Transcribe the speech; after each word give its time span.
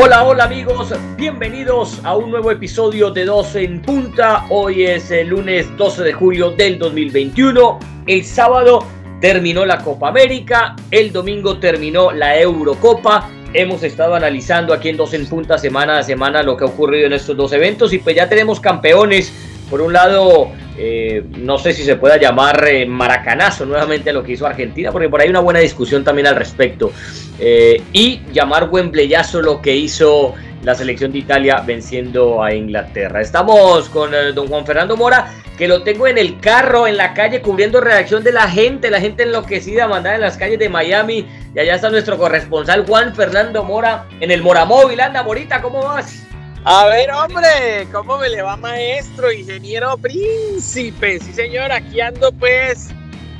Hola, 0.00 0.22
hola 0.22 0.44
amigos, 0.44 0.94
bienvenidos 1.16 2.00
a 2.04 2.16
un 2.16 2.30
nuevo 2.30 2.52
episodio 2.52 3.10
de 3.10 3.24
12 3.24 3.64
en 3.64 3.82
punta. 3.82 4.44
Hoy 4.48 4.84
es 4.84 5.10
el 5.10 5.26
lunes 5.26 5.76
12 5.76 6.04
de 6.04 6.12
julio 6.12 6.52
del 6.52 6.78
2021. 6.78 7.80
El 8.06 8.24
sábado 8.24 8.86
terminó 9.20 9.66
la 9.66 9.78
Copa 9.78 10.10
América, 10.10 10.76
el 10.92 11.10
domingo 11.10 11.58
terminó 11.58 12.12
la 12.12 12.38
Eurocopa. 12.38 13.28
Hemos 13.52 13.82
estado 13.82 14.14
analizando 14.14 14.72
aquí 14.72 14.88
en 14.88 14.96
12 14.96 15.16
en 15.16 15.26
punta 15.26 15.58
semana 15.58 15.98
a 15.98 16.04
semana 16.04 16.44
lo 16.44 16.56
que 16.56 16.62
ha 16.62 16.68
ocurrido 16.68 17.08
en 17.08 17.14
estos 17.14 17.36
dos 17.36 17.52
eventos 17.52 17.92
y 17.92 17.98
pues 17.98 18.14
ya 18.14 18.28
tenemos 18.28 18.60
campeones. 18.60 19.32
Por 19.68 19.80
un 19.80 19.92
lado, 19.92 20.52
eh, 20.80 21.24
no 21.38 21.58
sé 21.58 21.72
si 21.72 21.82
se 21.82 21.96
pueda 21.96 22.16
llamar 22.18 22.64
eh, 22.68 22.86
maracanazo 22.86 23.66
nuevamente 23.66 24.10
a 24.10 24.12
lo 24.12 24.22
que 24.22 24.32
hizo 24.32 24.46
Argentina, 24.46 24.92
porque 24.92 25.08
por 25.08 25.20
ahí 25.20 25.24
hay 25.24 25.30
una 25.30 25.40
buena 25.40 25.58
discusión 25.58 26.04
también 26.04 26.28
al 26.28 26.36
respecto. 26.36 26.92
Eh, 27.40 27.82
y 27.92 28.20
llamar 28.32 28.68
Wembleyazo 28.70 29.42
lo 29.42 29.60
que 29.60 29.74
hizo 29.74 30.34
la 30.62 30.76
selección 30.76 31.10
de 31.10 31.18
Italia 31.18 31.62
venciendo 31.66 32.42
a 32.42 32.54
Inglaterra. 32.54 33.20
Estamos 33.20 33.88
con 33.88 34.12
don 34.34 34.46
Juan 34.46 34.64
Fernando 34.64 34.96
Mora, 34.96 35.32
que 35.56 35.66
lo 35.66 35.82
tengo 35.82 36.06
en 36.06 36.16
el 36.16 36.38
carro, 36.38 36.86
en 36.86 36.96
la 36.96 37.12
calle, 37.12 37.42
cubriendo 37.42 37.80
reacción 37.80 38.22
de 38.22 38.32
la 38.32 38.48
gente, 38.48 38.90
la 38.90 39.00
gente 39.00 39.24
enloquecida, 39.24 39.88
mandada 39.88 40.14
en 40.14 40.20
las 40.20 40.36
calles 40.36 40.60
de 40.60 40.68
Miami. 40.68 41.26
Y 41.54 41.58
allá 41.58 41.74
está 41.74 41.90
nuestro 41.90 42.18
corresponsal 42.18 42.86
Juan 42.86 43.14
Fernando 43.16 43.64
Mora 43.64 44.06
en 44.20 44.30
el 44.30 44.42
Moramóvil. 44.42 45.00
Anda, 45.00 45.24
Morita, 45.24 45.60
¿cómo 45.60 45.82
vas? 45.82 46.27
A 46.70 46.84
ver, 46.84 47.10
hombre, 47.12 47.88
¿cómo 47.90 48.18
me 48.18 48.28
le 48.28 48.42
va 48.42 48.54
maestro, 48.58 49.32
ingeniero 49.32 49.96
príncipe? 49.96 51.18
Sí, 51.18 51.32
señor, 51.32 51.72
aquí 51.72 51.98
ando 52.02 52.30
pues 52.30 52.90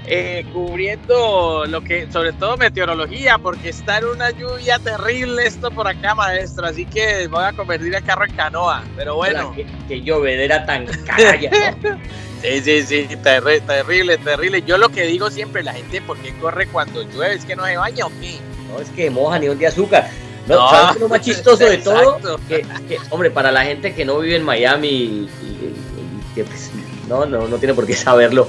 eh, 0.07 0.47
cubriendo 0.51 1.67
lo 1.67 1.83
que, 1.83 2.11
sobre 2.11 2.33
todo 2.33 2.57
meteorología, 2.57 3.37
porque 3.37 3.69
está 3.69 3.99
en 3.99 4.07
una 4.07 4.31
lluvia 4.31 4.79
terrible 4.79 5.45
esto 5.45 5.71
por 5.71 5.87
acá, 5.87 6.15
maestro, 6.15 6.65
así 6.65 6.87
que 6.87 7.27
voy 7.27 7.45
a 7.45 7.53
convertir 7.53 7.95
el 7.95 8.03
carro 8.03 8.25
en 8.25 8.35
canoa, 8.35 8.83
pero 8.97 9.17
bueno. 9.17 9.53
Que, 9.55 9.67
que 9.87 10.01
llovedera 10.01 10.65
tan 10.65 10.87
calla, 10.87 11.75
¿no? 11.83 11.99
Sí, 12.41 12.63
sí, 12.63 12.83
sí, 12.83 13.17
terrible, 13.23 13.61
terrible, 13.61 14.17
terrible. 14.17 14.63
Yo 14.63 14.79
lo 14.79 14.89
que 14.89 15.03
digo 15.03 15.29
siempre, 15.29 15.63
la 15.63 15.75
gente, 15.75 16.01
¿por 16.01 16.17
qué 16.19 16.33
corre 16.39 16.67
cuando 16.69 17.03
llueve? 17.03 17.35
¿Es 17.35 17.45
que 17.45 17.57
no 17.57 17.67
se 17.67 17.77
baña 17.77 18.07
o 18.07 18.11
qué? 18.21 18.39
No, 18.71 18.81
es 18.81 18.89
que 18.91 19.11
moja 19.11 19.39
ni 19.39 19.49
un 19.49 19.59
de 19.59 19.67
azúcar. 19.67 20.09
No, 20.49 20.55
no, 20.57 20.71
¿Sabes 20.71 21.01
lo 21.01 21.09
más 21.09 21.21
chistoso 21.21 21.65
de 21.65 21.79
todo? 21.79 22.19
Que, 22.49 22.63
que, 22.89 22.99
hombre, 23.11 23.31
para 23.31 23.53
la 23.53 23.65
gente 23.65 23.95
que 23.95 24.05
no 24.05 24.19
vive 24.19 24.37
en 24.37 24.45
Miami 24.45 24.89
y, 24.89 24.93
y, 24.93 25.47
y 25.47 26.35
que 26.35 26.45
pues, 26.45 26.71
no, 27.09 27.27
no, 27.27 27.47
no 27.49 27.57
tiene 27.59 27.75
por 27.75 27.87
qué 27.87 27.95
saberlo. 27.95 28.49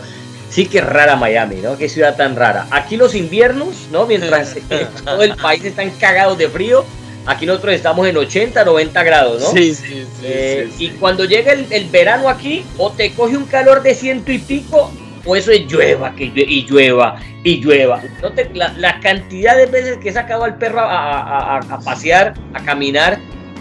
Sí 0.49 0.65
que 0.65 0.79
es 0.79 0.85
rara 0.85 1.15
Miami, 1.15 1.57
¿no? 1.57 1.77
Qué 1.77 1.89
ciudad 1.89 2.15
tan 2.15 2.35
rara. 2.35 2.67
Aquí 2.71 2.97
los 2.97 3.13
inviernos, 3.13 3.87
¿no? 3.91 4.05
Mientras 4.07 4.55
todo 5.05 5.21
el 5.21 5.35
país 5.35 5.63
está 5.63 5.83
cagados 5.99 6.37
de 6.37 6.49
frío, 6.49 6.85
aquí 7.25 7.45
nosotros 7.45 7.75
estamos 7.75 8.07
en 8.07 8.17
80, 8.17 8.63
90 8.65 9.03
grados, 9.03 9.41
¿no? 9.41 9.51
Sí, 9.51 9.75
sí, 9.75 9.85
sí. 9.85 10.07
Eh, 10.23 10.67
sí, 10.71 10.75
sí. 10.77 10.85
Y 10.85 10.89
cuando 10.91 11.25
llega 11.25 11.51
el, 11.51 11.67
el, 11.71 11.89
verano 11.89 12.29
aquí, 12.29 12.65
o 12.77 12.91
te 12.91 13.13
coge 13.13 13.37
un 13.37 13.45
calor 13.45 13.83
de 13.83 13.93
ciento 13.93 14.31
y 14.31 14.39
pico, 14.39 14.91
o 15.29 15.35
eso 15.35 15.51
es 15.51 15.67
llueva, 15.67 16.15
que 16.15 16.25
llueva, 16.25 16.49
y 16.49 16.65
llueva, 16.65 17.15
y 17.43 17.61
llueva. 17.61 18.01
¿No 18.21 18.31
te, 18.31 18.49
la, 18.53 18.73
la, 18.77 18.99
cantidad 18.99 19.55
de 19.55 19.67
veces 19.67 19.97
que 19.97 20.09
he 20.09 20.13
sacado 20.13 20.43
al 20.43 20.57
perro 20.57 20.79
a, 20.79 21.19
a, 21.19 21.57
a, 21.57 21.59
a 21.59 21.79
pasear, 21.81 22.33
a 22.53 22.63
caminar, 22.63 23.19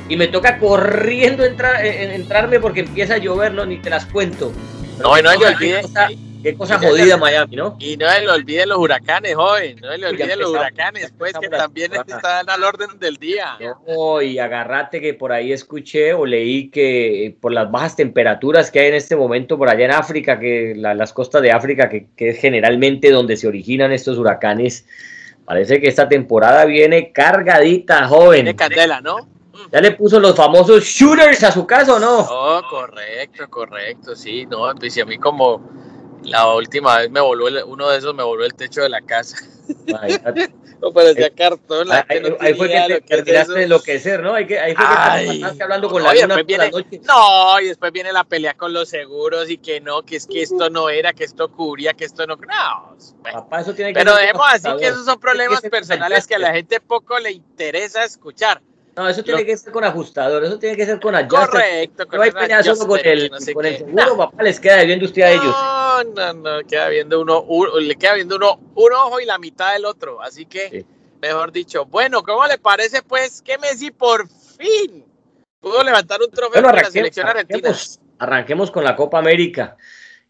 y 0.08 0.16
me 0.16 0.28
toca 0.28 0.58
corriendo 0.58 1.44
entrar, 1.44 1.84
entrarme 1.84 2.58
porque 2.58 2.80
empieza 2.80 3.14
a 3.14 3.18
llover, 3.18 3.52
no, 3.52 3.66
ni 3.66 3.76
te 3.76 3.90
las 3.90 4.06
cuento. 4.06 4.50
No, 4.98 5.14
no, 5.20 5.34
no. 5.34 6.27
Qué 6.42 6.54
cosa 6.54 6.78
jodida 6.78 7.16
Miami, 7.16 7.56
¿no? 7.56 7.76
Y 7.80 7.96
no 7.96 8.08
se 8.10 8.20
le 8.20 8.30
olviden 8.30 8.68
los 8.68 8.78
huracanes, 8.78 9.34
joven. 9.34 9.76
No 9.80 9.90
se 9.90 9.98
le 9.98 10.06
olviden 10.06 10.38
los 10.38 10.50
huracanes, 10.50 11.12
pues, 11.18 11.32
que 11.40 11.48
también 11.48 11.92
están 11.94 12.48
al 12.48 12.62
orden 12.62 12.98
del 12.98 13.16
día. 13.16 13.58
No, 13.86 14.22
y 14.22 14.38
agarrate 14.38 15.00
que 15.00 15.14
por 15.14 15.32
ahí 15.32 15.52
escuché 15.52 16.14
o 16.14 16.24
leí 16.24 16.70
que 16.70 17.36
por 17.40 17.52
las 17.52 17.70
bajas 17.70 17.96
temperaturas 17.96 18.70
que 18.70 18.80
hay 18.80 18.88
en 18.88 18.94
este 18.94 19.16
momento 19.16 19.58
por 19.58 19.68
allá 19.68 19.86
en 19.86 19.92
África, 19.92 20.38
que 20.38 20.74
la, 20.76 20.94
las 20.94 21.12
costas 21.12 21.42
de 21.42 21.50
África, 21.50 21.88
que, 21.88 22.08
que, 22.16 22.30
es 22.30 22.38
generalmente 22.40 23.10
donde 23.10 23.36
se 23.36 23.48
originan 23.48 23.92
estos 23.92 24.18
huracanes, 24.18 24.86
parece 25.44 25.80
que 25.80 25.88
esta 25.88 26.08
temporada 26.08 26.64
viene 26.64 27.10
cargadita, 27.12 28.06
joven. 28.06 28.44
Viene 28.44 28.56
candela, 28.56 29.00
¿no? 29.00 29.28
¿Ya 29.72 29.80
le 29.80 29.90
puso 29.90 30.20
los 30.20 30.36
famosos 30.36 30.84
shooters 30.84 31.42
a 31.42 31.50
su 31.50 31.66
caso 31.66 31.96
o 31.96 31.98
no? 31.98 32.20
Oh, 32.20 32.62
correcto, 32.70 33.48
correcto, 33.50 34.14
sí, 34.14 34.46
no, 34.46 34.72
pues 34.78 34.96
a 34.98 35.04
mí 35.04 35.18
como 35.18 35.60
la 36.22 36.54
última 36.54 36.98
vez 36.98 37.10
me 37.10 37.20
voló 37.20 37.48
el, 37.48 37.62
uno 37.64 37.88
de 37.88 37.98
esos 37.98 38.14
me 38.14 38.22
voló 38.22 38.44
el 38.44 38.54
techo 38.54 38.82
de 38.82 38.88
la 38.88 39.00
casa. 39.00 39.36
no 40.80 40.92
parecía 40.92 41.30
cartón. 41.30 41.88
La 41.88 42.06
ahí, 42.08 42.20
no 42.20 42.36
ahí 42.40 42.54
fue 42.54 42.68
que 42.68 42.80
te 42.86 43.00
que 43.00 43.16
terminaste 43.16 43.52
de 43.54 43.62
enloquecer, 43.64 44.22
¿no? 44.22 44.34
Ahí, 44.34 44.46
que, 44.46 44.58
ahí 44.58 44.74
fue 44.74 44.84
que 44.84 45.56
te 45.56 45.62
hablando 45.62 45.88
con 45.88 46.02
la 46.02 46.10
Oye, 46.10 46.22
luna 46.22 46.36
después 46.36 46.46
viene, 46.46 46.64
la 46.64 46.70
noche. 46.70 47.00
No, 47.06 47.60
y 47.60 47.66
después 47.66 47.92
viene 47.92 48.12
la 48.12 48.24
pelea 48.24 48.54
con 48.54 48.72
los 48.72 48.88
seguros 48.88 49.50
y 49.50 49.58
que 49.58 49.80
no, 49.80 50.02
que 50.02 50.16
es 50.16 50.26
que 50.26 50.42
esto 50.42 50.70
no 50.70 50.88
era, 50.88 51.12
que 51.12 51.24
esto 51.24 51.50
cubría, 51.50 51.94
que 51.94 52.04
esto 52.04 52.26
no. 52.26 52.36
No. 52.36 52.96
Papá, 53.22 53.60
eso 53.60 53.74
tiene 53.74 53.92
que 53.92 54.00
Pero 54.00 54.14
dejemos 54.14 54.46
así 54.50 54.68
que 54.78 54.86
esos 54.86 55.04
son 55.04 55.18
problemas 55.18 55.60
personales 55.62 56.26
que 56.26 56.34
a 56.34 56.38
la 56.38 56.52
gente 56.52 56.80
poco 56.80 57.18
le 57.18 57.32
interesa 57.32 58.04
escuchar. 58.04 58.60
No, 58.98 59.08
eso 59.08 59.22
tiene 59.22 59.42
lo... 59.42 59.46
que 59.46 59.56
ser 59.56 59.72
con 59.72 59.84
ajustador, 59.84 60.44
eso 60.44 60.58
tiene 60.58 60.76
que 60.76 60.84
ser 60.84 60.98
con 60.98 61.14
adjuster. 61.14 61.48
Correcto, 61.48 62.04
no 62.10 62.20
hay 62.20 62.32
pelea 62.32 62.64
solo 62.64 62.84
con 62.84 63.00
el, 63.04 63.30
no 63.30 63.38
sé 63.38 63.54
con 63.54 63.64
el 63.64 63.76
seguro, 63.76 64.16
papá, 64.16 64.42
les 64.42 64.58
queda 64.58 64.78
debiendo 64.78 65.04
usted 65.04 65.22
a 65.22 65.30
ellos. 65.30 65.44
No, 65.44 66.02
no, 66.02 66.32
no, 66.32 66.66
queda 66.66 66.88
viendo 66.88 67.20
uno, 67.20 67.42
uno, 67.42 67.78
le 67.78 67.94
queda 67.94 68.14
viendo 68.14 68.34
uno 68.34 68.58
un 68.74 68.92
ojo 68.92 69.20
y 69.20 69.24
la 69.24 69.38
mitad 69.38 69.72
del 69.74 69.84
otro. 69.84 70.20
Así 70.20 70.46
que, 70.46 70.68
sí. 70.68 70.86
mejor 71.22 71.52
dicho, 71.52 71.84
bueno, 71.84 72.24
¿cómo 72.24 72.44
le 72.48 72.58
parece, 72.58 73.02
pues, 73.02 73.40
que 73.40 73.56
Messi 73.58 73.92
por 73.92 74.28
fin 74.28 75.04
pudo 75.60 75.84
levantar 75.84 76.20
un 76.20 76.32
trofeo 76.32 76.60
bueno, 76.60 76.76
la 76.76 76.90
selección 76.90 77.28
argentina? 77.28 77.68
Arranquemos, 77.68 78.00
arranquemos, 78.18 78.70
con 78.72 78.82
la 78.82 78.96
Copa 78.96 79.20
América. 79.20 79.76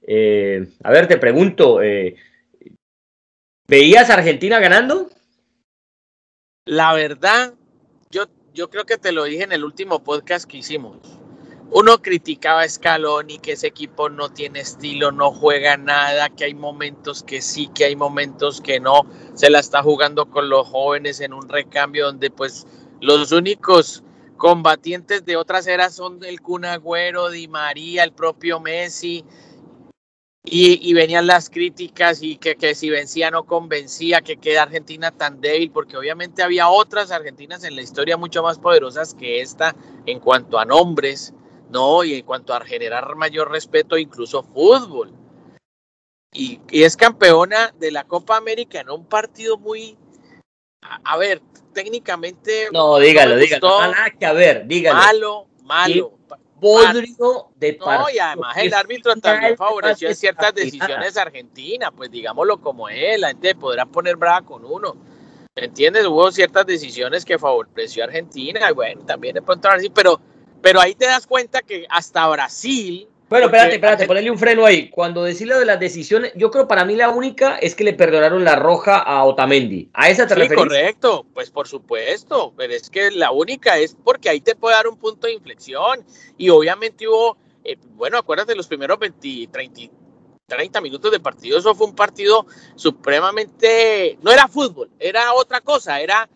Eh, 0.06 0.68
a 0.84 0.90
ver, 0.90 1.08
te 1.08 1.16
pregunto, 1.16 1.80
eh, 1.80 2.16
¿veías 3.66 4.10
a 4.10 4.14
Argentina 4.14 4.58
ganando? 4.58 5.08
La 6.66 6.92
verdad, 6.92 7.54
yo 8.58 8.68
creo 8.68 8.84
que 8.84 8.98
te 8.98 9.12
lo 9.12 9.22
dije 9.22 9.44
en 9.44 9.52
el 9.52 9.62
último 9.62 10.02
podcast 10.02 10.44
que 10.44 10.56
hicimos. 10.56 10.96
Uno 11.70 12.02
criticaba 12.02 12.62
a 12.62 12.68
Scaloni, 12.68 13.38
que 13.38 13.52
ese 13.52 13.68
equipo 13.68 14.08
no 14.08 14.30
tiene 14.30 14.58
estilo, 14.58 15.12
no 15.12 15.30
juega 15.30 15.76
nada, 15.76 16.28
que 16.28 16.42
hay 16.42 16.54
momentos 16.54 17.22
que 17.22 17.40
sí, 17.40 17.70
que 17.72 17.84
hay 17.84 17.94
momentos 17.94 18.60
que 18.60 18.80
no. 18.80 19.02
Se 19.34 19.48
la 19.48 19.60
está 19.60 19.80
jugando 19.84 20.28
con 20.28 20.48
los 20.48 20.66
jóvenes 20.66 21.20
en 21.20 21.34
un 21.34 21.48
recambio 21.48 22.06
donde 22.06 22.32
pues 22.32 22.66
los 23.00 23.30
únicos 23.30 24.02
combatientes 24.36 25.24
de 25.24 25.36
otras 25.36 25.68
eras 25.68 25.94
son 25.94 26.24
el 26.24 26.40
Kun 26.40 26.64
Agüero, 26.64 27.30
Di 27.30 27.46
María, 27.46 28.02
el 28.02 28.12
propio 28.12 28.58
Messi. 28.58 29.24
Y, 30.50 30.78
y, 30.82 30.94
venían 30.94 31.26
las 31.26 31.50
críticas 31.50 32.22
y 32.22 32.36
que, 32.36 32.56
que, 32.56 32.74
si 32.74 32.88
vencía 32.88 33.30
no 33.30 33.44
convencía, 33.44 34.22
que 34.22 34.38
queda 34.38 34.62
Argentina 34.62 35.10
tan 35.10 35.40
débil, 35.40 35.70
porque 35.70 35.96
obviamente 35.96 36.42
había 36.42 36.68
otras 36.68 37.10
Argentinas 37.10 37.64
en 37.64 37.76
la 37.76 37.82
historia 37.82 38.16
mucho 38.16 38.42
más 38.42 38.58
poderosas 38.58 39.14
que 39.14 39.40
esta 39.40 39.76
en 40.06 40.20
cuanto 40.20 40.58
a 40.58 40.64
nombres, 40.64 41.34
¿no? 41.70 42.02
Y 42.02 42.14
en 42.14 42.24
cuanto 42.24 42.54
a 42.54 42.64
generar 42.64 43.14
mayor 43.16 43.50
respeto, 43.50 43.98
incluso 43.98 44.42
fútbol. 44.42 45.12
Y, 46.32 46.60
y 46.70 46.82
es 46.84 46.96
campeona 46.96 47.74
de 47.78 47.90
la 47.90 48.04
Copa 48.04 48.36
América 48.36 48.80
en 48.80 48.90
un 48.90 49.06
partido 49.06 49.58
muy... 49.58 49.98
A, 50.82 51.00
a 51.04 51.16
ver, 51.18 51.42
técnicamente... 51.74 52.68
No, 52.72 52.98
dígalo, 52.98 53.34
no 53.34 53.40
dígalo. 53.40 53.80
A 53.80 54.32
ver, 54.32 54.66
dígalo. 54.66 54.98
Malo, 54.98 55.46
malo. 55.64 56.17
Bodrio 56.60 57.48
de 57.56 57.74
partido. 57.74 57.98
No, 57.98 58.10
y 58.10 58.18
además 58.18 58.56
el 58.56 58.74
árbitro 58.74 59.16
también 59.16 59.56
favoreció 59.56 60.14
ciertas 60.14 60.54
decisiones 60.54 61.16
argentinas, 61.16 61.90
pues 61.96 62.10
digámoslo 62.10 62.60
como 62.60 62.88
es, 62.88 63.18
la 63.18 63.28
gente 63.28 63.54
podrá 63.54 63.86
poner 63.86 64.16
brava 64.16 64.44
con 64.44 64.64
uno. 64.64 64.96
¿Me 65.54 65.64
entiendes? 65.64 66.06
Hubo 66.06 66.30
ciertas 66.30 66.66
decisiones 66.66 67.24
que 67.24 67.38
favoreció 67.38 68.04
a 68.04 68.06
Argentina, 68.06 68.70
y 68.70 68.74
bueno, 68.74 69.02
también 69.04 69.34
de 69.34 69.42
pronto 69.42 69.68
así, 69.68 69.90
pero, 69.90 70.20
pero 70.62 70.80
ahí 70.80 70.94
te 70.94 71.06
das 71.06 71.26
cuenta 71.26 71.62
que 71.62 71.86
hasta 71.90 72.28
Brasil. 72.28 73.08
Bueno, 73.28 73.46
espérate, 73.46 73.74
espérate, 73.74 74.06
ponerle 74.06 74.30
un 74.30 74.38
freno 74.38 74.64
ahí. 74.64 74.88
Cuando 74.88 75.22
decís 75.22 75.46
lo 75.46 75.58
de 75.58 75.66
las 75.66 75.78
decisiones, 75.78 76.32
yo 76.34 76.50
creo 76.50 76.66
para 76.66 76.86
mí 76.86 76.96
la 76.96 77.10
única 77.10 77.58
es 77.58 77.74
que 77.74 77.84
le 77.84 77.92
perdonaron 77.92 78.42
la 78.42 78.56
roja 78.56 78.98
a 78.98 79.22
Otamendi. 79.24 79.90
¿A 79.92 80.08
esa 80.08 80.26
te 80.26 80.34
sí, 80.34 80.40
referís? 80.40 80.64
correcto, 80.64 81.26
pues 81.34 81.50
por 81.50 81.68
supuesto, 81.68 82.54
pero 82.56 82.72
es 82.72 82.88
que 82.88 83.10
la 83.10 83.30
única 83.30 83.76
es 83.76 83.94
porque 84.02 84.30
ahí 84.30 84.40
te 84.40 84.56
puede 84.56 84.76
dar 84.76 84.88
un 84.88 84.96
punto 84.96 85.26
de 85.26 85.34
inflexión 85.34 86.02
y 86.38 86.48
obviamente 86.48 87.06
hubo, 87.06 87.36
eh, 87.64 87.76
bueno, 87.96 88.16
acuérdate 88.16 88.54
los 88.54 88.66
primeros 88.66 88.98
20, 88.98 89.48
30, 89.52 89.92
30 90.46 90.80
minutos 90.80 91.12
de 91.12 91.20
partido, 91.20 91.58
eso 91.58 91.74
fue 91.74 91.86
un 91.86 91.94
partido 91.94 92.46
supremamente, 92.76 94.16
no 94.22 94.30
era 94.30 94.48
fútbol, 94.48 94.90
era 94.98 95.34
otra 95.34 95.60
cosa, 95.60 96.00
era... 96.00 96.28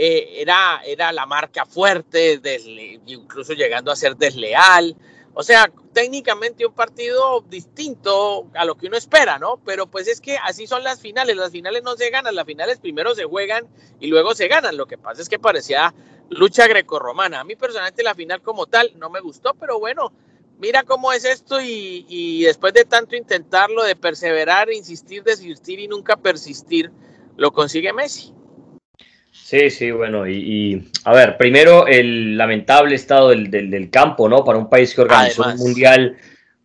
Eh, 0.00 0.42
era, 0.42 0.80
era 0.86 1.10
la 1.10 1.26
marca 1.26 1.66
fuerte, 1.66 2.38
desle, 2.38 3.00
incluso 3.06 3.52
llegando 3.54 3.90
a 3.90 3.96
ser 3.96 4.16
desleal, 4.16 4.94
o 5.40 5.44
sea, 5.44 5.70
técnicamente 5.92 6.66
un 6.66 6.72
partido 6.72 7.44
distinto 7.48 8.48
a 8.54 8.64
lo 8.64 8.76
que 8.76 8.88
uno 8.88 8.96
espera, 8.96 9.38
¿no? 9.38 9.60
Pero 9.64 9.86
pues 9.86 10.08
es 10.08 10.20
que 10.20 10.36
así 10.36 10.66
son 10.66 10.82
las 10.82 11.00
finales, 11.00 11.36
las 11.36 11.52
finales 11.52 11.84
no 11.84 11.96
se 11.96 12.10
ganan, 12.10 12.34
las 12.34 12.44
finales 12.44 12.80
primero 12.80 13.14
se 13.14 13.22
juegan 13.22 13.68
y 14.00 14.08
luego 14.08 14.34
se 14.34 14.48
ganan. 14.48 14.76
Lo 14.76 14.86
que 14.86 14.98
pasa 14.98 15.22
es 15.22 15.28
que 15.28 15.38
parecía 15.38 15.94
lucha 16.28 16.66
grecorromana. 16.66 17.38
A 17.38 17.44
mí 17.44 17.54
personalmente 17.54 18.02
la 18.02 18.16
final 18.16 18.42
como 18.42 18.66
tal 18.66 18.90
no 18.96 19.10
me 19.10 19.20
gustó, 19.20 19.54
pero 19.54 19.78
bueno, 19.78 20.12
mira 20.58 20.82
cómo 20.82 21.12
es 21.12 21.24
esto 21.24 21.60
y, 21.60 22.04
y 22.08 22.42
después 22.42 22.74
de 22.74 22.84
tanto 22.84 23.14
intentarlo, 23.14 23.84
de 23.84 23.94
perseverar, 23.94 24.72
insistir, 24.72 25.22
desistir 25.22 25.78
y 25.78 25.86
nunca 25.86 26.16
persistir, 26.16 26.90
lo 27.36 27.52
consigue 27.52 27.92
Messi. 27.92 28.34
Sí, 29.42 29.70
sí, 29.70 29.90
bueno, 29.90 30.28
y, 30.28 30.90
a 31.04 31.12
ver, 31.14 31.38
primero 31.38 31.86
el 31.86 32.36
lamentable 32.36 32.94
estado 32.94 33.30
del, 33.30 33.50
del, 33.50 33.90
campo, 33.90 34.28
¿no? 34.28 34.44
Para 34.44 34.58
un 34.58 34.68
país 34.68 34.94
que 34.94 35.00
organizó 35.00 35.42
un 35.42 35.56
mundial 35.56 36.18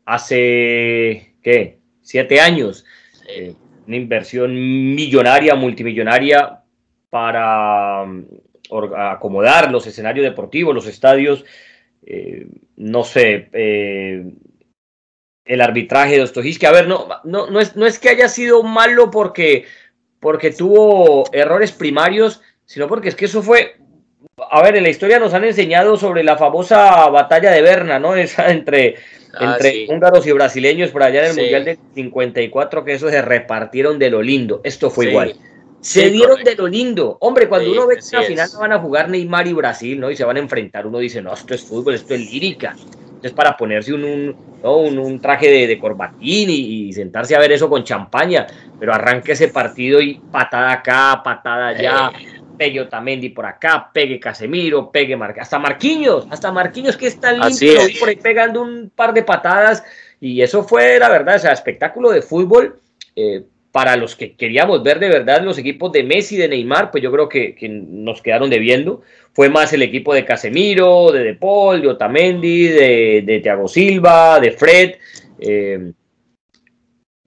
hace, 0.06 1.36
¿qué? 1.42 1.80
Siete 2.02 2.42
años. 2.42 2.86
Eh, 3.30 3.54
una 3.88 3.96
inversión 3.96 4.54
millonaria, 4.96 5.56
multimillonaria 5.56 6.62
para 7.10 8.04
um, 8.04 8.26
acomodar 8.98 9.72
los 9.72 9.88
escenarios 9.88 10.26
deportivos, 10.26 10.76
los 10.76 10.88
estadios. 10.88 11.46
Eh, 12.06 12.48
no 12.76 13.04
sé, 13.04 13.50
eh, 13.54 14.26
el 15.46 15.62
arbitraje 15.62 16.16
de 16.16 16.24
Ostojiski. 16.24 16.66
A 16.66 16.72
ver, 16.72 16.88
no, 16.88 17.08
no, 17.24 17.50
no, 17.50 17.60
es, 17.60 17.76
no 17.76 17.86
es 17.86 18.00
que 18.00 18.10
haya 18.10 18.28
sido 18.28 18.64
malo 18.64 19.12
porque, 19.12 19.66
porque 20.20 20.52
tuvo 20.52 21.24
errores 21.34 21.72
primarios 21.72 22.42
sino 22.74 22.88
porque 22.88 23.10
es 23.10 23.16
que 23.16 23.26
eso 23.26 23.44
fue, 23.44 23.76
a 24.50 24.64
ver, 24.64 24.76
en 24.76 24.82
la 24.82 24.90
historia 24.90 25.20
nos 25.20 25.36
han 25.36 25.44
enseñado 25.44 25.96
sobre 25.96 26.24
la 26.24 26.38
famosa 26.38 27.08
batalla 27.10 27.52
de 27.52 27.62
Berna, 27.62 28.00
¿no? 28.00 28.16
Esa 28.16 28.50
entre, 28.50 28.96
ah, 29.36 29.54
entre 29.54 29.86
húngaros 29.88 30.26
y 30.26 30.32
brasileños 30.32 30.90
por 30.90 31.04
allá 31.04 31.24
en 31.24 31.32
el 31.32 31.38
Mundial 31.38 31.66
del 31.66 31.78
54, 31.94 32.84
que 32.84 32.94
eso 32.94 33.12
se 33.12 33.22
repartieron 33.22 34.00
de 34.00 34.10
lo 34.10 34.24
lindo. 34.24 34.60
Esto 34.64 34.90
fue 34.90 35.12
igual. 35.12 35.36
Se 35.82 36.10
dieron 36.10 36.44
de 36.44 36.56
lo 36.56 36.68
lindo. 36.68 37.16
Hombre, 37.20 37.48
cuando 37.48 37.72
uno 37.72 37.86
ve 37.86 37.98
que 37.98 38.18
al 38.18 38.24
final 38.24 38.50
no 38.52 38.60
van 38.62 38.72
a 38.72 38.80
jugar 38.80 39.08
Neymar 39.08 39.46
y 39.48 39.54
Brasil, 39.54 40.00
¿no? 40.00 40.10
Y 40.10 40.16
se 40.16 40.24
van 40.24 40.38
a 40.38 40.40
enfrentar, 40.40 40.88
uno 40.88 40.98
dice, 40.98 41.22
no, 41.22 41.32
esto 41.32 41.54
es 41.54 41.62
fútbol, 41.62 41.94
esto 41.94 42.16
es 42.16 42.22
lírica. 42.22 42.76
Esto 42.76 43.28
es 43.28 43.34
para 43.34 43.56
ponerse 43.56 43.94
un, 43.94 44.36
un, 44.64 44.98
un, 44.98 45.22
traje 45.22 45.48
de, 45.48 45.68
de 45.68 45.78
corbatín 45.78 46.50
y, 46.50 46.88
y, 46.88 46.94
sentarse 46.94 47.36
a 47.36 47.40
ver 47.40 47.52
eso 47.52 47.70
con 47.70 47.84
champaña. 47.84 48.48
Pero 48.80 48.96
arranque 48.96 49.34
ese 49.34 49.50
partido 49.50 50.02
y 50.02 50.16
patada 50.16 50.72
acá, 50.72 51.22
patada 51.24 51.68
allá. 51.68 52.12
Eh 52.20 52.33
pegue 52.58 52.82
Otamendi 52.82 53.30
por 53.30 53.46
acá, 53.46 53.90
pegue 53.94 54.20
Casemiro, 54.20 54.92
pegue 54.92 55.16
Mar 55.16 55.36
hasta 55.40 55.60
Marquinhos, 55.60 56.28
hasta 56.30 56.52
Marquinhos 56.52 56.98
que 56.98 57.08
está 57.08 57.34
limpio 57.34 57.80
por 58.00 58.10
ahí 58.10 58.16
pegando 58.16 58.62
un 58.62 58.92
par 58.96 59.14
de 59.14 59.24
patadas 59.24 59.84
y 60.20 60.42
eso 60.42 60.64
fue 60.64 61.00
la 61.00 61.10
verdad, 61.10 61.36
o 61.36 61.40
sea, 61.40 61.52
espectáculo 61.52 62.12
de 62.12 62.22
fútbol 62.22 62.80
eh, 63.16 63.44
para 63.74 63.96
los 63.98 64.16
que 64.16 64.36
queríamos 64.36 64.84
ver 64.84 65.00
de 65.00 65.10
verdad 65.10 65.42
los 65.42 65.58
equipos 65.58 65.92
de 65.92 66.04
Messi 66.04 66.36
y 66.36 66.38
de 66.38 66.48
Neymar, 66.48 66.92
pues 66.92 67.04
yo 67.04 67.12
creo 67.12 67.28
que, 67.28 67.56
nos 67.70 68.22
quedaron 68.22 68.52
debiendo. 68.52 69.02
Fue 69.34 69.50
más 69.50 69.74
el 69.74 69.82
equipo 69.82 70.14
de 70.14 70.26
Casemiro, 70.26 71.12
de 71.12 71.24
De 71.24 71.34
Paul, 71.34 71.82
de 71.82 71.88
Otamendi, 71.88 72.68
de, 72.68 73.24
de 73.26 73.40
Thiago 73.40 73.68
Silva, 73.68 74.40
de 74.40 74.52
Fred. 74.52 74.92
Eh, 75.40 75.92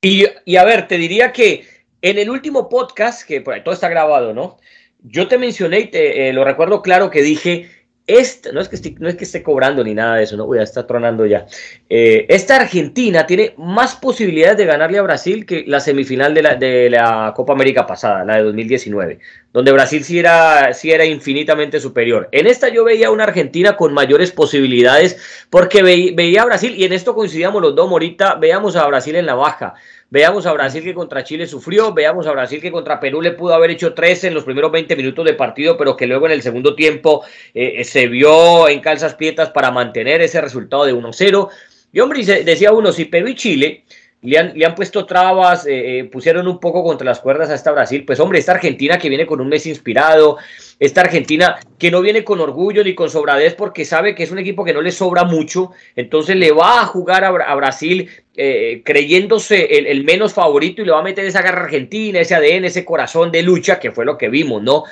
y, 0.01 0.25
y, 0.45 0.57
a 0.57 0.65
ver, 0.65 0.87
te 0.87 0.97
diría 0.99 1.33
que 1.33 1.65
en 2.01 2.17
el 2.17 2.31
último 2.31 2.69
podcast, 2.69 3.27
que 3.27 3.41
por 3.41 3.55
ahí 3.55 3.65
todo 3.65 3.75
está 3.75 3.89
grabado, 3.89 4.33
¿no? 4.33 4.59
Yo 5.09 5.29
te 5.29 5.39
mencioné 5.39 5.81
y 5.81 5.87
te, 5.87 6.29
eh, 6.29 6.33
lo 6.33 6.45
recuerdo 6.45 6.83
claro 6.83 7.11
que 7.11 7.23
dije, 7.23 7.69
esta, 8.07 8.53
no, 8.53 8.61
es 8.61 8.69
que 8.69 8.77
esté, 8.77 8.95
no 8.99 9.09
es 9.09 9.17
que 9.17 9.25
esté 9.25 9.43
cobrando 9.43 9.83
ni 9.83 9.93
nada 9.93 10.17
de 10.17 10.25
eso, 10.25 10.37
no 10.37 10.47
voy 10.47 10.59
a 10.59 10.63
estar 10.63 10.87
tronando 10.87 11.27
ya. 11.27 11.47
Eh, 11.89 12.27
esta 12.29 12.57
Argentina 12.57 13.27
tiene 13.27 13.55
más 13.57 13.97
posibilidades 13.97 14.59
de 14.59 14.67
ganarle 14.67 14.99
a 14.99 15.03
Brasil 15.03 15.45
que 15.45 15.65
la 15.67 15.81
semifinal 15.81 16.33
de 16.33 16.43
la, 16.43 16.55
de 16.55 16.89
la 16.89 17.33
Copa 17.35 17.53
América 17.53 17.87
pasada, 17.87 18.25
la 18.25 18.37
de 18.37 18.43
2019, 18.45 19.19
donde 19.57 19.73
Brasil 19.73 20.05
sí 20.05 20.19
era, 20.19 20.75
sí 20.75 20.91
era 20.91 21.07
infinitamente 21.07 21.81
superior. 21.81 22.29
En 22.31 22.47
esta 22.47 22.69
yo 22.69 22.85
veía 22.85 23.11
una 23.11 23.25
Argentina 23.25 23.75
con 23.75 23.95
mayores 23.95 24.31
posibilidades 24.31 25.47
porque 25.49 25.83
veía 25.83 26.43
a 26.43 26.45
Brasil, 26.45 26.75
y 26.77 26.85
en 26.85 26.93
esto 26.93 27.15
coincidíamos 27.15 27.63
los 27.63 27.75
dos, 27.75 27.89
Morita, 27.89 28.35
veíamos 28.35 28.77
a 28.77 28.87
Brasil 28.87 29.17
en 29.17 29.25
la 29.25 29.35
baja. 29.35 29.73
Veamos 30.11 30.45
a 30.45 30.53
Brasil 30.53 30.85
que 30.85 30.93
contra 30.93 31.25
Chile 31.25 31.47
sufrió, 31.47 31.95
veamos 31.95 32.27
a 32.27 32.33
Brasil 32.33 32.61
que 32.61 32.71
contra 32.71 33.01
Perú 33.01 33.23
le 33.23 33.31
pudo 33.31 33.55
haber 33.55 33.71
hecho 33.71 33.95
13 33.95 34.27
en 34.27 34.35
los 34.35 34.45
primeros 34.45 34.71
20 34.71 34.95
minutos 34.95 35.25
de 35.25 35.33
partido, 35.33 35.79
pero 35.79 35.97
que 35.97 36.07
luego 36.07 36.27
en 36.27 36.33
el 36.33 36.43
segundo 36.43 36.75
tiempo 36.75 37.25
eh, 37.55 37.83
se 37.83 38.09
vio 38.09 38.69
en 38.69 38.81
calzas 38.81 39.15
pietas 39.15 39.49
para 39.53 39.71
mantener 39.71 40.21
ese 40.21 40.39
resultado 40.43 40.85
de 40.85 40.93
1-0. 40.93 41.49
Y 41.95 42.01
hombre, 42.01 42.23
decía 42.45 42.73
uno, 42.73 42.93
si 42.93 43.07
Perú 43.07 43.29
y 43.29 43.35
Chile 43.35 43.85
le 44.23 44.39
han, 44.39 44.53
le 44.59 44.67
han 44.67 44.75
puesto 44.75 45.07
trabas, 45.07 45.67
eh, 45.67 45.99
eh, 45.99 46.05
pusieron 46.05 46.49
un 46.49 46.59
poco 46.59 46.83
contra 46.83 47.05
las 47.05 47.21
cuerdas 47.21 47.51
a 47.51 47.55
esta 47.55 47.73
Brasil. 47.73 48.05
Pues 48.05 48.19
hombre, 48.19 48.39
esta 48.39 48.53
Argentina 48.53 48.99
que 48.99 49.09
viene 49.09 49.27
con 49.27 49.41
un 49.41 49.49
mes 49.49 49.67
inspirado, 49.67 50.39
esta 50.81 51.03
Argentina 51.03 51.57
que 51.79 51.91
no 51.91 52.01
viene 52.01 52.25
con 52.25 52.41
orgullo 52.41 52.83
ni 52.83 52.95
con 52.95 53.11
sobradez 53.11 53.55
porque 53.55 53.85
sabe 53.85 54.15
que 54.15 54.23
es 54.25 54.31
un 54.31 54.39
equipo 54.39 54.65
que 54.65 54.73
no 54.73 54.83
le 54.83 54.91
sobra 54.91 55.25
mucho, 55.25 55.73
entonces 55.95 56.37
le 56.37 56.51
va 56.51 56.81
a 56.81 56.87
jugar 56.87 57.25
a, 57.25 57.55
Brasil 57.55 58.11
eh, 58.37 58.83
creyéndose 58.85 59.79
el, 59.79 59.87
el, 59.87 60.05
menos 60.05 60.33
favorito 60.35 60.83
y 60.83 60.87
le 60.87 60.93
va 60.93 61.01
a 61.01 61.05
meter 61.05 61.25
esa 61.25 61.43
garra 61.43 61.65
argentina, 61.65 62.21
ese 62.21 62.35
ADN, 62.35 62.65
ese 62.65 62.85
corazón 62.85 63.31
de 63.31 63.43
lucha, 63.43 63.79
que 63.79 63.93
fue 63.93 64.05
lo 64.05 64.19
que 64.19 64.29
vimos, 64.29 64.63
¿no? 64.63 64.85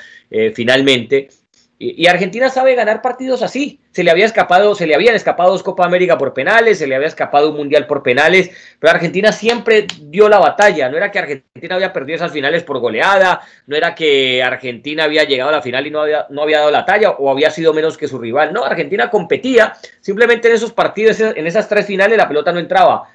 finalmente. 0.55 1.29
Y, 1.77 2.07
Argentina 2.07 2.49
sabe 2.51 2.77
ganar 2.77 3.03
partidos 3.03 3.43
así. 3.43 3.81
Se 3.91 4.05
le 4.05 4.11
había 4.11 4.27
escapado, 4.27 4.75
se 4.77 4.87
le 4.87 4.95
habían 4.95 5.15
escapado 5.17 5.51
dos 5.51 5.65
Copa 5.65 5.85
América 5.85 6.17
por 6.17 6.33
penales, 6.33 6.79
se 6.79 6.87
le 6.87 6.95
había 6.95 7.09
escapado 7.09 7.51
un 7.51 7.57
Mundial 7.57 7.87
por 7.87 8.03
penales, 8.03 8.51
pero 8.79 8.93
Argentina 8.93 9.33
siempre 9.33 9.87
dio 10.03 10.29
la 10.29 10.39
batalla. 10.39 10.89
No 10.89 10.97
era 10.97 11.11
que 11.11 11.19
Argentina 11.19 11.75
había 11.75 11.93
perdido 11.93 12.17
esas 12.17 12.33
finales 12.33 12.63
por 12.63 12.79
goleada, 12.79 13.41
no 13.67 13.77
era 13.77 13.95
que 13.95 14.43
Argentina 14.43 15.05
había 15.05 15.25
llegado 15.25 15.51
a 15.51 15.55
la 15.55 15.63
final 15.63 15.87
y 15.87 15.91
no 15.91 16.01
había, 16.01 16.27
no 16.31 16.43
había 16.43 16.59
dado 16.59 16.71
la 16.71 16.85
talla 16.85 17.11
o 17.11 17.31
había 17.31 17.51
sido 17.51 17.75
menos 17.75 17.99
que 17.99 18.09
su 18.09 18.19
rival. 18.19 18.53
No, 18.53 18.65
Argentina 18.65 19.11
competía. 19.11 19.75
Simplemente 20.01 20.49
en 20.49 20.55
esos 20.55 20.73
partidos, 20.73 21.19
en 21.21 21.47
esas 21.47 21.69
tres 21.69 21.87
finales, 21.87 22.17
la 22.17 22.29
pelota 22.29 22.53
no 22.53 22.61
entraba. 22.61 23.09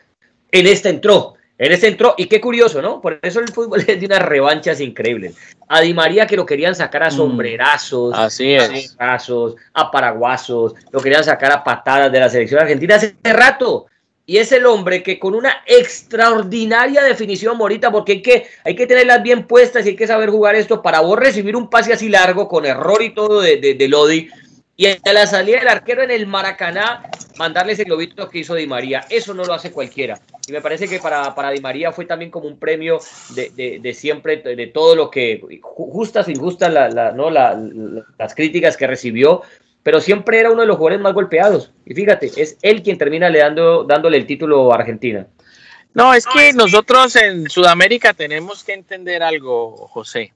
En 0.51 0.67
esta 0.67 0.89
entró. 0.89 1.35
En 1.59 1.73
ese 1.73 1.89
entró, 1.89 2.15
y 2.17 2.27
qué 2.27 2.39
curioso, 2.39 2.81
¿no? 2.81 3.01
Por 3.01 3.19
eso 3.21 3.41
el 3.41 3.49
fútbol 3.49 3.81
es 3.87 3.99
de 3.99 4.05
unas 4.05 4.21
revanchas 4.21 4.79
increíbles. 4.79 5.35
A 5.67 5.81
Di 5.81 5.93
María 5.93 6.25
que 6.25 6.37
lo 6.37 6.45
querían 6.45 6.73
sacar 6.73 7.03
a 7.03 7.09
mm, 7.09 7.11
sombrerazos, 7.11 8.15
Así 8.17 8.53
es. 8.53 8.95
a, 8.97 9.17
a 9.73 9.91
paraguasos, 9.91 10.73
lo 10.91 11.01
querían 11.01 11.23
sacar 11.23 11.51
a 11.51 11.63
patadas 11.63 12.11
de 12.11 12.19
la 12.19 12.29
selección 12.29 12.61
argentina 12.61 12.95
hace 12.95 13.13
rato. 13.23 13.87
Y 14.25 14.37
es 14.37 14.51
el 14.51 14.67
hombre 14.67 15.01
que 15.03 15.19
con 15.19 15.33
una 15.35 15.63
extraordinaria 15.65 17.03
definición, 17.03 17.57
Morita, 17.57 17.91
porque 17.91 18.13
hay 18.13 18.21
que, 18.21 18.47
hay 18.63 18.75
que 18.75 18.87
tenerlas 18.87 19.23
bien 19.23 19.45
puestas 19.45 19.85
y 19.85 19.89
hay 19.89 19.95
que 19.95 20.07
saber 20.07 20.29
jugar 20.29 20.55
esto 20.55 20.81
para 20.81 20.99
vos 21.01 21.19
recibir 21.19 21.55
un 21.55 21.69
pase 21.69 21.91
así 21.91 22.09
largo, 22.09 22.47
con 22.47 22.65
error 22.65 23.01
y 23.01 23.13
todo 23.13 23.41
de, 23.41 23.57
de, 23.57 23.73
de 23.73 23.87
Lodi, 23.87 24.29
y 24.79 24.87
a 24.87 25.11
la 25.11 25.27
salida 25.27 25.59
del 25.59 25.67
arquero 25.67 26.03
en 26.03 26.09
el 26.09 26.25
Maracaná, 26.25 27.03
mandarle 27.37 27.73
ese 27.73 27.83
globito 27.83 28.29
que 28.29 28.39
hizo 28.39 28.55
Di 28.55 28.65
María. 28.65 29.05
Eso 29.09 29.33
no 29.33 29.43
lo 29.43 29.53
hace 29.53 29.73
cualquiera. 29.73 30.21
Y 30.47 30.53
me 30.53 30.61
parece 30.61 30.87
que 30.87 30.99
para, 30.99 31.35
para 31.35 31.51
Di 31.51 31.59
María 31.59 31.91
fue 31.91 32.05
también 32.05 32.31
como 32.31 32.47
un 32.47 32.57
premio 32.57 33.01
de, 33.35 33.93
siempre, 33.93 34.37
de 34.37 34.67
todo 34.67 34.95
lo 34.95 35.11
que, 35.11 35.59
justas, 35.61 36.29
injustas, 36.29 36.71
la, 36.71 37.11
¿no? 37.11 37.29
las 37.29 38.33
críticas 38.33 38.77
que 38.77 38.87
recibió, 38.87 39.41
pero 39.83 39.99
siempre 39.99 40.39
era 40.39 40.49
uno 40.49 40.61
de 40.61 40.67
los 40.67 40.77
jugadores 40.77 41.03
más 41.03 41.13
golpeados. 41.13 41.73
Y 41.85 41.93
fíjate, 41.93 42.31
es 42.37 42.57
él 42.61 42.81
quien 42.81 42.97
termina 42.97 43.29
le 43.29 43.39
dando, 43.39 43.83
dándole 43.83 44.15
el 44.15 44.25
título 44.25 44.71
a 44.71 44.75
Argentina. 44.75 45.27
No, 45.93 46.13
es 46.13 46.25
que 46.25 46.53
nosotros 46.53 47.17
en 47.17 47.49
Sudamérica 47.49 48.13
tenemos 48.13 48.63
que 48.63 48.75
entender 48.75 49.23
algo, 49.23 49.89
José. 49.89 50.31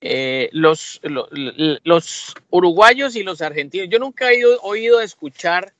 Eh, 0.00 0.48
los, 0.52 1.00
uruguayos 2.50 3.16
y 3.16 3.24
los 3.24 3.42
argentinos, 3.42 3.88
yo 3.90 3.98
nunca 3.98 4.32
he 4.32 4.44
oído, 4.62 5.00
escuchar 5.00 5.74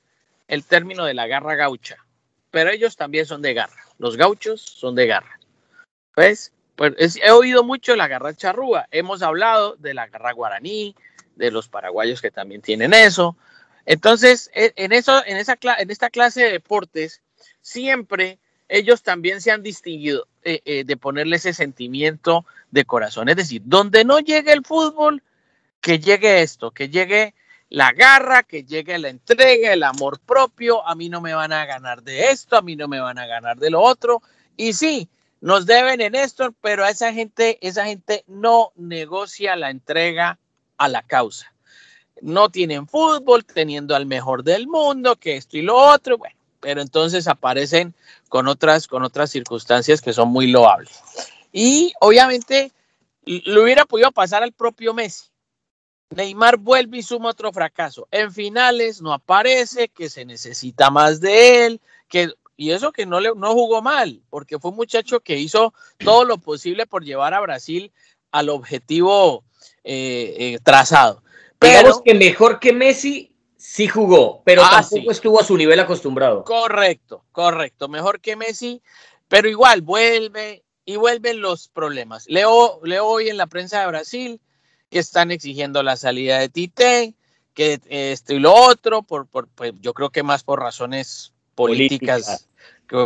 el 0.47 0.65
término 0.65 1.05
de 1.05 1.13
la 1.13 1.27
garra 1.27 1.55
gaucha, 1.55 1.97
pero 2.51 2.69
ellos 2.69 2.97
también 2.97 3.25
son 3.25 3.41
de 3.41 3.53
garra. 3.53 3.85
Los 3.97 4.17
gauchos 4.17 4.61
son 4.61 4.95
de 4.95 5.07
garra. 5.07 5.39
Pues, 6.15 6.51
pues 6.75 7.17
he 7.21 7.31
oído 7.31 7.63
mucho 7.63 7.95
la 7.95 8.07
garra 8.07 8.33
charrúa. 8.33 8.87
Hemos 8.91 9.21
hablado 9.21 9.75
de 9.77 9.93
la 9.93 10.07
garra 10.07 10.33
guaraní, 10.33 10.95
de 11.35 11.51
los 11.51 11.69
paraguayos 11.69 12.21
que 12.21 12.31
también 12.31 12.61
tienen 12.61 12.93
eso. 12.93 13.37
Entonces, 13.85 14.51
e, 14.53 14.73
en, 14.75 14.91
eso, 14.91 15.25
en, 15.25 15.37
esa, 15.37 15.57
en 15.77 15.89
esta 15.89 16.09
clase 16.09 16.43
de 16.43 16.51
deportes, 16.51 17.21
siempre 17.61 18.39
ellos 18.69 19.01
también 19.01 19.41
se 19.41 19.51
han 19.51 19.63
distinguido 19.63 20.27
eh, 20.43 20.61
eh, 20.63 20.83
de 20.85 20.95
ponerle 20.95 21.35
ese 21.35 21.53
sentimiento 21.53 22.45
de 22.71 22.85
corazón. 22.85 23.27
Es 23.27 23.35
decir, 23.35 23.63
donde 23.65 24.05
no 24.05 24.19
llegue 24.19 24.53
el 24.53 24.63
fútbol, 24.63 25.21
que 25.81 25.99
llegue 25.99 26.41
esto, 26.41 26.71
que 26.71 26.89
llegue 26.89 27.33
la 27.69 27.91
garra, 27.91 28.43
que 28.43 28.63
llegue 28.63 28.97
la 28.99 29.09
entrega, 29.09 29.73
el 29.73 29.83
amor 29.83 30.19
propio. 30.19 30.87
A 30.87 30.95
mí 30.95 31.09
no 31.09 31.19
me 31.19 31.33
van 31.33 31.51
a 31.51 31.65
ganar 31.65 32.03
de 32.03 32.29
esto, 32.29 32.57
a 32.57 32.61
mí 32.61 32.75
no 32.75 32.87
me 32.87 32.99
van 32.99 33.17
a 33.17 33.25
ganar 33.25 33.57
de 33.57 33.71
lo 33.71 33.81
otro. 33.81 34.21
Y 34.55 34.73
sí, 34.73 35.09
nos 35.41 35.65
deben 35.65 36.01
en 36.01 36.15
esto, 36.15 36.53
pero 36.61 36.83
a 36.83 36.89
esa 36.89 37.11
gente, 37.11 37.57
esa 37.61 37.85
gente 37.85 38.23
no 38.27 38.71
negocia 38.75 39.55
la 39.55 39.71
entrega 39.71 40.37
a 40.77 40.87
la 40.87 41.01
causa. 41.01 41.53
No 42.21 42.49
tienen 42.49 42.87
fútbol, 42.87 43.45
teniendo 43.45 43.95
al 43.95 44.05
mejor 44.05 44.43
del 44.43 44.67
mundo, 44.67 45.15
que 45.15 45.37
esto 45.37 45.57
y 45.57 45.61
lo 45.61 45.77
otro. 45.77 46.17
Bueno, 46.17 46.35
pero 46.59 46.81
entonces 46.81 47.27
aparecen 47.27 47.93
con 48.27 48.47
otras, 48.47 48.87
con 48.87 49.03
otras 49.03 49.31
circunstancias 49.31 50.01
que 50.01 50.13
son 50.13 50.29
muy 50.29 50.47
loables. 50.47 51.01
Y 51.51 51.93
obviamente 51.99 52.71
lo 53.25 53.63
hubiera 53.63 53.85
podido 53.85 54.11
pasar 54.11 54.43
al 54.43 54.53
propio 54.53 54.93
Messi. 54.93 55.25
Neymar 56.11 56.57
vuelve 56.57 56.97
y 56.97 57.03
suma 57.03 57.29
otro 57.29 57.53
fracaso. 57.53 58.07
En 58.11 58.31
finales 58.31 59.01
no 59.01 59.13
aparece, 59.13 59.89
que 59.89 60.09
se 60.09 60.25
necesita 60.25 60.89
más 60.89 61.21
de 61.21 61.65
él, 61.65 61.81
que 62.07 62.33
y 62.59 62.71
eso 62.71 62.91
que 62.91 63.05
no, 63.05 63.21
le, 63.21 63.31
no 63.35 63.53
jugó 63.53 63.81
mal, 63.81 64.21
porque 64.29 64.59
fue 64.59 64.71
un 64.71 64.77
muchacho 64.77 65.21
que 65.21 65.37
hizo 65.37 65.73
todo 65.97 66.25
lo 66.25 66.39
posible 66.39 66.85
por 66.85 67.05
llevar 67.05 67.33
a 67.33 67.39
Brasil 67.39 67.93
al 68.31 68.49
objetivo 68.49 69.45
eh, 69.85 70.35
eh, 70.37 70.59
trazado. 70.61 71.23
Pero, 71.57 72.03
que 72.03 72.13
mejor 72.13 72.59
que 72.59 72.73
Messi 72.73 73.28
sí 73.59 73.87
jugó, 73.87 74.41
pero 74.45 74.63
ah, 74.63 74.81
tampoco 74.81 75.11
estuvo 75.11 75.39
a 75.39 75.43
su 75.43 75.57
nivel 75.57 75.79
acostumbrado. 75.79 76.43
Correcto, 76.45 77.25
correcto. 77.31 77.89
Mejor 77.89 78.21
que 78.21 78.35
Messi, 78.35 78.81
pero 79.27 79.49
igual 79.49 79.81
vuelve 79.81 80.63
y 80.85 80.95
vuelven 80.95 81.41
los 81.41 81.67
problemas. 81.67 82.25
Leo, 82.27 82.79
leo 82.83 83.05
hoy 83.05 83.29
en 83.29 83.37
la 83.37 83.47
prensa 83.47 83.81
de 83.81 83.87
Brasil 83.87 84.41
que 84.89 84.99
están 84.99 85.29
exigiendo 85.29 85.83
la 85.83 85.97
salida 85.97 86.39
de 86.39 86.49
Tite, 86.49 87.13
que 87.53 87.79
esto 87.89 88.33
y 88.33 88.39
lo 88.39 88.53
otro, 88.53 89.03
por, 89.03 89.27
por 89.27 89.47
pues, 89.49 89.73
yo 89.81 89.93
creo 89.93 90.09
que 90.09 90.23
más 90.23 90.43
por 90.43 90.61
razones 90.61 91.33
políticas 91.53 92.47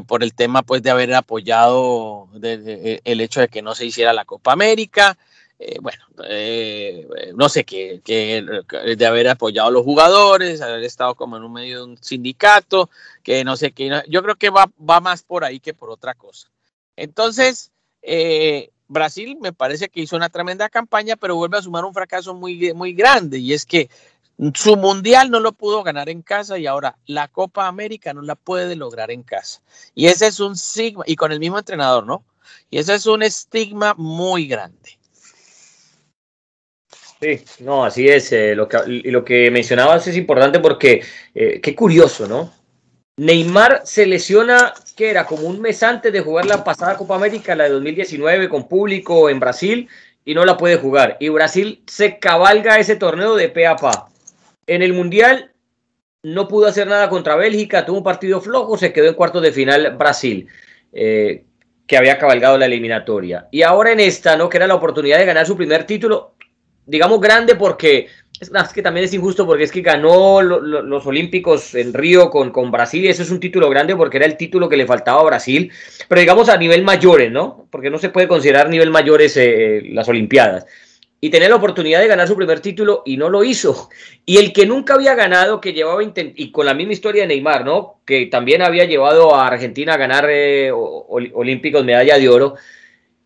por 0.08 0.24
el 0.24 0.34
tema 0.34 0.62
pues 0.62 0.82
de 0.82 0.92
haber 0.92 1.14
apoyado 1.14 2.30
el 2.42 3.22
hecho 3.22 3.42
de 3.42 3.50
que 3.50 3.62
no 3.62 3.76
se 3.76 3.86
hiciera 3.86 4.14
la 4.14 4.24
Copa 4.24 4.54
América, 4.54 5.18
eh, 5.66 5.78
bueno, 5.82 6.04
eh, 6.28 7.08
no 7.36 7.48
sé 7.48 7.64
qué, 7.64 8.02
de 8.04 9.06
haber 9.06 9.30
apoyado 9.30 9.70
a 9.70 9.72
los 9.72 9.84
jugadores, 9.84 10.62
haber 10.62 10.84
estado 10.84 11.16
como 11.16 11.38
en 11.38 11.44
un 11.44 11.54
medio 11.54 11.78
de 11.78 11.84
un 11.86 11.98
sindicato, 12.04 12.90
que 13.24 13.46
no 13.46 13.56
sé 13.56 13.72
qué, 13.72 14.02
yo 14.10 14.22
creo 14.24 14.36
que 14.36 14.50
va, 14.50 14.70
va 14.78 15.00
más 15.00 15.24
por 15.24 15.46
ahí 15.46 15.62
que 15.62 15.74
por 15.74 15.90
otra 15.90 16.16
cosa. 16.16 16.50
Entonces, 16.98 17.72
eh, 18.02 18.72
Brasil 18.90 19.38
me 19.40 19.54
parece 19.54 19.88
que 19.88 20.02
hizo 20.02 20.18
una 20.18 20.28
tremenda 20.28 20.68
campaña, 20.68 21.16
pero 21.16 21.38
vuelve 21.38 21.58
a 21.58 21.62
sumar 21.62 21.86
un 21.86 21.94
fracaso 21.94 22.34
muy, 22.34 22.74
muy 22.74 22.92
grande, 22.94 23.38
y 23.40 23.54
es 23.54 23.66
que 23.66 23.90
su 24.56 24.76
mundial 24.76 25.32
no 25.32 25.40
lo 25.40 25.54
pudo 25.54 25.82
ganar 25.84 26.10
en 26.10 26.24
casa 26.24 26.58
y 26.58 26.68
ahora 26.68 26.98
la 27.06 27.30
Copa 27.30 27.68
América 27.68 28.14
no 28.14 28.22
la 28.22 28.36
puede 28.36 28.76
lograr 28.76 29.12
en 29.12 29.24
casa. 29.24 29.62
Y 29.96 30.08
ese 30.08 30.28
es 30.28 30.42
un 30.42 30.58
sigma, 30.58 31.06
y 31.08 31.16
con 31.16 31.32
el 31.32 31.40
mismo 31.40 31.58
entrenador, 31.58 32.06
¿no? 32.06 32.26
Y 32.70 32.80
ese 32.80 32.96
es 32.96 33.06
un 33.06 33.24
estigma 33.24 33.94
muy 33.96 34.48
grande. 34.48 35.00
Sí, 37.24 37.40
no, 37.60 37.86
así 37.86 38.10
es. 38.10 38.34
Eh, 38.34 38.54
lo, 38.54 38.68
que, 38.68 38.80
lo 38.86 39.24
que 39.24 39.50
mencionabas 39.50 40.06
es 40.08 40.18
importante 40.18 40.60
porque 40.60 41.02
eh, 41.34 41.62
qué 41.62 41.74
curioso, 41.74 42.28
¿no? 42.28 42.52
Neymar 43.16 43.84
se 43.86 44.06
lesiona, 44.06 44.74
que 44.98 45.10
era 45.10 45.26
como 45.26 45.48
un 45.48 45.62
mes 45.62 45.82
antes 45.84 46.12
de 46.12 46.20
jugar 46.20 46.46
la 46.46 46.66
pasada 46.66 46.98
Copa 46.98 47.16
América, 47.16 47.56
la 47.56 47.64
de 47.64 47.70
2019, 47.70 48.50
con 48.50 48.68
público 48.68 49.30
en 49.30 49.40
Brasil, 49.40 49.88
y 50.26 50.34
no 50.34 50.44
la 50.44 50.58
puede 50.58 50.76
jugar. 50.76 51.16
Y 51.22 51.30
Brasil 51.30 51.82
se 51.88 52.20
cabalga 52.20 52.78
ese 52.78 52.98
torneo 52.98 53.36
de 53.36 53.48
pe 53.48 53.68
a 53.68 53.78
pa. 53.78 54.10
En 54.68 54.82
el 54.82 54.92
Mundial 54.92 55.54
no 56.24 56.50
pudo 56.50 56.68
hacer 56.68 56.88
nada 56.88 57.08
contra 57.08 57.38
Bélgica, 57.38 57.86
tuvo 57.86 58.00
un 58.00 58.04
partido 58.04 58.42
flojo, 58.42 58.78
se 58.78 58.92
quedó 58.92 59.08
en 59.08 59.14
cuartos 59.14 59.42
de 59.42 59.54
final 59.54 59.96
Brasil, 59.96 60.50
eh, 60.92 61.46
que 61.88 61.96
había 61.96 62.18
cabalgado 62.18 62.58
la 62.58 62.66
eliminatoria. 62.66 63.48
Y 63.50 63.62
ahora 63.62 63.94
en 63.94 64.02
esta, 64.02 64.36
¿no? 64.36 64.50
Que 64.50 64.58
era 64.58 64.68
la 64.68 64.76
oportunidad 64.76 65.20
de 65.20 65.26
ganar 65.26 65.46
su 65.46 65.56
primer 65.56 65.86
título, 65.86 66.33
digamos 66.86 67.20
grande 67.20 67.56
porque 67.56 68.08
es, 68.40 68.50
que 68.74 68.82
también 68.82 69.06
es 69.06 69.14
injusto 69.14 69.46
porque 69.46 69.64
es 69.64 69.72
que 69.72 69.82
ganó 69.82 70.42
los 70.42 71.06
Olímpicos 71.06 71.76
en 71.76 71.94
Río 71.94 72.30
con, 72.30 72.52
con 72.52 72.72
Brasil 72.72 73.04
y 73.06 73.08
eso 73.08 73.24
es 73.24 73.32
un 73.32 73.40
título 73.40 73.70
grande 73.70 73.96
porque 73.96 74.18
era 74.18 74.26
el 74.26 74.38
título 74.38 74.68
que 74.68 74.78
le 74.78 74.86
faltaba 74.86 75.22
a 75.22 75.26
Brasil, 75.26 75.72
pero 76.08 76.22
digamos 76.22 76.50
a 76.50 76.58
nivel 76.58 76.84
mayores, 76.84 77.32
¿no? 77.32 77.68
Porque 77.70 77.90
no 77.90 77.98
se 77.98 78.10
puede 78.10 78.28
considerar 78.28 78.70
nivel 78.70 78.92
mayores 78.92 79.38
eh, 79.38 79.82
las 79.92 80.08
Olimpiadas 80.10 80.66
y 81.24 81.30
tener 81.30 81.52
la 81.52 81.56
oportunidad 81.56 82.02
de 82.02 82.10
ganar 82.10 82.28
su 82.28 82.36
primer 82.36 82.60
título 82.60 83.02
y 83.06 83.16
no 83.16 83.30
lo 83.30 83.46
hizo. 83.46 83.90
Y 84.26 84.38
el 84.38 84.52
que 84.52 84.66
nunca 84.66 84.94
había 84.94 85.16
ganado, 85.16 85.62
que 85.62 85.74
llevaba, 85.74 86.02
y 86.04 86.52
con 86.52 86.66
la 86.66 86.74
misma 86.74 86.94
historia 86.94 87.24
de 87.24 87.28
Neymar, 87.30 87.66
¿no? 87.66 88.00
Que 88.06 88.26
también 88.28 88.62
había 88.62 88.86
llevado 88.86 89.36
a 89.36 89.48
Argentina 89.48 89.94
a 89.94 89.98
ganar 89.98 90.28
eh, 90.30 90.72
Olímpicos 90.72 91.84
medalla 91.84 92.18
de 92.18 92.30
oro. 92.30 92.56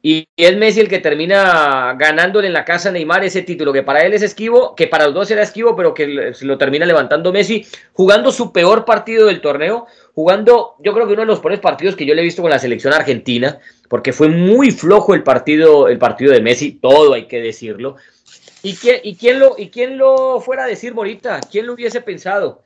Y 0.01 0.27
es 0.37 0.55
Messi 0.55 0.79
el 0.79 0.89
que 0.89 0.99
termina 0.99 1.95
ganándole 1.97 2.47
en 2.47 2.53
la 2.53 2.63
casa 2.63 2.91
Neymar 2.91 3.23
ese 3.23 3.41
título, 3.41 3.73
que 3.73 3.81
para 3.81 4.03
él 4.03 4.13
es 4.13 4.21
esquivo, 4.21 4.75
que 4.75 4.87
para 4.87 5.05
los 5.05 5.13
dos 5.13 5.31
era 5.31 5.41
esquivo, 5.41 5.75
pero 5.75 5.93
que 5.93 6.33
lo 6.41 6.57
termina 6.57 6.85
levantando 6.85 7.33
Messi, 7.33 7.65
jugando 7.93 8.31
su 8.31 8.53
peor 8.53 8.85
partido 8.85 9.27
del 9.27 9.41
torneo, 9.41 9.87
jugando, 10.13 10.75
yo 10.79 10.93
creo 10.93 11.07
que 11.07 11.13
uno 11.13 11.23
de 11.23 11.27
los 11.27 11.39
peores 11.39 11.59
partidos 11.59 11.95
que 11.95 12.05
yo 12.05 12.13
le 12.13 12.21
he 12.21 12.25
visto 12.25 12.43
con 12.43 12.51
la 12.51 12.59
selección 12.59 12.93
argentina, 12.93 13.59
porque 13.89 14.13
fue 14.13 14.29
muy 14.29 14.71
flojo 14.71 15.15
el 15.15 15.23
partido, 15.23 15.87
el 15.87 15.97
partido 15.97 16.31
de 16.31 16.41
Messi, 16.41 16.73
todo 16.73 17.13
hay 17.13 17.25
que 17.25 17.41
decirlo. 17.41 17.95
¿Y 18.61 18.75
quién, 18.75 18.99
y 19.03 19.15
quién, 19.15 19.39
lo, 19.39 19.55
y 19.57 19.69
quién 19.69 19.97
lo 19.97 20.39
fuera 20.41 20.65
a 20.65 20.67
decir, 20.67 20.93
Morita? 20.93 21.39
¿Quién 21.51 21.65
lo 21.65 21.73
hubiese 21.73 22.01
pensado? 22.01 22.63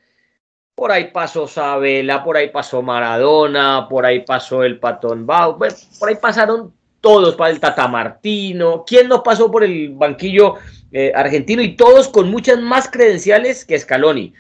Por 0.76 0.92
ahí 0.92 1.12
pasó 1.12 1.48
Sabela, 1.48 2.24
por 2.24 2.38
ahí 2.38 2.50
pasó 2.50 2.82
Maradona, 2.82 3.88
por 3.90 4.06
ahí 4.06 4.22
pasó 4.22 4.64
el 4.64 4.80
Patón 4.80 5.26
Bau, 5.26 5.58
por 5.58 6.10
ahí 6.10 6.16
pasaron 6.16 6.74
todos, 7.02 7.36
para 7.36 7.52
el 7.52 7.60
Tata 7.60 7.88
Martino, 7.88 8.86
¿quién 8.88 9.08
no 9.08 9.24
pasó 9.24 9.52
por 9.52 9.64
el 9.64 9.90
banquillo 9.90 10.56
eh, 10.92 11.12
argentino? 11.14 11.62
Y 11.62 11.76
todos 11.76 12.08
con 12.08 12.30
muchas 12.30 12.62
más 12.62 12.90
credenciales 12.90 13.66
que 13.66 13.78
Scaloni, 13.78 14.34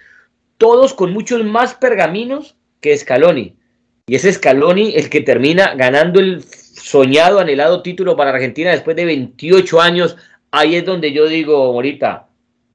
todos 0.58 0.94
con 0.94 1.12
muchos 1.12 1.44
más 1.44 1.74
pergaminos 1.74 2.56
que 2.80 2.96
Scaloni. 2.96 3.58
Y 4.08 4.16
ese 4.16 4.32
Scaloni 4.32 4.94
el 4.96 5.10
que 5.10 5.22
termina 5.22 5.74
ganando 5.76 6.20
el 6.20 6.44
soñado, 6.44 7.40
anhelado 7.40 7.82
título 7.82 8.16
para 8.16 8.32
Argentina 8.32 8.72
después 8.72 8.96
de 8.96 9.06
28 9.06 9.82
años. 9.82 10.18
Ahí 10.52 10.76
es 10.76 10.86
donde 10.86 11.14
yo 11.14 11.28
digo, 11.28 11.74
Morita, 11.74 12.28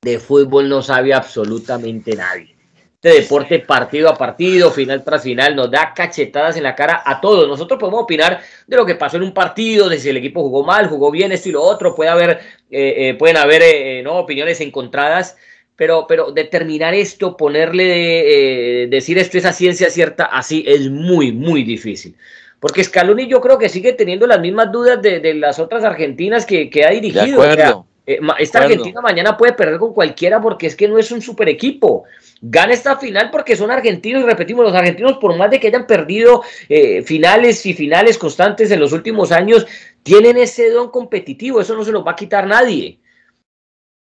de 0.02 0.18
fútbol 0.18 0.68
no 0.68 0.82
sabe 0.82 1.14
absolutamente 1.14 2.16
nadie. 2.16 2.55
Este 3.02 3.20
deporte 3.20 3.58
partido 3.60 4.08
a 4.08 4.16
partido, 4.16 4.70
final 4.70 5.04
tras 5.04 5.22
final, 5.22 5.54
nos 5.54 5.70
da 5.70 5.92
cachetadas 5.94 6.56
en 6.56 6.62
la 6.62 6.74
cara 6.74 7.02
a 7.04 7.20
todos. 7.20 7.46
Nosotros 7.46 7.78
podemos 7.78 8.02
opinar 8.02 8.40
de 8.66 8.76
lo 8.76 8.84
que 8.84 8.94
pasó 8.94 9.18
en 9.18 9.22
un 9.22 9.32
partido, 9.34 9.88
de 9.88 9.98
si 9.98 10.08
el 10.08 10.16
equipo 10.16 10.42
jugó 10.42 10.64
mal, 10.64 10.88
jugó 10.88 11.10
bien, 11.10 11.30
esto 11.30 11.50
y 11.50 11.52
lo 11.52 11.62
otro. 11.62 11.94
Puede 11.94 12.10
haber, 12.10 12.40
eh, 12.70 12.94
eh, 13.08 13.14
pueden 13.14 13.36
haber 13.36 13.62
eh, 13.62 14.02
¿no? 14.02 14.14
opiniones 14.14 14.60
encontradas 14.60 15.36
pero, 15.76 16.06
pero 16.08 16.32
determinar 16.32 16.94
esto, 16.94 17.36
ponerle, 17.36 18.84
eh, 18.84 18.86
decir 18.88 19.18
esto 19.18 19.36
es 19.36 19.44
a 19.44 19.52
ciencia 19.52 19.90
cierta, 19.90 20.24
así 20.24 20.64
es 20.66 20.90
muy, 20.90 21.32
muy 21.32 21.62
difícil. 21.62 22.16
Porque 22.58 22.82
Scaloni 22.82 23.28
yo 23.28 23.42
creo 23.42 23.58
que 23.58 23.68
sigue 23.68 23.92
teniendo 23.92 24.26
las 24.26 24.40
mismas 24.40 24.72
dudas 24.72 25.00
de, 25.02 25.34
las 25.34 25.58
otras 25.58 25.84
argentinas 25.84 26.46
que, 26.46 26.70
ha 26.84 26.90
dirigido. 26.90 27.86
Eh, 28.06 28.20
esta 28.38 28.60
Argentina 28.60 29.00
mañana 29.00 29.36
puede 29.36 29.52
perder 29.52 29.78
con 29.78 29.92
cualquiera 29.92 30.40
porque 30.40 30.68
es 30.68 30.76
que 30.76 30.88
no 30.88 30.98
es 30.98 31.10
un 31.10 31.20
super 31.20 31.48
equipo. 31.48 32.04
Gana 32.40 32.72
esta 32.72 32.96
final 32.96 33.30
porque 33.30 33.56
son 33.56 33.70
argentinos 33.70 34.22
y 34.22 34.26
repetimos, 34.26 34.64
los 34.64 34.74
argentinos 34.74 35.18
por 35.18 35.36
más 35.36 35.50
de 35.50 35.58
que 35.58 35.68
hayan 35.68 35.86
perdido 35.86 36.42
eh, 36.68 37.02
finales 37.02 37.64
y 37.66 37.74
finales 37.74 38.16
constantes 38.18 38.70
en 38.70 38.80
los 38.80 38.92
últimos 38.92 39.32
años, 39.32 39.66
tienen 40.02 40.36
ese 40.36 40.70
don 40.70 40.90
competitivo, 40.90 41.60
eso 41.60 41.74
no 41.74 41.84
se 41.84 41.92
los 41.92 42.06
va 42.06 42.12
a 42.12 42.16
quitar 42.16 42.46
nadie. 42.46 43.00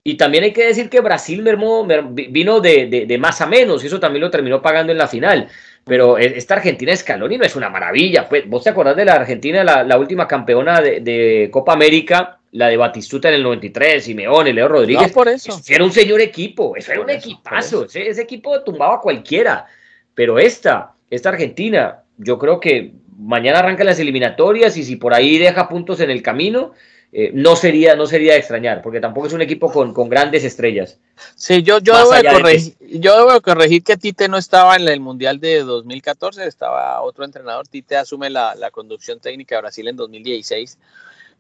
Y 0.07 0.19
también 0.19 0.45
hay 0.45 0.53
que 0.53 0.67
decir 0.67 0.91
que 0.91 1.01
Brasil 1.01 1.43
mermó, 1.43 1.87
vino 2.13 2.61
de, 2.61 3.17
más 3.19 3.41
a 3.41 3.47
menos, 3.47 3.83
y 3.83 3.87
eso 3.87 3.99
también 3.99 4.21
lo 4.21 4.31
terminó 4.31 4.61
pagando 4.61 4.93
en 4.93 4.99
la 4.99 5.09
final. 5.09 5.49
Pero 5.83 6.19
e, 6.19 6.37
esta 6.37 6.55
Argentina 6.57 6.95
Scaloni 6.95 7.39
no 7.39 7.45
es 7.45 7.57
una 7.57 7.71
maravilla. 7.71 8.29
Pues, 8.29 8.47
¿Vos 8.47 8.63
te 8.63 8.71
acordás 8.71 8.97
de 8.97 9.07
la 9.07 9.15
Argentina, 9.15 9.65
la, 9.65 9.99
última 9.99 10.29
campeona 10.29 10.83
de, 10.83 11.49
Copa 11.51 11.73
América, 11.73 12.39
la 12.55 12.69
de 12.69 12.77
Batistuta 12.77 13.29
en 13.29 13.35
el 13.35 13.43
93, 13.43 14.05
Simeone, 14.05 14.53
Leo 14.53 14.69
Rodríguez? 14.69 15.13
por 15.13 15.29
eso. 15.29 15.61
era 15.69 15.83
un 15.83 15.93
señor 15.93 16.21
equipo, 16.21 16.77
eso 16.77 16.93
era 16.93 17.01
un 17.01 17.11
equipazo. 17.11 17.85
Ese, 17.85 18.09
ese, 18.09 18.23
equipo 18.23 18.63
tumbaba 18.63 18.95
a 18.97 19.01
cualquiera. 19.01 19.67
Pero 20.15 20.39
esta, 20.39 20.95
esta 21.11 21.31
Argentina, 21.31 22.05
yo 22.17 22.39
creo 22.39 22.61
que 22.61 22.93
mañana 23.19 23.59
arrancan 23.59 23.87
las 23.87 23.99
eliminatorias 23.99 24.77
y 24.77 24.85
si 24.85 24.95
por 24.97 25.15
ahí 25.15 25.37
deja 25.37 25.69
puntos 25.69 25.99
en 25.99 26.11
el 26.11 26.23
camino 26.23 26.73
eh, 27.17 27.31
no, 27.33 27.55
sería, 27.55 27.95
no 27.95 28.07
sería 28.07 28.33
de 28.33 28.41
extrañar, 28.41 28.83
porque 28.83 28.99
tampoco 28.99 29.29
es 29.29 29.33
un 29.33 29.41
equipo 29.41 29.71
con, 29.71 30.09
grandes 30.09 30.43
estrellas. 30.43 30.99
Sí, 31.37 31.63
yo, 31.63 31.79
yo, 31.79 31.97
debo 31.97 32.11
corregir, 32.11 32.75
yo 32.81 33.17
debo 33.17 33.41
corregir 33.41 33.85
que 33.85 33.97
Tite 33.97 34.29
no 34.29 34.37
estaba 34.37 34.75
en 34.75 34.89
el 34.89 34.99
Mundial 34.99 35.39
de 35.39 35.63
2014, 35.63 36.45
estaba 36.45 37.01
otro 37.03 37.25
entrenador. 37.25 37.69
Tite 37.69 37.97
asume 37.97 38.31
la, 38.31 38.57
conducción 38.73 39.21
técnica 39.21 39.55
de 39.55 39.61
Brasil 39.61 39.87
en 39.87 39.95
2016 39.95 40.77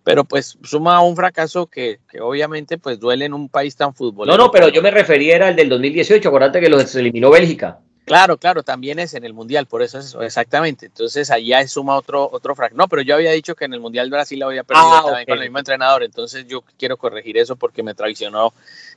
pero 0.04 0.25
pues 0.25 0.58
suma 0.62 1.00
un 1.00 1.16
fracaso 1.16 1.66
que, 1.66 1.99
obviamente 2.20 2.78
pues 2.78 3.00
duele 3.00 3.25
en 3.25 3.34
un 3.34 3.49
país 3.49 3.75
tan 3.75 3.94
futbolero. 3.94 4.37
No, 4.37 4.44
no, 4.44 4.50
pero 4.50 4.68
yo 4.68 4.82
me 4.82 4.90
refería 4.90 5.44
al 5.46 5.56
del 5.56 5.70
2018, 5.70 6.28
acuérdate 6.28 6.61
que 6.61 6.68
los 6.68 6.94
eliminó 6.94 7.30
Bélgica. 7.30 7.80
Claro, 8.04 8.37
claro, 8.37 8.62
también 8.62 8.99
es 8.99 9.14
en 9.14 9.25
el 9.25 9.32
Mundial, 9.32 9.66
por 9.66 9.80
eso 9.80 9.99
es 9.99 10.14
exactamente. 10.20 10.87
Entonces 10.87 11.30
allá 11.30 11.66
suma 11.66 11.96
otro, 11.96 12.28
otro 12.30 12.54
fracaso. 12.54 12.76
No, 12.76 12.87
pero 12.87 13.00
yo 13.00 13.14
había 13.14 13.32
dicho 13.32 13.54
que 13.54 13.64
en 13.64 13.73
el 13.73 13.80
Mundial 13.80 14.11
Brasil 14.11 14.42
había 14.42 14.62
perdido 14.62 14.87
ah, 14.92 15.02
también 15.06 15.26
con 15.26 15.38
el 15.38 15.44
mismo 15.44 15.58
entrenador, 15.58 16.02
entonces 16.02 16.46
yo 16.46 16.62
quiero 16.78 16.99
corregir 16.99 17.38
eso 17.38 17.56
porque 17.56 17.82
me 17.82 17.94
traicionó, 17.94 18.52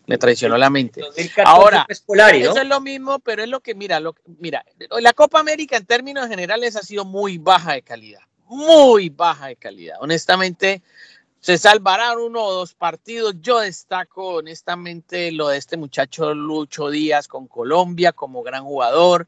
me 0.08 0.18
traicionó 0.18 0.58
la 0.58 0.70
mente. 0.70 1.02
Ahora, 1.46 1.88
eso 1.88 2.58
es 2.62 2.68
lo 2.68 2.82
mismo, 2.82 3.20
pero 3.20 3.44
es 3.44 3.50
lo 3.50 3.62
que, 3.62 3.76
mira, 3.76 4.02
lo, 4.02 4.14
mira, 4.40 4.66
la 5.00 5.14
Copa 5.14 5.40
América 5.40 5.78
en 5.78 5.86
términos 5.86 6.28
generales 6.28 6.76
ha 6.76 6.82
sido 6.82 7.06
muy 7.06 7.38
baja 7.38 7.74
de 7.74 7.84
calidad, 7.84 8.22
muy 8.50 9.10
baja 9.10 9.48
de 9.48 9.56
calidad. 9.56 9.98
Honestamente, 10.02 10.82
se 11.40 11.58
salvarán 11.58 12.18
uno 12.18 12.44
o 12.44 12.54
dos 12.54 12.74
partidos. 12.74 13.36
Yo 13.42 13.60
destaco 13.60 14.36
honestamente 14.36 15.32
lo 15.32 15.50
de 15.50 15.58
este 15.58 15.78
muchacho 15.78 16.34
Lucho 16.34 16.90
Díaz 16.90 17.28
con 17.28 17.48
Colombia 17.48 18.12
como 18.12 18.44
gran 18.44 18.64
jugador. 18.64 19.28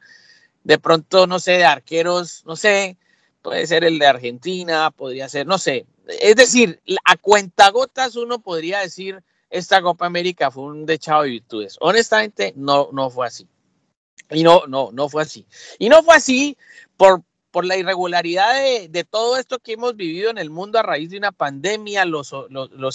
De 0.63 0.77
pronto, 0.77 1.27
no 1.27 1.39
sé, 1.39 1.53
de 1.53 1.65
arqueros, 1.65 2.43
no 2.45 2.55
sé, 2.55 2.97
puede 3.41 3.65
ser 3.67 3.83
el 3.83 3.99
de 3.99 4.07
Argentina, 4.07 4.91
podría 4.91 5.29
ser, 5.29 5.47
no 5.47 5.57
sé. 5.57 5.85
Es 6.19 6.35
decir, 6.35 6.81
a 7.05 7.15
cuentagotas 7.17 8.15
uno 8.15 8.39
podría 8.39 8.79
decir, 8.79 9.23
esta 9.49 9.81
Copa 9.81 10.05
América 10.05 10.51
fue 10.51 10.63
un 10.63 10.85
dechado 10.85 11.23
de 11.23 11.29
virtudes. 11.29 11.77
Honestamente, 11.79 12.53
no, 12.55 12.89
no 12.91 13.09
fue 13.09 13.27
así. 13.27 13.47
Y 14.31 14.43
no, 14.43 14.67
no, 14.67 14.91
no 14.91 15.09
fue 15.09 15.23
así. 15.23 15.45
Y 15.79 15.89
no 15.89 16.03
fue 16.03 16.15
así 16.15 16.57
por, 16.97 17.23
por 17.51 17.65
la 17.65 17.77
irregularidad 17.77 18.53
de, 18.89 19.03
todo 19.03 19.37
esto 19.37 19.59
que 19.59 19.73
hemos 19.73 19.95
vivido 19.95 20.29
en 20.29 20.37
el 20.37 20.49
mundo 20.49 20.77
a 20.79 20.83
raíz 20.83 21.09
de 21.09 21.17
una 21.17 21.31
pandemia, 21.31 22.05
los, 22.05 22.31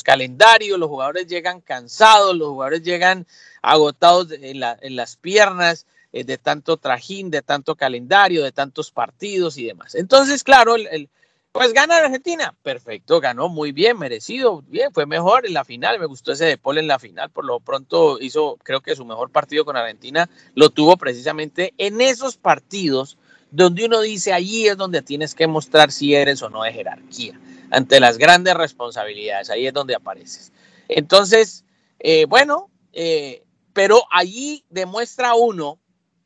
calendarios, 0.04 0.78
los 0.78 0.88
jugadores 0.88 1.26
llegan 1.26 1.60
cansados, 1.60 2.36
los 2.36 2.48
jugadores 2.48 2.82
llegan 2.82 3.26
agotados 3.62 4.28
en, 4.30 4.60
las 4.60 5.16
piernas 5.16 5.86
eh, 6.12 6.24
de 6.24 6.38
tanto 6.38 6.76
trajín, 6.76 7.30
de 7.30 7.42
tanto 7.42 7.74
calendario, 7.74 8.44
de 8.44 8.52
tantos 8.52 8.90
partidos 8.90 9.58
y 9.58 9.66
demás. 9.66 9.94
Entonces, 9.96 10.44
claro, 10.44 10.76
el, 10.76 11.08
pues 11.54 11.72
gana 11.72 11.98
Argentina, 11.98 12.52
perfecto, 12.62 13.20
ganó 13.20 13.48
muy 13.48 13.70
bien, 13.72 13.96
merecido, 13.96 14.62
bien, 14.66 14.92
fue 14.92 15.06
mejor 15.06 15.46
en 15.46 15.54
la 15.54 15.64
final, 15.64 16.00
me 16.00 16.06
gustó 16.06 16.32
ese 16.32 16.46
de 16.46 16.58
Paul 16.58 16.78
en 16.78 16.88
la 16.88 16.98
final, 16.98 17.30
por 17.30 17.44
lo 17.44 17.60
pronto 17.60 18.18
hizo, 18.20 18.58
creo 18.62 18.80
que 18.80 18.96
su 18.96 19.04
mejor 19.04 19.30
partido 19.30 19.64
con 19.64 19.76
Argentina 19.76 20.28
lo 20.56 20.70
tuvo 20.70 20.96
precisamente 20.96 21.72
en 21.78 22.00
esos 22.00 22.36
partidos 22.36 23.18
donde 23.54 23.84
uno 23.84 24.00
dice 24.00 24.32
allí 24.32 24.66
es 24.66 24.76
donde 24.76 25.00
tienes 25.00 25.32
que 25.32 25.46
mostrar 25.46 25.92
si 25.92 26.12
eres 26.12 26.42
o 26.42 26.50
no 26.50 26.64
de 26.64 26.72
jerarquía, 26.72 27.38
ante 27.70 28.00
las 28.00 28.18
grandes 28.18 28.54
responsabilidades, 28.54 29.48
ahí 29.48 29.68
es 29.68 29.72
donde 29.72 29.94
apareces. 29.94 30.52
Entonces, 30.88 31.64
eh, 32.00 32.24
bueno, 32.24 32.68
eh, 32.92 33.44
pero 33.72 34.02
allí 34.10 34.64
demuestra 34.70 35.34
uno, 35.34 35.78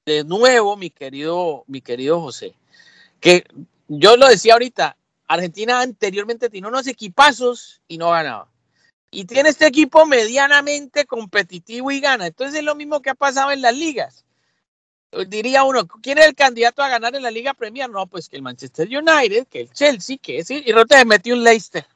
de 0.06 0.24
nuevo, 0.24 0.78
mi 0.78 0.88
querido, 0.88 1.64
mi 1.66 1.82
querido 1.82 2.18
José, 2.18 2.54
que 3.20 3.44
yo 3.88 4.16
lo 4.16 4.26
decía 4.26 4.54
ahorita, 4.54 4.96
Argentina 5.26 5.82
anteriormente 5.82 6.48
tenía 6.48 6.68
unos 6.68 6.86
equipazos 6.86 7.82
y 7.88 7.98
no 7.98 8.10
ganaba. 8.10 8.50
Y 9.10 9.26
tiene 9.26 9.50
este 9.50 9.66
equipo 9.66 10.06
medianamente 10.06 11.04
competitivo 11.04 11.90
y 11.90 12.00
gana. 12.00 12.26
Entonces 12.26 12.60
es 12.60 12.64
lo 12.64 12.74
mismo 12.74 13.02
que 13.02 13.10
ha 13.10 13.14
pasado 13.14 13.50
en 13.50 13.60
las 13.60 13.76
ligas 13.76 14.24
diría 15.26 15.64
uno, 15.64 15.86
¿quién 15.86 16.18
es 16.18 16.26
el 16.26 16.34
candidato 16.34 16.82
a 16.82 16.88
ganar 16.88 17.14
en 17.16 17.22
la 17.22 17.30
Liga 17.30 17.54
Premier? 17.54 17.88
No, 17.88 18.06
pues 18.06 18.28
que 18.28 18.36
el 18.36 18.42
Manchester 18.42 18.88
United, 18.88 19.46
que 19.46 19.60
el 19.60 19.72
Chelsea, 19.72 20.18
que 20.20 20.38
es, 20.38 20.50
y 20.50 20.70
Rote 20.72 21.04
metió 21.04 21.34
un 21.34 21.42
Leicester. 21.42 21.86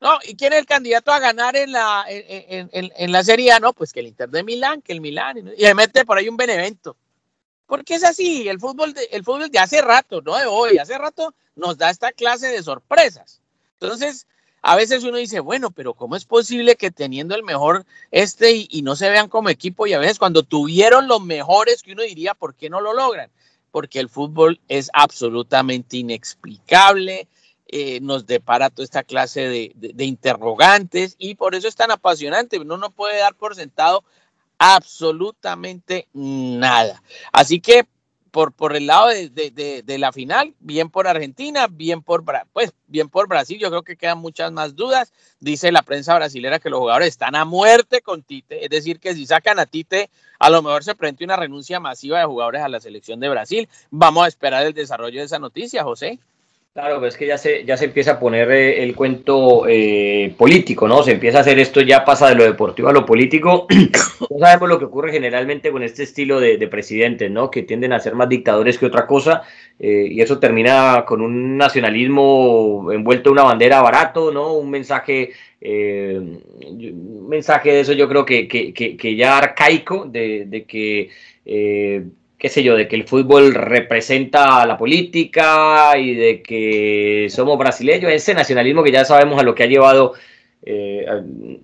No, 0.00 0.18
¿y 0.24 0.34
quién 0.34 0.54
es 0.54 0.60
el 0.60 0.66
candidato 0.66 1.12
a 1.12 1.18
ganar 1.18 1.56
en 1.56 1.72
la, 1.72 2.04
en, 2.08 3.12
la 3.12 3.22
Serie 3.22 3.52
A? 3.52 3.60
No, 3.60 3.74
pues 3.74 3.92
que 3.92 4.00
el 4.00 4.06
Inter 4.06 4.30
de 4.30 4.42
Milán, 4.42 4.80
que 4.80 4.92
el 4.92 5.00
Milán, 5.00 5.52
y 5.56 5.60
se 5.60 5.74
mete 5.74 6.06
por 6.06 6.16
ahí 6.16 6.28
un 6.28 6.38
Benevento. 6.38 6.96
Porque 7.66 7.96
es 7.96 8.04
así, 8.04 8.48
el 8.48 8.58
fútbol, 8.58 8.94
de, 8.94 9.04
el 9.12 9.22
fútbol 9.22 9.50
de 9.50 9.58
hace 9.58 9.82
rato, 9.82 10.22
no 10.22 10.36
de 10.36 10.46
hoy, 10.46 10.78
hace 10.78 10.96
rato 10.96 11.34
nos 11.54 11.76
da 11.76 11.90
esta 11.90 12.12
clase 12.12 12.48
de 12.48 12.62
sorpresas. 12.62 13.42
Entonces, 13.74 14.26
a 14.62 14.76
veces 14.76 15.04
uno 15.04 15.16
dice, 15.16 15.40
bueno, 15.40 15.70
pero 15.70 15.94
¿cómo 15.94 16.16
es 16.16 16.24
posible 16.24 16.76
que 16.76 16.90
teniendo 16.90 17.34
el 17.34 17.42
mejor 17.42 17.86
este 18.10 18.66
y, 18.68 18.82
no 18.82 18.94
se 18.96 19.08
vean 19.08 19.28
como 19.28 19.48
equipo 19.48 19.86
y 19.86 19.94
a 19.94 19.98
veces 19.98 20.18
cuando 20.18 20.42
tuvieron 20.42 21.08
los 21.08 21.22
mejores 21.22 21.82
que 21.82 21.92
uno 21.92 22.02
diría, 22.02 22.34
¿por 22.34 22.54
qué 22.54 22.68
no 22.68 22.80
lo 22.80 22.92
logran? 22.92 23.30
Porque 23.70 24.00
el 24.00 24.08
fútbol 24.08 24.60
es 24.68 24.90
absolutamente 24.92 25.96
inexplicable, 25.96 27.28
eh, 27.68 28.00
nos 28.00 28.26
depara 28.26 28.68
toda 28.68 28.84
esta 28.84 29.04
clase 29.04 29.48
de, 29.48 29.72
de, 29.76 30.04
interrogantes 30.04 31.14
y 31.18 31.36
por 31.36 31.54
eso 31.54 31.68
es 31.68 31.76
tan 31.76 31.92
apasionante. 31.92 32.58
Uno 32.58 32.76
no 32.76 32.90
puede 32.90 33.18
dar 33.18 33.36
por 33.36 33.54
sentado 33.54 34.02
absolutamente 34.58 36.08
nada. 36.12 37.00
Así 37.32 37.60
que 37.60 37.86
por, 38.30 38.52
por 38.52 38.76
el 38.76 38.86
lado 38.86 39.08
de, 39.08 39.96
la 39.98 40.12
final, 40.12 40.54
bien 40.60 40.90
por 40.90 41.06
Argentina, 41.06 41.66
bien 41.68 42.02
por, 42.02 42.24
pues, 42.52 42.72
bien 42.86 43.08
por 43.08 43.28
Brasil, 43.28 43.58
yo 43.58 43.68
creo 43.68 43.82
que 43.82 43.96
quedan 43.96 44.18
muchas 44.18 44.52
más 44.52 44.74
dudas. 44.76 45.12
Dice 45.40 45.72
la 45.72 45.82
prensa 45.82 46.14
brasilera 46.14 46.58
que 46.58 46.70
los 46.70 46.80
jugadores 46.80 47.08
están 47.08 47.34
a 47.34 47.44
muerte 47.44 48.00
con 48.00 48.22
Tite, 48.22 48.64
es 48.64 48.70
decir, 48.70 49.00
que 49.00 49.14
si 49.14 49.26
sacan 49.26 49.58
a 49.58 49.66
Tite, 49.66 50.10
a 50.38 50.50
lo 50.50 50.62
mejor 50.62 50.84
se 50.84 50.94
presenta 50.94 51.24
una 51.24 51.36
renuncia 51.36 51.80
masiva 51.80 52.18
de 52.18 52.24
jugadores 52.24 52.62
a 52.62 52.68
la 52.68 52.80
selección 52.80 53.20
de 53.20 53.28
Brasil. 53.28 53.68
Vamos 53.90 54.24
a 54.24 54.28
esperar 54.28 54.64
el 54.64 54.74
desarrollo 54.74 55.20
de 55.20 55.26
esa 55.26 55.38
noticia, 55.38 55.84
José. 55.84 56.18
Claro, 56.72 56.96
pero 56.96 57.08
es 57.08 57.16
que 57.16 57.26
ya 57.26 57.36
se, 57.36 57.64
ya 57.64 57.76
se 57.76 57.86
empieza 57.86 58.12
a 58.12 58.20
poner 58.20 58.48
eh, 58.52 58.84
el 58.84 58.94
cuento 58.94 59.66
eh, 59.66 60.32
político, 60.38 60.86
¿no? 60.86 61.02
Se 61.02 61.10
empieza 61.10 61.38
a 61.38 61.40
hacer 61.40 61.58
esto, 61.58 61.80
ya 61.80 62.04
pasa 62.04 62.28
de 62.28 62.36
lo 62.36 62.44
deportivo 62.44 62.88
a 62.88 62.92
lo 62.92 63.04
político. 63.04 63.66
no 64.30 64.38
sabemos 64.38 64.68
lo 64.68 64.78
que 64.78 64.84
ocurre 64.84 65.10
generalmente 65.10 65.72
con 65.72 65.82
este 65.82 66.04
estilo 66.04 66.38
de, 66.38 66.64
presidentes, 66.68 67.28
¿no? 67.28 67.50
Que 67.50 67.64
tienden 67.64 67.92
a 67.92 67.98
ser 67.98 68.14
más 68.14 68.28
dictadores 68.28 68.78
que 68.78 68.86
otra 68.86 69.08
cosa, 69.08 69.42
eh, 69.80 70.06
y 70.12 70.20
eso 70.20 70.38
termina 70.38 71.04
con 71.08 71.22
un 71.22 71.56
nacionalismo 71.56 72.92
envuelto 72.92 73.30
en 73.30 73.32
una 73.32 73.42
bandera 73.42 73.82
barato, 73.82 74.30
¿no? 74.30 74.54
Un 74.54 74.70
mensaje, 74.70 75.32
un 75.60 77.28
mensaje 77.28 77.72
de 77.72 77.80
eso 77.80 77.94
yo 77.94 78.08
creo 78.08 78.24
que, 78.24 78.46
que, 78.46 78.72
que, 78.72 79.16
ya 79.16 79.38
arcaico, 79.38 80.04
de, 80.04 80.44
de 80.46 80.64
que 80.66 81.10
qué 82.40 82.48
sé 82.48 82.62
yo, 82.62 82.74
de 82.74 82.88
que 82.88 82.96
el 82.96 83.06
fútbol 83.06 83.52
representa 83.52 84.64
la 84.64 84.78
política 84.78 85.98
y 85.98 86.14
de 86.14 86.42
que 86.42 87.28
somos 87.28 87.58
brasileños, 87.58 88.10
ese 88.10 88.32
nacionalismo 88.32 88.82
que 88.82 88.90
ya 88.90 89.04
sabemos 89.04 89.38
a 89.38 89.42
lo 89.42 89.54
que 89.54 89.64
ha 89.64 89.66
llevado 89.66 90.14
eh, 90.62 91.04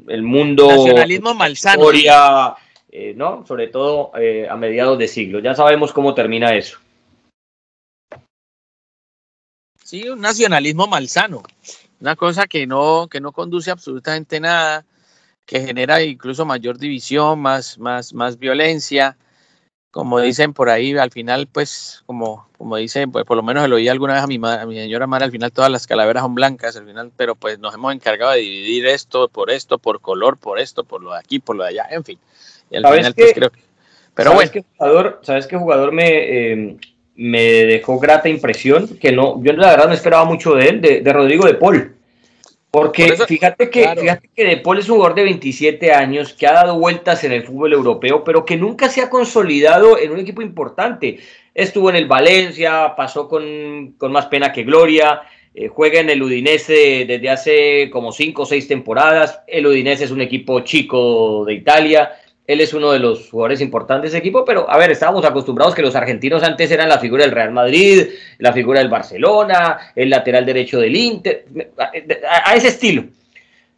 el 0.09 0.23
mundo. 0.23 0.69
Nacionalismo 0.69 1.33
malsano. 1.33 1.81
Historia, 1.81 2.55
eh, 2.93 3.15
¿no? 3.17 3.47
Sobre 3.47 3.69
todo 3.69 4.13
eh, 4.19 4.47
a 4.51 4.57
mediados 4.57 4.99
de 4.99 5.09
siglo. 5.09 5.39
Ya 5.39 5.55
sabemos 5.55 5.95
cómo 5.95 6.13
termina 6.13 6.55
eso. 6.55 6.79
Sí, 9.83 10.07
un 10.11 10.21
nacionalismo 10.21 10.87
malsano. 10.87 11.43
Una 12.03 12.17
cosa 12.17 12.47
que 12.47 12.67
no, 12.67 13.09
que 13.11 13.23
no 13.23 13.33
conduce 13.33 13.71
absolutamente 13.71 14.41
nada, 14.41 14.85
que 15.47 15.61
genera 15.61 16.03
incluso 16.03 16.45
mayor 16.45 16.77
división, 16.77 17.41
más, 17.41 17.79
más, 17.79 18.13
más 18.13 18.39
violencia 18.39 19.17
como 19.97 20.21
dicen 20.21 20.53
por 20.53 20.69
ahí, 20.69 20.95
al 20.99 21.11
final, 21.11 21.49
pues, 21.51 22.03
como, 22.05 22.47
como 22.59 22.77
dicen, 22.77 23.11
pues 23.11 23.25
por 23.25 23.35
lo 23.35 23.43
menos 23.43 23.63
se 23.63 23.69
lo 23.69 23.77
oí 23.77 23.89
alguna 23.89 24.13
vez 24.13 24.23
a 24.23 24.27
mi, 24.27 24.39
a 24.43 24.67
mi 24.67 24.75
señora 24.75 25.07
madre, 25.07 25.25
al 25.25 25.31
final 25.31 25.51
todas 25.51 25.71
las 25.71 25.87
calaveras 25.87 26.23
son 26.23 26.35
blancas, 26.35 26.77
al 26.77 26.85
final, 26.85 27.11
pero 27.17 27.35
pues 27.35 27.59
nos 27.59 27.73
hemos 27.73 27.95
encargado 27.95 28.33
de 28.33 28.41
dividir 28.41 28.89
esto 28.89 29.29
por 29.29 29.51
esto, 29.51 29.79
por 29.79 30.03
color, 30.03 30.37
por 30.37 30.59
esto, 30.59 30.85
por 30.85 31.03
lo 31.03 31.13
de 31.13 31.19
aquí, 31.19 31.39
por 31.39 31.57
lo 31.57 31.63
de 31.63 31.71
allá, 31.71 31.87
en 31.89 32.05
fin. 32.05 32.19
Y 32.71 32.77
al 32.77 32.87
final, 32.95 33.15
pues 33.15 33.33
creo 33.33 33.49
que. 33.49 33.61
Pero 34.15 34.33
¿sabes 34.33 34.51
bueno. 34.51 34.53
Qué 34.53 34.77
jugador, 34.77 35.21
¿Sabes 35.23 35.47
qué 35.47 35.57
jugador 35.57 35.93
me, 35.93 36.53
em, 36.53 36.79
me 37.15 37.41
dejó 37.65 37.99
grata 37.99 38.29
impresión? 38.29 38.99
Que 38.99 39.13
no, 39.13 39.43
yo 39.43 39.55
la 39.55 39.71
verdad 39.71 39.89
no 39.89 39.95
esperaba 39.95 40.27
mucho 40.27 40.53
de 40.57 40.69
él, 40.69 40.81
de, 40.83 41.01
de 41.01 41.13
Rodrigo 41.15 41.47
de 41.47 41.55
Paul. 41.55 41.97
Porque 42.77 43.17
fíjate, 43.27 43.71
que, 43.71 43.89
fíjate 43.99 44.29
que 44.37 44.45
De 44.45 44.59
Paul 44.59 44.79
es 44.79 44.89
un 44.91 44.97
jugador 44.97 45.17
de 45.17 45.25
27 45.25 45.93
años 45.93 46.35
que 46.35 46.47
ha 46.47 46.53
dado 46.53 46.79
vueltas 46.79 47.25
en 47.25 47.33
el 47.33 47.43
fútbol 47.43 47.73
europeo, 47.73 48.23
pero 48.23 48.45
que 48.45 48.59
nunca 48.59 48.91
se 48.91 49.01
ha 49.01 49.09
consolidado 49.09 49.99
en 49.99 50.11
un 50.13 50.21
equipo 50.21 50.43
importante. 50.43 51.19
Estuvo 51.55 51.89
en 51.89 51.97
el 51.97 52.07
Valencia, 52.07 52.93
pasó 52.95 53.31
con, 53.31 53.97
más 54.11 54.27
pena 54.27 54.53
que 54.53 54.65
gloria, 54.65 55.23
eh, 55.55 55.69
juega 55.69 56.01
en 56.01 56.11
el 56.11 56.23
Udinese 56.23 57.07
desde 57.09 57.31
hace 57.31 57.91
como 57.91 58.13
5 58.13 58.43
o 58.43 58.45
6 58.45 58.69
temporadas. 58.69 59.41
El 59.47 59.67
Udinese 59.67 60.05
es 60.05 60.11
un 60.11 60.21
equipo 60.21 60.61
chico 60.61 61.47
de 61.47 61.55
Italia. 61.55 62.11
Él 62.47 62.61
es 62.61 62.73
uno 62.75 62.93
de 62.93 63.01
los 63.01 63.29
jugadores 63.31 63.61
importantes 63.61 64.13
de 64.13 64.19
ese 64.19 64.19
equipo, 64.19 64.45
pero 64.45 64.71
a 64.71 64.79
ver, 64.79 64.91
estábamos 64.91 65.25
acostumbrados 65.25 65.75
que 65.75 65.83
los 65.83 65.97
argentinos 65.97 66.43
antes 66.45 66.71
eran 66.71 66.89
la 66.89 66.99
figura 66.99 67.25
del 67.25 67.33
Real 67.33 67.51
Madrid, 67.51 68.07
la 68.39 68.53
figura 68.53 68.79
del 68.79 68.89
Barcelona, 68.89 69.79
el 69.97 70.11
lateral 70.11 70.47
derecho 70.47 70.79
del 70.79 70.95
Inter, 70.95 71.45
a, 71.79 72.55
ese 72.55 72.69
estilo. 72.69 73.05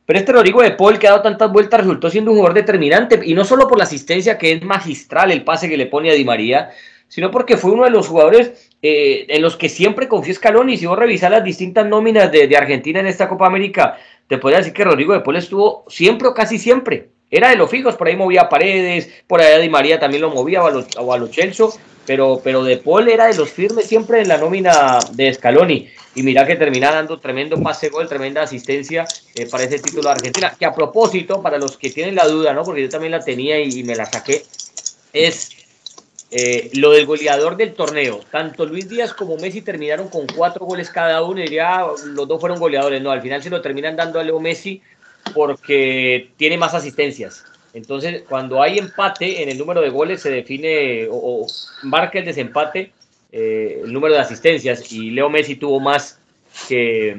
Pero 0.05 0.19
este 0.19 0.33
Rodrigo 0.33 0.63
de 0.63 0.73
Paul, 0.73 0.99
que 0.99 1.07
ha 1.07 1.13
dado 1.13 1.23
tantas 1.23 1.51
vueltas, 1.51 1.81
resultó 1.81 2.11
siendo 2.11 2.31
un 2.31 2.39
jugador 2.39 2.55
determinante, 2.55 3.21
y 3.25 3.35
no 3.35 3.45
solo 3.45 3.69
por 3.69 3.79
la 3.79 3.85
asistencia 3.85 4.37
que 4.37 4.53
es 4.53 4.63
magistral 4.63 5.31
el 5.31 5.45
pase 5.45 5.69
que 5.69 5.77
le 5.77 5.87
pone 5.87 6.11
a 6.11 6.15
Di 6.15 6.25
María, 6.25 6.71
sino 7.09 7.31
porque 7.31 7.57
fue 7.57 7.71
uno 7.71 7.85
de 7.85 7.91
los 7.91 8.09
jugadores 8.09 8.71
eh, 8.83 9.25
en 9.29 9.41
los 9.41 9.57
que 9.57 9.71
siempre 9.71 10.09
confió 10.09 10.35
Scaloni. 10.35 10.77
Si 10.77 10.85
vos 10.85 10.99
revisás 10.99 11.31
las 11.31 11.45
distintas 11.45 11.87
nóminas 11.87 12.31
de, 12.31 12.47
de 12.47 12.57
Argentina 12.57 13.01
en 13.01 13.07
esta 13.07 13.29
Copa 13.29 13.47
América, 13.47 13.97
te 14.27 14.37
podría 14.37 14.59
decir 14.59 14.75
que 14.75 14.85
Rodrigo 14.85 15.15
de 15.15 15.21
Paul 15.21 15.37
estuvo 15.37 15.85
siempre 15.89 16.29
o 16.29 16.35
casi 16.35 16.59
siempre 16.59 17.09
era 17.31 17.51
de 17.51 17.57
los 17.57 17.71
fijos, 17.71 17.97
por 17.97 18.09
ahí 18.09 18.17
movía 18.17 18.49
Paredes, 18.49 19.09
por 19.27 19.41
allá 19.41 19.59
Di 19.59 19.69
María 19.69 19.99
también 19.99 20.23
lo 20.23 20.31
movía, 20.31 20.63
o 20.63 21.13
a 21.13 21.19
los, 21.19 21.31
pero, 22.07 22.41
pero 22.43 22.65
De 22.65 22.79
Paul 22.79 23.07
era 23.09 23.27
de 23.27 23.35
los 23.35 23.51
firmes 23.51 23.87
siempre 23.87 24.23
en 24.23 24.29
la 24.29 24.39
nómina 24.39 24.99
de 25.13 25.35
Scaloni. 25.35 25.89
Y 26.15 26.23
mira 26.23 26.47
que 26.47 26.57
termina 26.57 26.91
dando 26.91 27.21
tremendo 27.21 27.63
pase 27.63 27.91
gol, 27.91 28.09
tremenda 28.09 28.43
asistencia 28.43 29.07
eh, 29.35 29.47
para 29.47 29.65
ese 29.65 29.79
título 29.79 30.05
de 30.05 30.13
Argentina. 30.13 30.55
Que 30.59 30.65
a 30.65 30.73
propósito, 30.73 31.43
para 31.43 31.59
los 31.59 31.77
que 31.77 31.91
tienen 31.91 32.15
la 32.15 32.27
duda, 32.27 32.55
¿no? 32.55 32.65
Porque 32.65 32.81
yo 32.81 32.89
también 32.89 33.13
la 33.13 33.21
tenía 33.21 33.61
y, 33.61 33.85
me 33.85 33.95
la 33.95 34.07
saqué, 34.07 34.43
es 35.13 35.51
eh, 36.31 36.71
lo 36.75 36.93
del 36.93 37.05
goleador 37.05 37.59
del 37.59 37.75
torneo. 37.75 38.21
Tanto 38.33 38.65
Luis 38.65 38.89
Díaz 38.89 39.13
como 39.13 39.37
Messi 39.37 39.61
terminaron 39.61 40.09
con 40.09 40.27
cuatro 40.27 40.65
goles 40.65 40.89
cada 40.89 41.23
uno. 41.23 41.43
Y 41.43 41.51
ya 41.51 41.85
los 42.07 42.27
dos 42.27 42.41
fueron 42.41 42.59
goleadores. 42.59 43.03
No, 43.03 43.11
al 43.11 43.21
final 43.21 43.43
se 43.43 43.51
lo 43.51 43.61
terminan 43.61 43.97
dando 43.97 44.19
a 44.19 44.25
Leo 44.25 44.41
Messi 44.41 44.81
porque 45.35 46.31
tiene 46.37 46.57
más 46.57 46.75
asistencias. 46.75 47.45
Entonces, 47.75 48.23
cuando 48.29 48.63
hay 48.63 48.79
empate 48.79 49.43
en 49.43 49.49
el 49.49 49.59
número 49.59 49.81
de 49.81 49.91
goles, 49.91 50.23
se 50.23 50.31
define 50.31 51.07
o, 51.11 51.47
marca 51.83 52.19
el 52.19 52.25
desempate 52.25 52.93
eh, 53.31 53.83
el 53.85 53.93
número 53.93 54.15
de 54.15 54.21
asistencias. 54.21 54.91
Y 54.93 55.11
Leo 55.11 55.29
Messi 55.31 55.57
tuvo 55.57 55.81
más 55.81 56.19
que, 56.69 57.17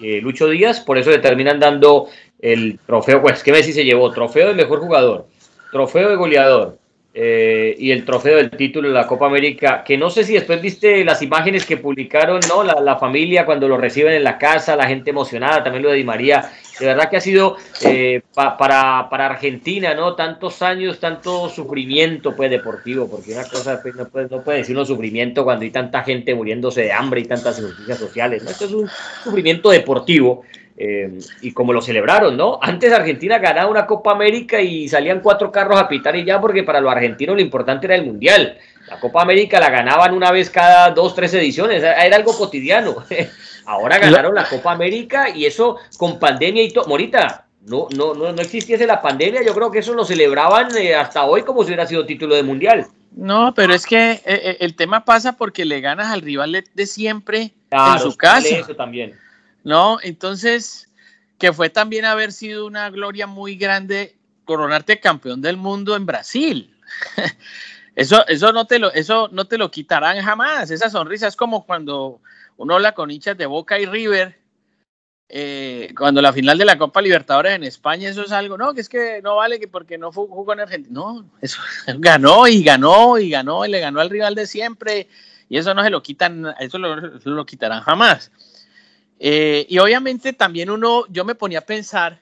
Lucho 0.00 0.48
Díaz, 0.48 0.80
por 0.80 0.98
eso 0.98 1.10
le 1.10 1.18
terminan 1.18 1.60
dando 1.60 2.08
el 2.40 2.78
trofeo. 2.86 3.22
Pues 3.22 3.42
que 3.42 3.52
Messi 3.52 3.72
se 3.72 3.84
llevó 3.84 4.10
trofeo 4.10 4.48
de 4.48 4.54
mejor 4.54 4.80
jugador, 4.80 5.26
trofeo 5.70 6.08
de 6.08 6.16
goleador, 6.16 6.78
eh, 7.14 7.76
y 7.78 7.90
el 7.90 8.06
trofeo 8.06 8.38
del 8.38 8.50
título 8.50 8.88
de 8.88 8.94
la 8.94 9.06
Copa 9.06 9.26
América, 9.26 9.84
que 9.84 9.98
no 9.98 10.08
sé 10.08 10.24
si 10.24 10.32
después 10.32 10.62
viste 10.62 11.04
las 11.04 11.20
imágenes 11.20 11.66
que 11.66 11.76
publicaron, 11.76 12.40
¿no? 12.48 12.62
La, 12.64 12.96
familia 12.96 13.44
cuando 13.44 13.68
lo 13.68 13.76
reciben 13.76 14.14
en 14.14 14.24
la 14.24 14.38
casa, 14.38 14.76
la 14.76 14.88
gente 14.88 15.10
emocionada, 15.10 15.62
también 15.62 15.82
lo 15.82 15.90
de 15.90 15.96
Di 15.96 16.04
María. 16.04 16.50
De 16.82 16.88
verdad 16.88 17.08
que 17.08 17.16
ha 17.16 17.20
sido 17.20 17.56
eh, 17.82 18.22
para, 18.34 19.08
Argentina, 19.08 19.94
¿no? 19.94 20.14
Tantos 20.14 20.62
años, 20.62 20.98
tanto 20.98 21.48
sufrimiento, 21.48 22.34
pues, 22.34 22.50
deportivo, 22.50 23.08
porque 23.08 23.32
una 23.32 23.44
cosa 23.44 23.80
pues, 23.80 23.94
no, 23.94 24.08
puede, 24.08 24.28
no 24.28 24.42
puede 24.42 24.58
decir 24.58 24.76
un 24.76 24.84
sufrimiento 24.84 25.44
cuando 25.44 25.64
hay 25.64 25.70
tanta 25.70 26.02
gente 26.02 26.34
muriéndose 26.34 26.82
de 26.82 26.92
hambre 26.92 27.20
y 27.20 27.24
tantas 27.24 27.58
injusticias 27.58 27.98
sociales, 27.98 28.42
¿no? 28.42 28.50
Esto 28.50 28.64
es 28.64 28.72
un 28.72 28.88
sufrimiento 29.22 29.70
deportivo 29.70 30.42
eh, 30.76 31.18
y 31.42 31.52
como 31.52 31.72
lo 31.72 31.80
celebraron, 31.80 32.36
¿no? 32.36 32.58
Antes 32.60 32.92
Argentina 32.92 33.38
ganaba 33.38 33.70
una 33.70 33.86
Copa 33.86 34.10
América 34.10 34.60
y 34.60 34.88
salían 34.88 35.20
cuatro 35.20 35.52
carros 35.52 35.78
a 35.78 35.88
pitar 35.88 36.16
y 36.16 36.24
ya, 36.24 36.40
porque 36.40 36.64
para 36.64 36.80
los 36.80 36.90
argentinos 36.90 37.36
lo 37.36 37.42
importante 37.42 37.86
era 37.86 37.94
el 37.94 38.04
Mundial. 38.04 38.58
La 38.88 38.98
Copa 38.98 39.22
América 39.22 39.60
la 39.60 39.70
ganaban 39.70 40.12
una 40.12 40.32
vez 40.32 40.50
cada 40.50 40.90
dos, 40.90 41.14
tres 41.14 41.32
ediciones, 41.34 41.82
era 41.82 42.16
algo 42.16 42.36
cotidiano. 42.36 42.96
Ahora 43.66 43.98
ganaron 43.98 44.34
la 44.34 44.48
Copa 44.48 44.72
América 44.72 45.30
y 45.30 45.46
eso 45.46 45.78
con 45.96 46.18
pandemia 46.18 46.62
y 46.62 46.70
todo. 46.70 46.86
Morita, 46.86 47.46
no, 47.62 47.88
no, 47.96 48.14
no, 48.14 48.32
no 48.32 48.42
existiese 48.42 48.86
la 48.86 49.00
pandemia, 49.00 49.42
yo 49.44 49.54
creo 49.54 49.70
que 49.70 49.78
eso 49.78 49.94
lo 49.94 50.04
celebraban 50.04 50.76
eh, 50.76 50.94
hasta 50.94 51.24
hoy 51.24 51.42
como 51.42 51.62
si 51.62 51.68
hubiera 51.68 51.86
sido 51.86 52.04
título 52.06 52.34
de 52.34 52.42
Mundial. 52.42 52.86
No, 53.14 53.52
pero 53.54 53.74
es 53.74 53.86
que 53.86 54.22
eh, 54.24 54.56
el 54.60 54.74
tema 54.74 55.04
pasa 55.04 55.36
porque 55.36 55.64
le 55.64 55.80
ganas 55.80 56.08
al 56.08 56.22
rival 56.22 56.64
de 56.74 56.86
siempre 56.86 57.52
en 57.70 57.98
su 58.00 58.16
casa. 58.16 58.48
Eso 58.48 58.74
también. 58.74 59.18
¿no? 59.64 59.98
Entonces, 60.02 60.88
que 61.38 61.52
fue 61.52 61.70
también 61.70 62.04
haber 62.04 62.32
sido 62.32 62.66
una 62.66 62.90
gloria 62.90 63.26
muy 63.26 63.56
grande 63.56 64.16
coronarte 64.44 65.00
campeón 65.00 65.40
del 65.40 65.56
mundo 65.56 65.96
en 65.96 66.06
Brasil. 66.06 66.74
Eso, 67.94 68.26
eso, 68.26 68.54
no 68.54 68.66
te 68.66 68.78
lo, 68.78 68.90
eso 68.94 69.28
no 69.32 69.44
te 69.44 69.58
lo 69.58 69.70
quitarán 69.70 70.18
jamás. 70.22 70.70
Esa 70.70 70.88
sonrisa 70.88 71.26
es 71.26 71.36
como 71.36 71.66
cuando 71.66 72.22
uno 72.56 72.74
habla 72.74 72.92
con 72.92 73.10
hinchas 73.10 73.36
de 73.36 73.46
Boca 73.46 73.78
y 73.78 73.86
River, 73.86 74.42
eh, 75.34 75.94
cuando 75.96 76.20
la 76.20 76.30
final 76.30 76.58
de 76.58 76.66
la 76.66 76.76
Copa 76.76 77.00
Libertadores 77.00 77.54
en 77.54 77.64
España, 77.64 78.10
eso 78.10 78.22
es 78.22 78.32
algo, 78.32 78.58
no, 78.58 78.74
que 78.74 78.82
es 78.82 78.88
que 78.90 79.22
no 79.22 79.36
vale 79.36 79.58
que 79.58 79.66
porque 79.66 79.96
no 79.96 80.12
jugó 80.12 80.52
en 80.52 80.60
Argentina. 80.60 80.92
No, 80.92 81.24
eso 81.40 81.58
ganó 81.98 82.46
y 82.46 82.62
ganó 82.62 83.18
y 83.18 83.30
ganó 83.30 83.64
y 83.64 83.70
le 83.70 83.80
ganó 83.80 84.00
al 84.00 84.10
rival 84.10 84.34
de 84.34 84.46
siempre. 84.46 85.08
Y 85.48 85.56
eso 85.56 85.72
no 85.72 85.82
se 85.82 85.88
lo 85.88 86.02
quitan, 86.02 86.54
eso 86.60 86.78
lo, 86.78 86.96
lo 86.96 87.46
quitarán 87.46 87.80
jamás. 87.82 88.30
Eh, 89.18 89.64
y 89.70 89.78
obviamente 89.78 90.34
también 90.34 90.68
uno, 90.68 91.06
yo 91.08 91.24
me 91.24 91.34
ponía 91.34 91.60
a 91.60 91.66
pensar, 91.66 92.20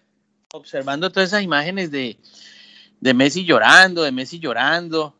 observando 0.52 1.10
todas 1.10 1.30
esas 1.30 1.42
imágenes 1.42 1.90
de, 1.90 2.16
de 3.00 3.14
Messi 3.14 3.44
llorando, 3.44 4.02
de 4.02 4.12
Messi 4.12 4.38
llorando. 4.38 5.16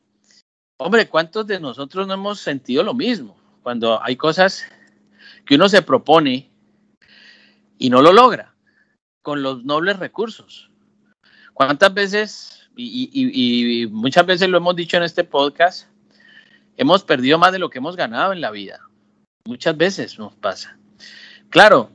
Hombre, 0.77 1.09
¿cuántos 1.09 1.45
de 1.49 1.59
nosotros 1.59 2.07
no 2.07 2.15
hemos 2.15 2.39
sentido 2.39 2.85
lo 2.85 2.95
mismo? 2.95 3.37
Cuando 3.65 4.01
hay 4.01 4.15
cosas 4.15 4.65
que 5.51 5.57
uno 5.57 5.69
se 5.69 5.83
propone 5.83 6.49
y 7.77 7.91
no 7.91 8.03
lo 8.03 8.13
logra 8.13 8.55
con 9.21 9.43
los 9.43 9.65
nobles 9.65 9.99
recursos. 9.99 10.71
¿Cuántas 11.55 11.93
veces, 11.93 12.71
y, 12.77 13.11
y, 13.13 13.89
muchas 13.89 14.25
veces 14.27 14.49
lo 14.49 14.59
hemos 14.59 14.77
dicho 14.77 14.97
en 14.97 15.03
este 15.03 15.25
podcast, 15.25 15.89
hemos 16.77 17.03
perdido 17.03 17.37
más 17.37 17.51
de 17.51 17.59
lo 17.59 17.69
que 17.69 17.79
hemos 17.79 17.97
ganado 17.97 18.33
en 18.33 18.41
la 18.41 18.53
vida? 18.53 18.79
Muchas 19.45 19.77
veces 19.77 20.21
nos 20.21 20.37
pasa. 20.37 20.79
Claro, 21.49 21.91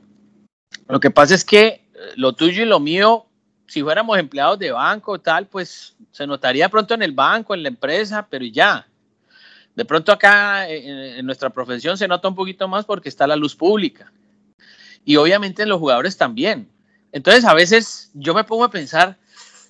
lo 0.86 1.00
que 1.00 1.10
pasa 1.10 1.34
es 1.34 1.42
que 1.42 1.66
eh, 1.66 1.80
lo 2.16 2.34
tuyo 2.34 2.62
y 2.62 2.66
lo 2.66 2.78
mío, 2.78 3.24
si 3.66 3.82
fuéramos 3.82 4.18
empleados 4.18 4.58
de 4.58 4.72
banco 4.72 5.18
tal, 5.18 5.46
pues 5.46 5.96
se 6.10 6.26
notaría 6.26 6.68
pronto 6.68 6.92
en 6.92 7.00
el 7.00 7.12
banco, 7.12 7.54
en 7.54 7.62
la 7.62 7.70
empresa, 7.70 8.26
pero 8.28 8.44
ya. 8.44 8.86
De 9.76 9.84
pronto 9.84 10.10
acá 10.10 10.68
eh, 10.68 11.18
en, 11.18 11.26
nuestra 11.26 11.50
profesión 11.50 11.96
se 11.96 12.08
nota 12.08 12.28
un 12.28 12.34
poquito 12.34 12.66
más 12.66 12.84
porque 12.84 13.08
está 13.08 13.26
la 13.26 13.36
luz 13.36 13.54
pública. 13.54 14.12
Y 15.04 15.16
obviamente 15.16 15.62
en 15.62 15.68
los 15.68 15.78
jugadores 15.78 16.16
también. 16.16 16.68
Entonces 17.12 17.44
a 17.44 17.54
veces 17.54 18.10
yo 18.14 18.34
me 18.34 18.42
pongo 18.42 18.64
a 18.64 18.70
pensar 18.70 19.18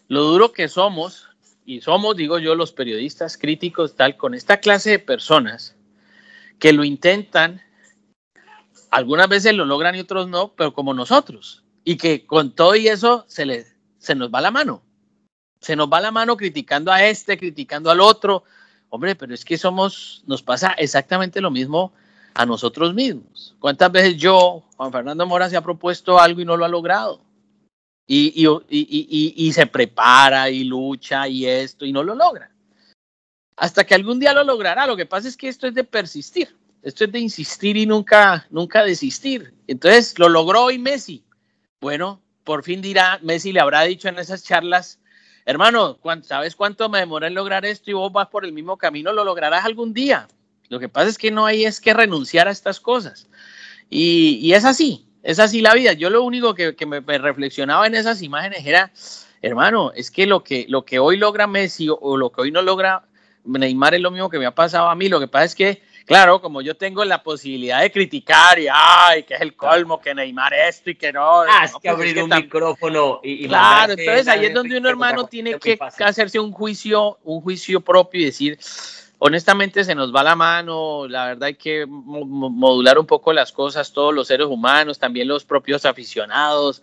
lo 0.08 0.22
duro 0.22 0.52
que 0.52 0.68
somos, 0.68 1.28
y 1.66 1.80
somos, 1.80 2.16
digo 2.16 2.38
yo, 2.38 2.54
los 2.54 2.72
periodistas 2.72 3.36
críticos, 3.36 3.96
tal, 3.96 4.16
con 4.16 4.34
esta 4.34 4.58
clase 4.58 4.90
de 4.90 4.98
personas 5.00 5.74
que 6.60 6.72
lo 6.72 6.84
intentan 6.84 7.60
algunas 8.90 9.28
veces 9.28 9.54
lo 9.54 9.64
logran 9.64 9.94
y 9.94 10.00
otros 10.00 10.28
no, 10.28 10.54
pero 10.54 10.72
como 10.72 10.94
nosotros. 10.94 11.62
Y 11.84 11.96
que 11.96 12.26
con 12.26 12.54
todo 12.54 12.74
y 12.76 12.88
eso 12.88 13.24
se, 13.28 13.44
le, 13.44 13.66
se 13.98 14.14
nos 14.14 14.30
va 14.30 14.40
la 14.40 14.50
mano. 14.50 14.82
Se 15.60 15.76
nos 15.76 15.88
va 15.92 16.00
la 16.00 16.10
mano 16.10 16.36
criticando 16.36 16.92
a 16.92 17.04
este, 17.04 17.36
criticando 17.36 17.90
al 17.90 18.00
otro. 18.00 18.44
Hombre, 18.88 19.16
pero 19.16 19.34
es 19.34 19.44
que 19.44 19.58
somos, 19.58 20.22
nos 20.26 20.42
pasa 20.42 20.72
exactamente 20.72 21.40
lo 21.40 21.50
mismo 21.50 21.92
a 22.34 22.46
nosotros 22.46 22.94
mismos. 22.94 23.56
¿Cuántas 23.58 23.90
veces 23.90 24.16
yo, 24.16 24.62
Juan 24.76 24.92
Fernando 24.92 25.26
Mora, 25.26 25.48
se 25.50 25.56
ha 25.56 25.62
propuesto 25.62 26.20
algo 26.20 26.40
y 26.40 26.44
no 26.44 26.56
lo 26.56 26.64
ha 26.64 26.68
logrado? 26.68 27.20
Y, 28.06 28.32
y, 28.36 28.46
y, 28.68 29.34
y, 29.36 29.52
se 29.52 29.66
prepara 29.66 30.48
y 30.48 30.62
lucha 30.62 31.26
y 31.26 31.44
esto 31.44 31.84
y 31.84 31.92
no 31.92 32.04
lo 32.04 32.14
logra. 32.14 32.52
Hasta 33.56 33.84
que 33.84 33.94
algún 33.94 34.20
día 34.20 34.32
lo 34.32 34.44
logrará. 34.44 34.86
Lo 34.86 34.96
que 34.96 35.06
pasa 35.06 35.26
es 35.26 35.36
que 35.36 35.48
esto 35.48 35.66
es 35.66 35.74
de 35.74 35.82
persistir. 35.82 36.54
Esto 36.82 37.04
es 37.04 37.10
de 37.10 37.18
insistir 37.18 37.76
y 37.76 37.84
nunca, 37.84 38.46
nunca 38.50 38.84
desistir. 38.84 39.54
Entonces 39.66 40.16
lo 40.20 40.28
logró 40.28 40.64
hoy 40.64 40.78
Messi. 40.78 41.24
Bueno, 41.80 42.22
por 42.44 42.62
fin 42.62 42.80
dirá, 42.80 43.18
Messi 43.22 43.52
le 43.52 43.58
habrá 43.58 43.82
dicho 43.82 44.08
en 44.08 44.20
esas 44.20 44.44
charlas, 44.44 45.00
hermano, 45.46 45.98
¿sabes 46.22 46.54
cuánto 46.56 46.88
me 46.88 46.98
demoré 46.98 47.28
en 47.28 47.34
lograr 47.34 47.64
esto 47.64 47.90
y 47.90 47.94
vos 47.94 48.12
vas 48.12 48.26
por 48.26 48.44
el 48.44 48.52
mismo 48.52 48.76
camino? 48.76 49.12
Lo 49.12 49.24
lograrás 49.24 49.64
algún 49.64 49.94
día. 49.94 50.28
Lo 50.68 50.80
que 50.80 50.88
pasa 50.88 51.08
es 51.08 51.16
que 51.16 51.30
no 51.30 51.46
hay 51.46 51.64
es 51.64 51.80
que 51.80 51.94
renunciar 51.94 52.48
a 52.48 52.50
estas 52.50 52.80
cosas. 52.80 53.28
Y, 53.88 54.52
es 54.52 54.64
así, 54.64 55.06
es 55.22 55.38
así 55.38 55.62
la 55.62 55.72
vida. 55.74 55.92
Yo 55.92 56.10
lo 56.10 56.24
único 56.24 56.54
que, 56.54 56.74
me, 56.86 57.00
reflexionaba 57.18 57.86
en 57.86 57.94
esas 57.94 58.20
imágenes 58.20 58.66
era, 58.66 58.90
hermano, 59.40 59.92
es 59.94 60.10
que 60.10 60.26
lo 60.26 60.42
que, 60.42 60.66
lo 60.68 60.84
que 60.84 60.98
hoy 60.98 61.16
logra 61.16 61.46
Messi 61.46 61.88
o, 61.88 61.94
o 61.94 62.16
lo 62.16 62.32
que 62.32 62.40
hoy 62.40 62.50
no 62.50 62.62
logra 62.62 63.06
Neymar 63.44 63.94
es 63.94 64.00
lo 64.00 64.10
mismo 64.10 64.28
que 64.28 64.40
me 64.40 64.46
ha 64.46 64.54
pasado 64.54 64.88
a 64.88 64.96
mí. 64.96 65.08
Lo 65.08 65.20
que 65.20 65.28
pasa 65.28 65.44
es 65.44 65.54
que 65.54 65.82
Claro, 66.06 66.40
como 66.40 66.62
yo 66.62 66.76
tengo 66.76 67.04
la 67.04 67.20
posibilidad 67.20 67.80
de 67.80 67.90
criticar 67.90 68.60
y, 68.60 68.68
ay, 68.72 69.24
que 69.24 69.34
es 69.34 69.40
el 69.40 69.56
colmo, 69.56 70.00
que 70.00 70.14
Neymar 70.14 70.54
esto 70.54 70.90
y 70.90 70.94
que 70.94 71.12
no. 71.12 71.40
Ah, 71.40 71.64
es 71.64 71.72
que 71.72 71.80
pues 71.80 71.94
abrir 71.94 72.22
un 72.22 72.30
micrófono 72.30 73.18
y, 73.24 73.48
Claro, 73.48 73.94
entonces 73.94 74.28
ahí 74.28 74.46
es 74.46 74.54
donde 74.54 74.78
uno, 74.78 74.88
hermano, 74.88 75.26
tiene 75.26 75.58
que 75.58 75.76
hacerse 75.80 76.38
un 76.38 76.52
juicio, 76.52 77.18
un 77.24 77.40
juicio 77.40 77.80
propio 77.80 78.20
y 78.20 78.26
decir, 78.26 78.56
honestamente 79.18 79.82
se 79.82 79.96
nos 79.96 80.14
va 80.14 80.22
la 80.22 80.36
mano, 80.36 81.08
la 81.08 81.26
verdad 81.26 81.48
hay 81.48 81.56
que 81.56 81.84
modular 81.86 83.00
un 83.00 83.06
poco 83.06 83.32
las 83.32 83.50
cosas, 83.50 83.92
todos 83.92 84.14
los 84.14 84.28
seres 84.28 84.46
humanos, 84.46 85.00
también 85.00 85.26
los 85.26 85.44
propios 85.44 85.84
aficionados. 85.84 86.82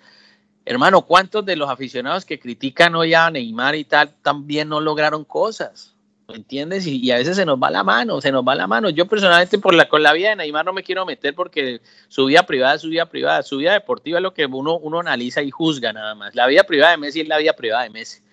Hermano, 0.66 1.04
¿cuántos 1.04 1.46
de 1.46 1.56
los 1.56 1.70
aficionados 1.70 2.26
que 2.26 2.42
critican 2.42 2.94
hoy 2.96 3.14
a 3.14 3.32
Neymar 3.32 3.76
y 3.76 3.86
tal 3.86 4.14
también 4.22 4.68
no 4.68 4.82
lograron 4.82 5.24
cosas? 5.24 5.93
¿Me 6.34 6.38
entiendes? 6.38 6.88
Y, 6.88 7.12
a 7.12 7.18
veces 7.18 7.36
se 7.36 7.46
nos 7.46 7.60
va 7.62 7.70
la 7.70 7.84
mano, 7.84 8.20
se 8.20 8.32
nos 8.32 8.44
va 8.44 8.56
la 8.56 8.66
mano. 8.66 8.90
Yo 8.90 9.06
personalmente 9.06 9.60
por 9.60 9.76
la, 9.76 9.88
con 9.88 10.02
la 10.02 10.14
vida 10.14 10.30
de 10.30 10.38
Neymar 10.38 10.66
no 10.66 10.74
me 10.74 10.82
quiero 10.82 11.06
meter 11.06 11.36
porque 11.36 11.80
su 12.08 12.26
vida 12.26 12.42
privada 12.42 12.74
es 12.74 12.82
su 12.82 12.90
vida 12.90 13.06
privada, 13.06 13.44
su 13.44 13.58
vida 13.58 13.74
deportiva 13.74 14.18
es 14.18 14.24
lo 14.24 14.34
que 14.34 14.48
uno, 14.48 14.80
uno 14.80 15.00
analiza 15.00 15.44
y 15.44 15.52
juzga 15.52 15.94
nada 15.94 16.16
más. 16.16 16.34
La 16.34 16.48
vida 16.48 16.64
privada 16.64 16.94
de 16.94 16.98
Messi 16.98 17.22
es 17.22 17.28
la 17.28 17.38
vida 17.38 17.54
privada 17.54 17.84
de 17.84 17.92
Messi. 17.92 18.24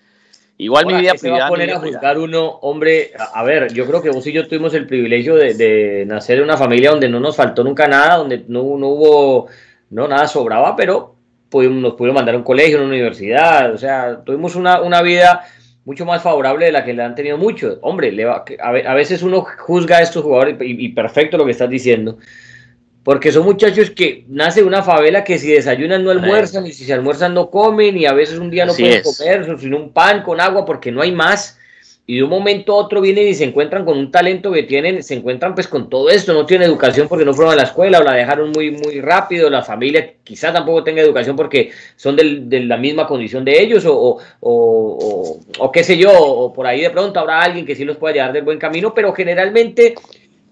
Igual 0.56 0.86
mi 0.86 0.94
vida 0.94 1.12
privada. 1.12 1.42
va 1.42 1.46
a 1.46 1.50
poner 1.50 1.72
a 1.72 1.78
juzgar 1.78 2.18
uno, 2.18 2.46
hombre, 2.62 3.12
a, 3.18 3.42
ver, 3.42 3.70
yo 3.74 3.86
creo 3.86 4.00
que 4.00 4.08
vos 4.08 4.26
y 4.26 4.32
yo 4.32 4.48
tuvimos 4.48 4.72
el 4.72 4.86
privilegio 4.86 5.36
de, 5.36 6.04
nacer 6.06 6.38
en 6.38 6.44
una 6.44 6.56
familia 6.56 6.92
donde 6.92 7.08
no 7.10 7.20
nos 7.20 7.36
faltó 7.36 7.62
nunca 7.62 7.86
nada, 7.86 8.16
donde 8.16 8.44
no, 8.48 8.62
no 8.78 8.88
hubo, 8.88 9.48
no, 9.90 10.08
nada 10.08 10.26
sobraba, 10.26 10.74
pero 10.74 11.16
pudimos, 11.50 11.82
nos 11.82 11.92
pudieron 11.92 12.14
mandar 12.14 12.34
a 12.34 12.38
un 12.38 12.44
colegio, 12.44 12.78
a 12.78 12.80
una 12.80 12.88
universidad, 12.88 13.74
o 13.74 13.76
sea, 13.76 14.22
tuvimos 14.24 14.54
una, 14.54 14.80
una 14.80 15.02
vida 15.02 15.46
mucho 15.90 16.04
más 16.04 16.22
favorable 16.22 16.66
de 16.66 16.70
la 16.70 16.84
que 16.84 16.94
le 16.94 17.02
han 17.02 17.16
tenido 17.16 17.36
muchos. 17.36 17.78
Hombre, 17.82 18.12
le 18.12 18.24
va, 18.24 18.44
a, 18.62 18.94
veces 18.94 19.24
uno 19.24 19.44
juzga 19.58 19.96
a 19.96 20.02
estos 20.02 20.22
jugadores 20.22 20.56
y, 20.60 20.90
perfecto 20.90 21.36
lo 21.36 21.44
que 21.44 21.50
estás 21.50 21.68
diciendo, 21.68 22.16
porque 23.02 23.32
son 23.32 23.44
muchachos 23.44 23.90
que 23.90 24.24
nacen 24.28 24.62
de 24.62 24.68
una 24.68 24.84
favela 24.84 25.24
que 25.24 25.36
si 25.36 25.50
desayunan 25.50 26.04
no 26.04 26.12
almuerzan 26.12 26.64
y 26.64 26.72
si 26.72 26.84
se 26.84 26.92
almuerzan 26.92 27.34
no 27.34 27.50
comen 27.50 27.98
y 27.98 28.06
a 28.06 28.12
veces 28.12 28.38
un 28.38 28.50
día 28.50 28.66
no 28.66 28.72
pueden 28.72 29.02
comer 29.02 29.58
sino 29.58 29.78
un 29.78 29.92
pan 29.92 30.22
con 30.22 30.40
agua 30.40 30.64
porque 30.64 30.92
no 30.92 31.02
hay 31.02 31.10
más. 31.10 31.58
Y 32.06 32.16
de 32.16 32.24
un 32.24 32.30
momento 32.30 32.72
a 32.72 32.76
otro 32.76 33.00
vienen 33.00 33.28
y 33.28 33.34
se 33.34 33.44
encuentran 33.44 33.84
con 33.84 33.96
un 33.96 34.10
talento 34.10 34.50
que 34.50 34.64
tienen, 34.64 35.02
se 35.02 35.14
encuentran 35.14 35.54
pues 35.54 35.68
con 35.68 35.88
todo 35.88 36.10
esto, 36.10 36.32
no 36.32 36.44
tienen 36.44 36.68
educación 36.68 37.06
porque 37.06 37.24
no 37.24 37.34
fueron 37.34 37.52
a 37.52 37.56
la 37.56 37.62
escuela 37.62 38.00
o 38.00 38.02
la 38.02 38.14
dejaron 38.14 38.50
muy, 38.50 38.72
muy 38.72 39.00
rápido, 39.00 39.48
la 39.48 39.62
familia 39.62 40.14
quizás 40.24 40.52
tampoco 40.52 40.82
tenga 40.82 41.02
educación 41.02 41.36
porque 41.36 41.70
son 41.94 42.16
de 42.16 42.60
la 42.64 42.76
misma 42.76 43.06
condición 43.06 43.44
de 43.44 43.62
ellos 43.62 43.84
o, 43.86 44.18
o, 44.40 45.40
o, 45.58 45.72
qué 45.72 45.84
sé 45.84 45.96
yo, 45.96 46.10
o 46.12 46.52
por 46.52 46.66
ahí 46.66 46.80
de 46.80 46.90
pronto 46.90 47.20
habrá 47.20 47.42
alguien 47.42 47.64
que 47.64 47.76
sí 47.76 47.84
los 47.84 47.96
pueda 47.96 48.14
llevar 48.14 48.32
del 48.32 48.42
buen 48.42 48.58
camino, 48.58 48.92
pero 48.92 49.12
generalmente 49.12 49.94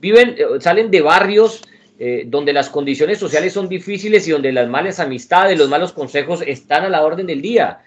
viven, 0.01 0.37
eh, 0.39 0.61
salen 0.61 0.93
de 0.93 1.01
barrios 1.01 1.63
eh, 1.99 2.23
donde 2.29 2.53
las 2.53 2.71
condiciones 2.71 3.19
sociales 3.19 3.53
son 3.53 3.69
difíciles 3.69 4.29
y 4.29 4.31
donde 4.31 4.53
las 4.53 4.69
malas 4.69 5.01
amistades, 5.01 5.59
los 5.59 5.69
malos 5.69 5.93
consejos 5.93 6.41
están 6.47 6.85
a 6.85 6.89
la 6.89 7.05
orden 7.05 7.27
del 7.27 7.43
día 7.43 7.81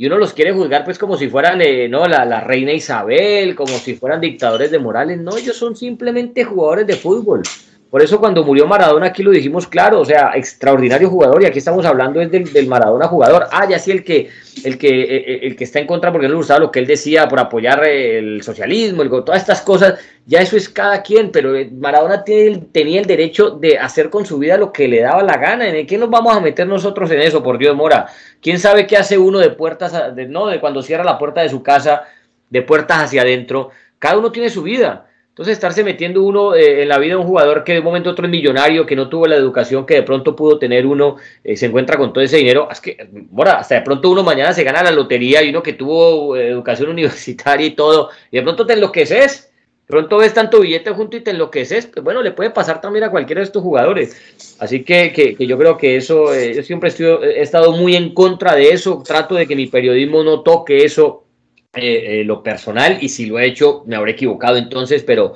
y 0.00 0.06
uno 0.06 0.16
los 0.16 0.32
quiere 0.32 0.54
juzgar 0.54 0.82
pues 0.82 0.98
como 0.98 1.18
si 1.18 1.28
fueran 1.28 1.60
eh, 1.60 1.86
no 1.86 2.06
la, 2.06 2.24
la, 2.24 2.40
reina 2.40 2.72
Isabel, 2.72 3.54
como 3.54 3.74
si 3.74 3.96
fueran 3.96 4.18
dictadores 4.18 4.70
de 4.70 4.78
Morales. 4.78 5.20
No, 5.20 5.36
ellos 5.36 5.58
son 5.58 5.76
simplemente 5.76 6.42
jugadores 6.42 6.86
de 6.86 6.96
fútbol. 6.96 7.42
Por 7.90 8.02
eso 8.02 8.20
cuando 8.20 8.44
murió 8.44 8.68
Maradona 8.68 9.06
aquí 9.06 9.24
lo 9.24 9.32
dijimos 9.32 9.66
claro, 9.66 9.98
o 9.98 10.04
sea, 10.04 10.30
extraordinario 10.36 11.10
jugador 11.10 11.42
y 11.42 11.46
aquí 11.46 11.58
estamos 11.58 11.84
hablando 11.84 12.20
es 12.20 12.30
del, 12.30 12.52
del 12.52 12.68
Maradona 12.68 13.08
jugador. 13.08 13.48
Ah, 13.50 13.68
ya 13.68 13.80
sí 13.80 13.90
el 13.90 14.04
que 14.04 14.30
el 14.64 14.78
que 14.78 14.88
eh, 14.88 15.16
eh, 15.16 15.40
el 15.42 15.56
que 15.56 15.64
está 15.64 15.80
en 15.80 15.88
contra 15.88 16.12
porque 16.12 16.28
no 16.28 16.34
le 16.34 16.38
gustaba 16.38 16.60
lo 16.60 16.70
que 16.70 16.78
él 16.78 16.86
decía 16.86 17.26
por 17.26 17.40
apoyar 17.40 17.84
el 17.84 18.42
socialismo, 18.44 19.02
el, 19.02 19.08
todas 19.08 19.40
estas 19.40 19.62
cosas, 19.62 19.98
ya 20.24 20.40
eso 20.40 20.56
es 20.56 20.68
cada 20.68 21.02
quien, 21.02 21.32
pero 21.32 21.52
Maradona 21.72 22.22
tiene, 22.22 22.58
tenía 22.70 23.00
el 23.00 23.06
derecho 23.06 23.50
de 23.50 23.76
hacer 23.76 24.08
con 24.08 24.24
su 24.24 24.38
vida 24.38 24.56
lo 24.56 24.72
que 24.72 24.86
le 24.86 25.00
daba 25.00 25.24
la 25.24 25.36
gana. 25.36 25.68
¿En 25.68 25.84
qué 25.84 25.98
nos 25.98 26.10
vamos 26.10 26.36
a 26.36 26.40
meter 26.40 26.68
nosotros 26.68 27.10
en 27.10 27.20
eso, 27.20 27.42
por 27.42 27.58
Dios, 27.58 27.74
Mora? 27.74 28.06
¿Quién 28.40 28.60
sabe 28.60 28.86
qué 28.86 28.98
hace 28.98 29.18
uno 29.18 29.40
de 29.40 29.50
puertas, 29.50 30.14
de, 30.14 30.26
no, 30.28 30.46
de 30.46 30.60
cuando 30.60 30.82
cierra 30.82 31.02
la 31.02 31.18
puerta 31.18 31.40
de 31.40 31.48
su 31.48 31.64
casa, 31.64 32.04
de 32.50 32.62
puertas 32.62 33.02
hacia 33.02 33.22
adentro? 33.22 33.70
Cada 33.98 34.16
uno 34.16 34.30
tiene 34.30 34.48
su 34.48 34.62
vida. 34.62 35.09
Entonces, 35.40 35.56
estarse 35.56 35.82
metiendo 35.82 36.22
uno 36.22 36.54
eh, 36.54 36.82
en 36.82 36.88
la 36.90 36.98
vida 36.98 37.14
de 37.14 37.16
un 37.16 37.26
jugador 37.26 37.64
que 37.64 37.72
de 37.72 37.78
un 37.78 37.86
momento 37.86 38.10
otro 38.10 38.26
es 38.26 38.30
millonario, 38.30 38.84
que 38.84 38.94
no 38.94 39.08
tuvo 39.08 39.26
la 39.26 39.36
educación 39.36 39.86
que 39.86 39.94
de 39.94 40.02
pronto 40.02 40.36
pudo 40.36 40.58
tener 40.58 40.84
uno, 40.84 41.16
eh, 41.42 41.56
se 41.56 41.64
encuentra 41.64 41.96
con 41.96 42.12
todo 42.12 42.22
ese 42.22 42.36
dinero. 42.36 42.68
Es 42.70 42.78
que, 42.78 43.08
bueno, 43.10 43.52
hasta 43.52 43.76
de 43.76 43.80
pronto 43.80 44.10
uno 44.10 44.22
mañana 44.22 44.52
se 44.52 44.64
gana 44.64 44.82
la 44.82 44.90
lotería 44.90 45.42
y 45.42 45.48
uno 45.48 45.62
que 45.62 45.72
tuvo 45.72 46.36
eh, 46.36 46.48
educación 46.48 46.90
universitaria 46.90 47.68
y 47.68 47.70
todo, 47.70 48.10
y 48.30 48.36
de 48.36 48.42
pronto 48.42 48.66
te 48.66 48.74
enloqueces. 48.74 49.50
De 49.86 49.92
pronto 49.92 50.18
ves 50.18 50.34
tanto 50.34 50.60
billete 50.60 50.90
junto 50.90 51.16
y 51.16 51.22
te 51.22 51.30
enloqueces. 51.30 51.86
Pues 51.86 52.04
bueno, 52.04 52.20
le 52.20 52.32
puede 52.32 52.50
pasar 52.50 52.82
también 52.82 53.04
a 53.04 53.10
cualquiera 53.10 53.40
de 53.40 53.46
estos 53.46 53.62
jugadores. 53.62 54.14
Así 54.58 54.84
que, 54.84 55.10
que, 55.10 55.46
yo 55.46 55.56
creo 55.56 55.78
que 55.78 55.96
eso, 55.96 56.34
yo 56.34 56.62
siempre 56.62 56.90
he 56.90 57.40
estado 57.40 57.72
muy 57.72 57.96
en 57.96 58.12
contra 58.12 58.54
de 58.54 58.72
eso. 58.72 59.02
Trato 59.02 59.36
de 59.36 59.46
que 59.46 59.56
mi 59.56 59.68
periodismo 59.68 60.22
no 60.22 60.42
toque 60.42 60.84
eso 60.84 61.24
eh, 61.72 62.22
eh, 62.22 62.24
lo 62.24 62.42
personal 62.42 62.98
y 63.00 63.10
si 63.10 63.26
lo 63.26 63.38
he 63.38 63.46
hecho 63.46 63.84
me 63.86 63.94
habré 63.94 64.10
equivocado 64.10 64.56
entonces, 64.56 65.04
pero, 65.04 65.34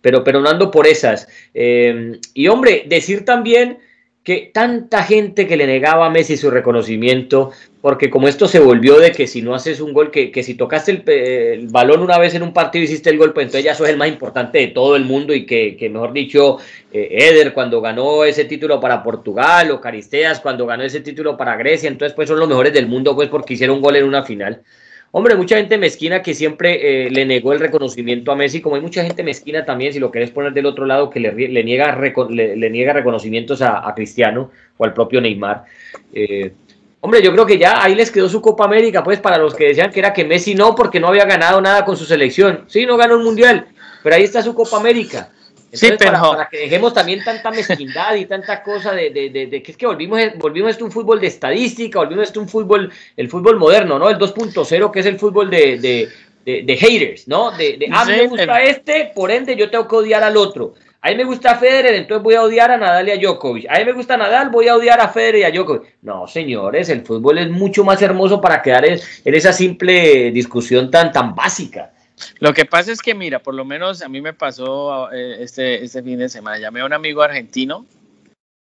pero, 0.00 0.24
pero 0.24 0.40
no 0.40 0.48
ando 0.48 0.68
por 0.68 0.84
esas. 0.88 1.28
Eh, 1.54 2.18
y 2.34 2.48
hombre, 2.48 2.86
decir 2.88 3.24
también 3.24 3.78
que 4.24 4.50
tanta 4.52 5.04
gente 5.04 5.46
que 5.46 5.56
le 5.56 5.64
negaba 5.64 6.06
a 6.06 6.10
Messi 6.10 6.36
su 6.36 6.50
reconocimiento, 6.50 7.52
porque 7.80 8.10
como 8.10 8.26
esto 8.26 8.48
se 8.48 8.58
volvió 8.58 8.98
de 8.98 9.12
que 9.12 9.28
si 9.28 9.42
no 9.42 9.54
haces 9.54 9.80
un 9.80 9.92
gol, 9.92 10.10
que, 10.10 10.32
que 10.32 10.42
si 10.42 10.54
tocaste 10.54 10.90
el, 10.90 11.68
balón 11.68 12.02
una 12.02 12.18
vez 12.18 12.34
en 12.34 12.42
un 12.42 12.52
partido 12.52 12.82
y 12.82 12.86
hiciste 12.86 13.10
el 13.10 13.18
gol, 13.18 13.32
pues 13.32 13.44
entonces 13.44 13.64
ya 13.64 13.70
eso 13.70 13.84
es 13.84 13.90
el 13.90 13.96
más 13.96 14.08
importante 14.08 14.58
de 14.58 14.66
todo 14.66 14.96
el 14.96 15.04
mundo 15.04 15.32
y 15.32 15.46
que, 15.46 15.76
que 15.76 15.88
mejor 15.88 16.12
dicho, 16.12 16.58
Eder 16.90 17.52
cuando 17.52 17.80
ganó 17.80 18.24
ese 18.24 18.44
título 18.44 18.80
para 18.80 19.04
Portugal 19.04 19.70
o 19.70 19.80
Caristeas 19.80 20.40
cuando 20.40 20.66
ganó 20.66 20.82
ese 20.82 21.00
título 21.00 21.36
para 21.36 21.54
Grecia, 21.54 21.88
entonces 21.88 22.16
pues 22.16 22.28
son 22.28 22.40
los 22.40 22.48
mejores 22.48 22.72
del 22.72 22.88
mundo 22.88 23.14
pues 23.14 23.28
porque 23.28 23.54
hicieron 23.54 23.76
un 23.76 23.82
gol 23.82 23.94
en 23.94 24.04
una 24.04 24.24
final. 24.24 24.64
Hombre, 25.12 25.34
mucha 25.36 25.56
gente 25.56 25.78
mezquina 25.78 26.20
que 26.20 26.34
siempre 26.34 27.06
eh, 27.06 27.10
le 27.10 27.24
negó 27.24 27.52
el 27.52 27.60
reconocimiento 27.60 28.32
a 28.32 28.36
Messi, 28.36 28.60
como 28.60 28.76
hay 28.76 28.82
mucha 28.82 29.02
gente 29.02 29.22
mezquina 29.22 29.64
también, 29.64 29.92
si 29.92 29.98
lo 29.98 30.10
querés 30.10 30.30
poner 30.30 30.52
del 30.52 30.66
otro 30.66 30.84
lado, 30.84 31.08
que 31.08 31.20
le, 31.20 31.32
niega, 31.64 31.98
le, 32.28 32.70
niega 32.70 32.92
reconocimientos 32.92 33.62
a, 33.62 33.92
Cristiano 33.94 34.50
o 34.76 34.84
al 34.84 34.92
propio 34.92 35.20
Neymar. 35.20 35.64
Eh, 36.12 36.52
hombre, 37.00 37.22
yo 37.22 37.32
creo 37.32 37.46
que 37.46 37.56
ya 37.56 37.82
ahí 37.82 37.94
les 37.94 38.10
quedó 38.10 38.28
su 38.28 38.42
Copa 38.42 38.64
América, 38.64 39.02
pues 39.02 39.20
para 39.20 39.38
los 39.38 39.54
que 39.54 39.68
decían 39.68 39.90
que 39.90 40.00
era 40.00 40.12
que 40.12 40.24
Messi 40.24 40.54
no, 40.54 40.74
porque 40.74 41.00
no 41.00 41.08
había 41.08 41.24
ganado 41.24 41.60
nada 41.60 41.84
con 41.84 41.96
su 41.96 42.04
selección. 42.04 42.64
Sí, 42.66 42.84
no 42.84 42.96
ganó 42.96 43.14
el 43.14 43.24
Mundial, 43.24 43.68
pero 44.02 44.16
ahí 44.16 44.24
está 44.24 44.42
su 44.42 44.54
Copa 44.54 44.76
América 44.76 45.30
sí, 45.72 45.88
pero... 45.98 46.12
para, 46.12 46.48
que 46.48 46.58
dejemos 46.58 46.94
también 46.94 47.22
tanta 47.24 47.50
mezquindad 47.50 48.14
y 48.14 48.26
tanta 48.26 48.62
cosa 48.62 48.92
de, 48.92 49.10
que 49.12 49.70
es 49.72 49.76
que 49.76 49.86
volvimos, 49.86 50.20
volvimos 50.38 50.70
esto 50.72 50.84
un 50.84 50.92
fútbol 50.92 51.20
de 51.20 51.28
estadística, 51.28 51.98
volvimos 51.98 52.28
esto 52.28 52.40
un 52.40 52.48
fútbol, 52.48 52.92
el 53.16 53.28
fútbol 53.28 53.56
moderno, 53.56 53.98
¿no? 53.98 54.08
El 54.08 54.18
2.0, 54.18 54.90
que 54.90 55.00
es 55.00 55.06
el 55.06 55.18
fútbol 55.18 55.50
de, 55.50 56.10
de, 56.44 56.76
haters, 56.76 57.26
¿no? 57.28 57.50
De, 57.52 57.88
a 57.92 58.04
mí 58.04 58.12
me 58.12 58.26
gusta 58.28 58.62
este, 58.62 59.12
por 59.14 59.30
ende 59.30 59.56
yo 59.56 59.70
tengo 59.70 59.88
que 59.88 59.96
odiar 59.96 60.22
al 60.22 60.36
otro. 60.36 60.74
A 61.02 61.10
mí 61.10 61.16
me 61.16 61.24
gusta 61.24 61.54
Federer, 61.54 61.94
entonces 61.94 62.22
voy 62.22 62.34
a 62.34 62.42
odiar 62.42 62.70
a 62.70 62.76
Nadal 62.76 63.08
y 63.08 63.12
a 63.12 63.16
Djokovic. 63.16 63.66
A 63.70 63.78
mí 63.78 63.84
me 63.84 63.92
gusta 63.92 64.16
Nadal, 64.16 64.50
voy 64.50 64.66
a 64.66 64.74
odiar 64.74 65.00
a 65.00 65.08
Federer 65.08 65.40
y 65.40 65.44
a 65.44 65.50
Djokovic. 65.50 65.98
No, 66.02 66.26
señores, 66.26 66.88
el 66.88 67.02
fútbol 67.02 67.38
es 67.38 67.48
mucho 67.48 67.84
más 67.84 68.02
hermoso 68.02 68.40
para 68.40 68.60
quedar 68.60 68.84
en, 68.86 68.98
en 69.24 69.34
esa 69.34 69.52
simple 69.52 70.32
discusión 70.32 70.90
tan, 70.90 71.12
tan 71.12 71.34
básica. 71.34 71.92
Lo 72.38 72.54
que 72.54 72.64
pasa 72.64 72.92
es 72.92 73.00
que, 73.00 73.14
mira, 73.14 73.42
por 73.42 73.54
lo 73.54 73.64
menos 73.64 74.02
a 74.02 74.08
mí 74.08 74.20
me 74.20 74.32
pasó 74.32 75.12
eh, 75.12 75.42
este, 75.42 75.84
este 75.84 76.02
fin 76.02 76.18
de 76.18 76.28
semana. 76.28 76.58
Llamé 76.58 76.80
a 76.80 76.86
un 76.86 76.92
amigo 76.92 77.22
argentino 77.22 77.86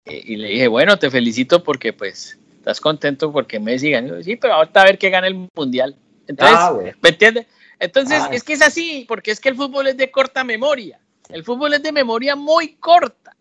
eh, 0.05 0.23
y 0.25 0.37
le 0.37 0.49
dije, 0.49 0.69
bueno, 0.69 0.99
te 0.99 1.11
felicito 1.11 1.63
porque 1.63 1.93
pues 1.93 2.39
estás 2.57 2.81
contento 2.81 3.33
porque 3.33 3.61
Messi 3.61 3.91
ganó. 3.91 4.23
Sí, 4.23 4.37
pero 4.37 4.55
ahorita 4.55 4.81
a 4.81 4.85
ver 4.85 4.99
qué 4.99 5.11
gana 5.11 5.27
el 5.27 5.49
Mundial. 5.55 5.97
Entonces, 6.27 6.57
ah, 6.59 6.77
¿me 7.03 7.09
entiendes? 7.11 7.47
Entonces, 7.79 8.23
ah. 8.23 8.31
es 8.33 8.43
que 8.43 8.55
es 8.55 8.63
así, 8.63 9.05
porque 9.07 9.31
es 9.31 9.41
que 9.41 9.51
el 9.51 9.57
fútbol 9.57 9.87
es 9.87 9.97
de 9.97 10.11
corta 10.11 10.43
memoria. 10.43 10.99
El 11.29 11.45
fútbol 11.45 11.75
es 11.75 11.83
de 11.83 11.93
memoria 11.93 12.37
muy 12.37 12.75
corta. 12.77 13.37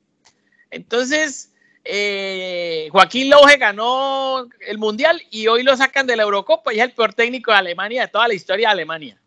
Entonces, 0.69 1.53
eh, 1.84 2.89
Joaquín 2.91 3.29
Loge 3.29 3.58
ganó 3.58 4.47
el 4.67 4.77
Mundial 4.77 5.21
y 5.29 5.47
hoy 5.47 5.63
lo 5.63 5.77
sacan 5.77 6.08
de 6.08 6.15
la 6.15 6.23
Eurocopa 6.23 6.73
y 6.73 6.79
es 6.79 6.86
el 6.86 6.91
peor 6.91 7.13
técnico 7.13 7.51
de 7.51 7.58
Alemania 7.58 8.01
de 8.01 8.08
toda 8.10 8.27
la 8.27 8.34
historia 8.34 8.67
de 8.67 8.73
Alemania. 8.73 9.21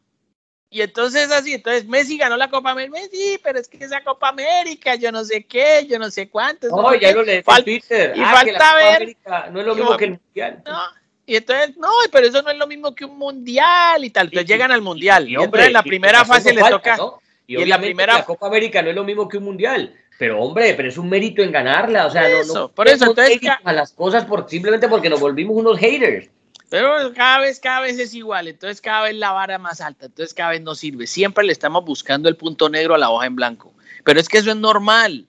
Y 0.70 0.82
entonces 0.82 1.30
así, 1.32 1.54
entonces 1.54 1.86
Messi 1.86 2.18
ganó 2.18 2.36
la 2.36 2.50
Copa 2.50 2.72
América, 2.72 2.98
Messi, 3.00 3.38
pero 3.42 3.58
es 3.58 3.68
que 3.68 3.82
esa 3.82 4.04
Copa 4.04 4.28
América, 4.28 4.96
yo 4.96 5.10
no 5.10 5.24
sé 5.24 5.44
qué, 5.44 5.86
yo 5.88 5.98
no 5.98 6.10
sé 6.10 6.28
cuántos. 6.28 6.70
No, 6.70 6.94
ya 6.94 7.12
lo 7.12 7.22
le 7.22 7.42
Twitter. 7.42 8.12
Y 8.14 8.20
ah, 8.20 8.32
falta 8.32 8.74
ver. 8.76 9.16
no 9.50 9.60
es 9.60 9.66
lo 9.66 9.74
mismo 9.74 9.96
que 9.96 10.04
el 10.04 10.10
Mundial. 10.10 10.62
No, 10.66 10.78
y 11.24 11.36
entonces, 11.36 11.76
no, 11.76 11.88
pero 12.10 12.26
eso 12.26 12.42
no 12.42 12.50
es 12.50 12.56
lo 12.56 12.66
mismo 12.66 12.94
que 12.94 13.04
un 13.04 13.18
Mundial 13.18 14.02
y 14.02 14.10
tal. 14.10 14.26
Entonces 14.26 14.48
llegan 14.48 14.72
al 14.72 14.82
Mundial. 14.82 15.28
Y, 15.28 15.36
hombre, 15.36 15.66
en 15.66 15.72
la 15.74 15.82
primera 15.82 16.24
fase 16.24 16.52
le 16.52 16.62
toca. 16.62 16.98
Y, 17.46 17.56
en 17.62 17.68
la 17.68 17.78
primera. 17.78 18.14
La 18.14 18.24
Copa 18.24 18.46
América 18.46 18.82
no 18.82 18.90
es 18.90 18.94
lo 18.94 19.04
mismo 19.04 19.28
que 19.28 19.38
un 19.38 19.44
Mundial. 19.44 19.94
Pero 20.18 20.40
hombre, 20.40 20.74
pero 20.74 20.88
es 20.88 20.98
un 20.98 21.08
mérito 21.08 21.42
en 21.42 21.52
ganarla. 21.52 22.06
O 22.06 22.10
sea, 22.10 22.28
no, 22.28 22.54
no. 22.54 22.68
Por 22.68 22.88
eso, 22.88 23.06
entonces. 23.06 23.40
A 23.62 23.72
las 23.74 23.92
cosas 23.92 24.24
por, 24.24 24.48
simplemente 24.48 24.88
porque 24.88 25.10
nos 25.10 25.20
volvimos 25.20 25.56
unos 25.56 25.78
haters. 25.78 26.30
Pero 26.70 27.12
cada 27.14 27.40
vez, 27.40 27.60
cada 27.60 27.80
vez 27.80 27.98
es 27.98 28.12
igual, 28.14 28.48
entonces 28.48 28.80
cada 28.80 29.04
vez 29.04 29.16
la 29.16 29.32
vara 29.32 29.58
más 29.58 29.80
alta, 29.80 30.06
entonces 30.06 30.34
cada 30.34 30.50
vez 30.50 30.60
no 30.60 30.74
sirve. 30.74 31.06
Siempre 31.06 31.44
le 31.44 31.52
estamos 31.52 31.84
buscando 31.84 32.28
el 32.28 32.36
punto 32.36 32.68
negro 32.68 32.94
a 32.94 32.98
la 32.98 33.10
hoja 33.10 33.26
en 33.26 33.36
blanco. 33.36 33.72
Pero 34.04 34.20
es 34.20 34.28
que 34.28 34.38
eso 34.38 34.50
es 34.50 34.56
normal. 34.56 35.26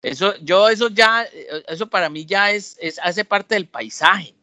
Eso, 0.00 0.34
yo, 0.42 0.68
eso 0.68 0.88
ya, 0.88 1.26
eso 1.68 1.88
para 1.88 2.08
mí 2.08 2.24
ya 2.24 2.52
es, 2.52 2.78
es, 2.80 2.98
hace 3.02 3.24
parte 3.24 3.54
del 3.54 3.66
paisaje. 3.66 4.34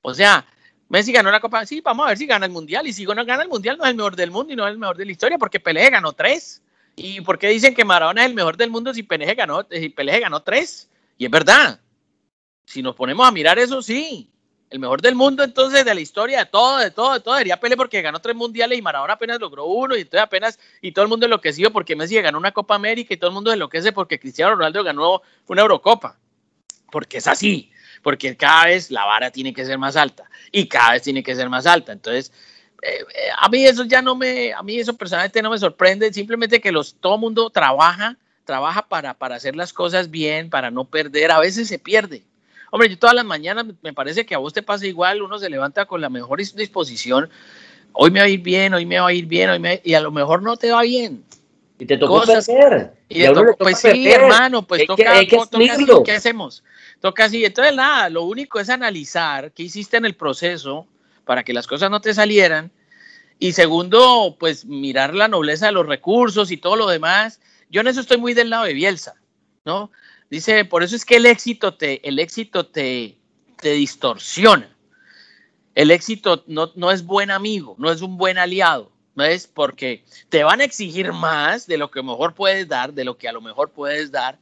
O 0.00 0.14
sea, 0.14 0.46
Messi 0.88 1.12
ganó 1.12 1.30
la 1.30 1.40
Copa, 1.40 1.66
sí, 1.66 1.80
vamos 1.80 2.06
a 2.06 2.10
ver 2.10 2.18
si 2.18 2.26
gana 2.26 2.46
el 2.46 2.52
Mundial. 2.52 2.86
Y 2.86 2.92
si 2.92 3.04
no 3.04 3.14
gana 3.24 3.42
el 3.42 3.48
Mundial, 3.48 3.76
no 3.76 3.84
es 3.84 3.90
el 3.90 3.96
mejor 3.96 4.16
del 4.16 4.30
mundo 4.30 4.52
y 4.52 4.56
no 4.56 4.66
es 4.66 4.72
el 4.72 4.78
mejor 4.78 4.96
de 4.96 5.04
la 5.04 5.12
historia, 5.12 5.38
porque 5.38 5.60
Pelé 5.60 5.90
ganó 5.90 6.12
tres. 6.12 6.62
¿Y 6.96 7.20
por 7.20 7.38
qué 7.38 7.48
dicen 7.48 7.74
que 7.74 7.84
Maradona 7.84 8.22
es 8.22 8.28
el 8.28 8.34
mejor 8.34 8.56
del 8.56 8.70
mundo 8.70 8.94
si 8.94 9.02
Pelé 9.02 9.34
ganó, 9.34 9.66
si 9.70 9.90
Pelé 9.90 10.20
ganó 10.20 10.42
tres? 10.42 10.88
Y 11.18 11.26
es 11.26 11.30
verdad. 11.30 11.80
Si 12.64 12.82
nos 12.82 12.94
ponemos 12.94 13.26
a 13.26 13.30
mirar 13.30 13.58
eso, 13.58 13.82
sí 13.82 14.31
el 14.72 14.78
mejor 14.78 15.02
del 15.02 15.14
mundo 15.14 15.44
entonces 15.44 15.84
de 15.84 15.94
la 15.94 16.00
historia, 16.00 16.38
de 16.38 16.46
todo, 16.46 16.78
de 16.78 16.90
todo, 16.90 17.12
de 17.12 17.20
todo, 17.20 17.36
sería 17.36 17.60
Pele 17.60 17.76
porque 17.76 18.00
ganó 18.00 18.20
tres 18.20 18.34
mundiales 18.34 18.78
y 18.78 18.82
Maradona 18.82 19.12
apenas 19.12 19.38
logró 19.38 19.66
uno 19.66 19.94
y 19.96 20.00
entonces 20.00 20.22
apenas, 20.22 20.58
y 20.80 20.92
todo 20.92 21.02
el 21.04 21.10
mundo 21.10 21.26
enloqueció 21.26 21.70
porque 21.70 21.94
Messi 21.94 22.20
ganó 22.22 22.38
una 22.38 22.52
Copa 22.52 22.74
América 22.74 23.12
y 23.12 23.18
todo 23.18 23.28
el 23.28 23.34
mundo 23.34 23.52
enloquece 23.52 23.92
porque 23.92 24.18
Cristiano 24.18 24.54
Ronaldo 24.54 24.82
ganó 24.82 25.20
una 25.46 25.60
Eurocopa, 25.60 26.18
porque 26.90 27.18
es 27.18 27.26
así, 27.26 27.70
porque 28.02 28.34
cada 28.34 28.64
vez 28.64 28.90
la 28.90 29.04
vara 29.04 29.30
tiene 29.30 29.52
que 29.52 29.66
ser 29.66 29.76
más 29.76 29.94
alta 29.94 30.24
y 30.50 30.66
cada 30.66 30.92
vez 30.92 31.02
tiene 31.02 31.22
que 31.22 31.36
ser 31.36 31.48
más 31.48 31.66
alta, 31.66 31.92
entonces... 31.92 32.32
Eh, 32.84 32.98
eh, 33.14 33.28
a 33.38 33.48
mí 33.48 33.64
eso 33.64 33.84
ya 33.84 34.02
no 34.02 34.16
me, 34.16 34.52
a 34.52 34.60
mí 34.64 34.76
eso 34.76 34.96
personalmente 34.96 35.40
no 35.40 35.50
me 35.50 35.58
sorprende, 35.58 36.12
simplemente 36.12 36.60
que 36.60 36.72
los, 36.72 36.96
todo 36.96 37.14
el 37.14 37.20
mundo 37.20 37.48
trabaja, 37.48 38.16
trabaja 38.44 38.88
para, 38.88 39.14
para 39.14 39.36
hacer 39.36 39.54
las 39.54 39.72
cosas 39.72 40.10
bien, 40.10 40.50
para 40.50 40.72
no 40.72 40.84
perder, 40.84 41.30
a 41.30 41.38
veces 41.38 41.68
se 41.68 41.78
pierde, 41.78 42.24
Hombre, 42.74 42.88
yo 42.88 42.98
todas 42.98 43.14
las 43.14 43.26
mañanas 43.26 43.66
me 43.82 43.92
parece 43.92 44.24
que 44.24 44.34
a 44.34 44.38
vos 44.38 44.54
te 44.54 44.62
pasa 44.62 44.86
igual, 44.86 45.20
uno 45.20 45.38
se 45.38 45.50
levanta 45.50 45.84
con 45.84 46.00
la 46.00 46.08
mejor 46.08 46.38
disposición. 46.38 47.28
Hoy 47.92 48.10
me 48.10 48.20
va 48.20 48.24
a 48.24 48.28
ir 48.30 48.40
bien, 48.40 48.72
hoy 48.72 48.86
me 48.86 48.98
va 48.98 49.08
a 49.08 49.12
ir 49.12 49.26
bien, 49.26 49.50
hoy 49.50 49.58
me 49.58 49.82
y 49.84 49.92
a 49.92 50.00
lo 50.00 50.10
mejor 50.10 50.42
no 50.42 50.56
te 50.56 50.72
va 50.72 50.80
bien. 50.80 51.22
Y 51.78 51.84
te 51.84 51.98
tocó 51.98 52.22
hacer. 52.22 52.94
Y, 53.10 53.24
pues 53.58 53.78
sí, 53.78 54.10
hermano, 54.10 54.66
pues 54.66 54.86
toca, 54.86 55.18
así, 55.18 55.86
¿qué 56.02 56.12
hacemos? 56.12 56.64
Toca 57.00 57.26
así. 57.26 57.44
Entonces, 57.44 57.76
nada, 57.76 58.08
lo 58.08 58.22
único 58.22 58.58
es 58.58 58.70
analizar 58.70 59.52
qué 59.52 59.64
hiciste 59.64 59.98
en 59.98 60.06
el 60.06 60.14
proceso 60.14 60.86
para 61.26 61.44
que 61.44 61.52
las 61.52 61.66
cosas 61.66 61.90
no 61.90 62.00
te 62.00 62.14
salieran 62.14 62.72
Y 63.38 63.52
segundo, 63.52 64.34
pues 64.40 64.64
mirar 64.64 65.14
la 65.14 65.28
nobleza 65.28 65.66
de 65.66 65.72
los 65.72 65.86
recursos 65.86 66.50
y 66.50 66.56
todo 66.56 66.76
lo 66.76 66.88
demás. 66.88 67.38
Yo 67.68 67.82
en 67.82 67.88
eso 67.88 68.00
estoy 68.00 68.16
muy 68.16 68.32
del 68.32 68.48
lado 68.48 68.64
de 68.64 68.72
Bielsa, 68.72 69.16
¿no? 69.66 69.90
Dice, 70.32 70.64
por 70.64 70.82
eso 70.82 70.96
es 70.96 71.04
que 71.04 71.16
el 71.16 71.26
éxito 71.26 71.74
te, 71.74 72.08
el 72.08 72.18
éxito 72.18 72.64
te, 72.64 73.18
te 73.60 73.72
distorsiona. 73.72 74.74
El 75.74 75.90
éxito 75.90 76.42
no, 76.46 76.72
no 76.74 76.90
es 76.90 77.04
buen 77.04 77.30
amigo, 77.30 77.76
no 77.76 77.92
es 77.92 78.00
un 78.00 78.16
buen 78.16 78.38
aliado, 78.38 78.90
no 79.14 79.24
es 79.24 79.46
porque 79.46 80.02
te 80.30 80.42
van 80.42 80.62
a 80.62 80.64
exigir 80.64 81.12
más 81.12 81.66
de 81.66 81.76
lo 81.76 81.90
que 81.90 82.02
mejor 82.02 82.32
puedes 82.32 82.66
dar, 82.66 82.94
de 82.94 83.04
lo 83.04 83.18
que 83.18 83.28
a 83.28 83.32
lo 83.32 83.42
mejor 83.42 83.72
puedes 83.72 84.10
dar, 84.10 84.38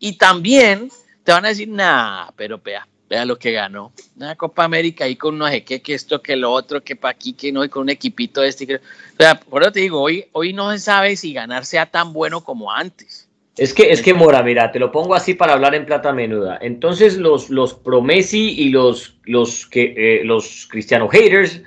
y 0.00 0.14
también 0.14 0.90
te 1.22 1.30
van 1.30 1.44
a 1.44 1.50
decir, 1.50 1.68
nah, 1.68 2.32
pero 2.34 2.58
vea, 2.58 2.88
vea 3.08 3.24
lo 3.24 3.38
que 3.38 3.52
ganó. 3.52 3.92
Una 4.16 4.34
Copa 4.34 4.64
América 4.64 5.04
ahí 5.04 5.14
con 5.14 5.38
no 5.38 5.46
sé 5.46 5.62
qué, 5.62 5.80
que 5.80 5.94
esto, 5.94 6.20
que 6.20 6.34
lo 6.34 6.50
otro, 6.50 6.82
que 6.82 6.96
para 6.96 7.12
aquí, 7.12 7.32
que 7.32 7.52
no, 7.52 7.64
y 7.64 7.68
con 7.68 7.82
un 7.82 7.90
equipito 7.90 8.42
este. 8.42 8.66
Que... 8.66 8.74
O 8.74 8.80
sea, 9.16 9.38
por 9.38 9.62
eso 9.62 9.70
te 9.70 9.78
digo, 9.78 10.00
hoy, 10.00 10.26
hoy 10.32 10.52
no 10.52 10.72
se 10.72 10.80
sabe 10.80 11.14
si 11.14 11.32
ganar 11.32 11.64
sea 11.64 11.86
tan 11.86 12.12
bueno 12.12 12.42
como 12.42 12.72
antes. 12.72 13.27
Es 13.58 13.74
que, 13.74 13.90
es 13.90 14.02
que 14.02 14.14
Mora, 14.14 14.44
mira, 14.44 14.70
te 14.70 14.78
lo 14.78 14.92
pongo 14.92 15.16
así 15.16 15.34
para 15.34 15.54
hablar 15.54 15.74
en 15.74 15.84
plata 15.84 16.12
menuda. 16.12 16.58
Entonces, 16.62 17.16
los, 17.16 17.50
los 17.50 17.74
pro 17.74 18.00
Messi 18.00 18.54
y 18.60 18.68
los, 18.68 19.18
los, 19.24 19.66
que, 19.66 19.94
eh, 19.96 20.24
los 20.24 20.68
Cristiano 20.70 21.08
haters, 21.08 21.60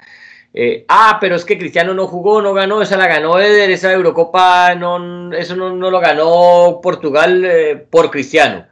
eh, 0.53 0.85
ah, 0.87 1.17
pero 1.19 1.35
es 1.35 1.43
que 1.43 1.57
Cristiano 1.57 1.93
no 1.93 2.07
jugó, 2.07 2.41
no 2.41 2.53
ganó, 2.53 2.81
esa 2.81 2.95
la 2.95 3.07
ganó 3.07 3.37
Eder, 3.39 3.69
esa 3.71 3.91
Eurocopa, 3.91 4.73
no, 4.75 5.33
eso 5.33 5.57
no, 5.57 5.75
no 5.75 5.91
lo 5.91 5.99
ganó 5.99 6.79
Portugal 6.81 7.43
eh, 7.43 7.75
por 7.75 8.09
Cristiano, 8.09 8.67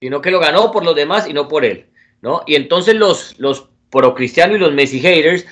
sino 0.00 0.20
que 0.20 0.32
lo 0.32 0.40
ganó 0.40 0.72
por 0.72 0.84
los 0.84 0.96
demás 0.96 1.28
y 1.28 1.32
no 1.32 1.46
por 1.46 1.64
él, 1.64 1.86
¿no? 2.20 2.42
Y 2.46 2.56
entonces 2.56 2.96
los, 2.96 3.38
los 3.38 3.68
pro 3.90 4.14
Cristiano 4.14 4.56
y 4.56 4.58
los 4.58 4.72
Messi 4.72 4.98
haters, 5.00 5.46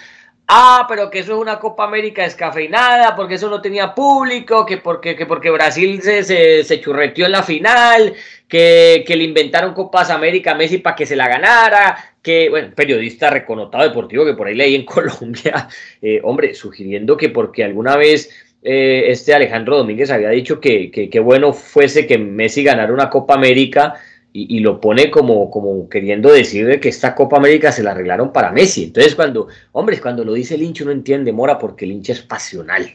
Ah, 0.51 0.87
pero 0.89 1.11
que 1.11 1.19
eso 1.19 1.35
es 1.35 1.43
una 1.43 1.59
Copa 1.59 1.85
América 1.85 2.23
descafeinada, 2.23 3.15
porque 3.15 3.35
eso 3.35 3.51
no 3.51 3.61
tenía 3.61 3.95
público, 3.95 4.65
que 4.65 4.79
porque, 4.79 5.15
que 5.15 5.27
porque 5.27 5.51
Brasil 5.51 6.01
se, 6.01 6.25
se, 6.65 6.81
churreteó 6.81 7.27
en 7.27 7.33
la 7.33 7.43
final, 7.43 8.15
que, 8.49 9.05
que, 9.07 9.15
le 9.15 9.25
inventaron 9.25 9.75
Copas 9.75 10.09
América 10.09 10.53
a 10.53 10.55
Messi 10.55 10.79
para 10.79 10.97
que 10.97 11.05
se 11.05 11.17
la 11.17 11.29
ganara, 11.29 12.15
que, 12.23 12.49
bueno, 12.49 12.73
periodista 12.75 13.29
reconnotado 13.29 13.85
deportivo 13.85 14.25
que 14.25 14.33
por 14.33 14.47
ahí 14.47 14.55
leí 14.55 14.75
en 14.75 14.85
Colombia, 14.87 15.69
eh, 16.01 16.21
hombre, 16.25 16.55
sugiriendo 16.55 17.15
que 17.15 17.29
porque 17.29 17.63
alguna 17.63 17.99
vez 17.99 18.31
eh, 18.63 19.05
este 19.09 19.35
Alejandro 19.35 19.77
Domínguez 19.77 20.11
había 20.11 20.31
dicho 20.31 20.61
que, 20.61 20.91
que, 20.91 21.11
que 21.11 21.21
bueno 21.21 21.53
fuese 21.53 22.07
que 22.07 22.17
Messi 22.17 22.65
ganara 22.65 22.93
una 22.95 23.11
Copa 23.11 23.35
América 23.35 24.01
y, 24.33 24.61
lo 24.61 24.81
pone 24.81 25.11
como, 25.11 25.51
como 25.51 25.89
queriendo 25.89 26.31
decir 26.31 26.81
que 26.81 26.89
esta 26.89 27.15
Copa 27.15 27.39
América 27.39 27.73
se 27.73 27.83
la 27.83 27.93
arreglaron 27.93 28.33
para 28.33 28.53
Messi. 28.53 28.85
Entonces, 28.85 29.15
cuando, 29.15 29.49
hombre, 29.73 30.01
cuando 30.01 30.25
lo 30.25 30.35
dice 30.35 30.55
el 30.55 30.63
hincha, 30.63 30.85
uno 30.85 30.93
entiende, 30.93 31.33
Mora, 31.33 31.59
porque 31.59 31.85
el 31.85 31.93
hincha 31.93 32.13
es 32.13 32.21
pasional. 32.21 32.95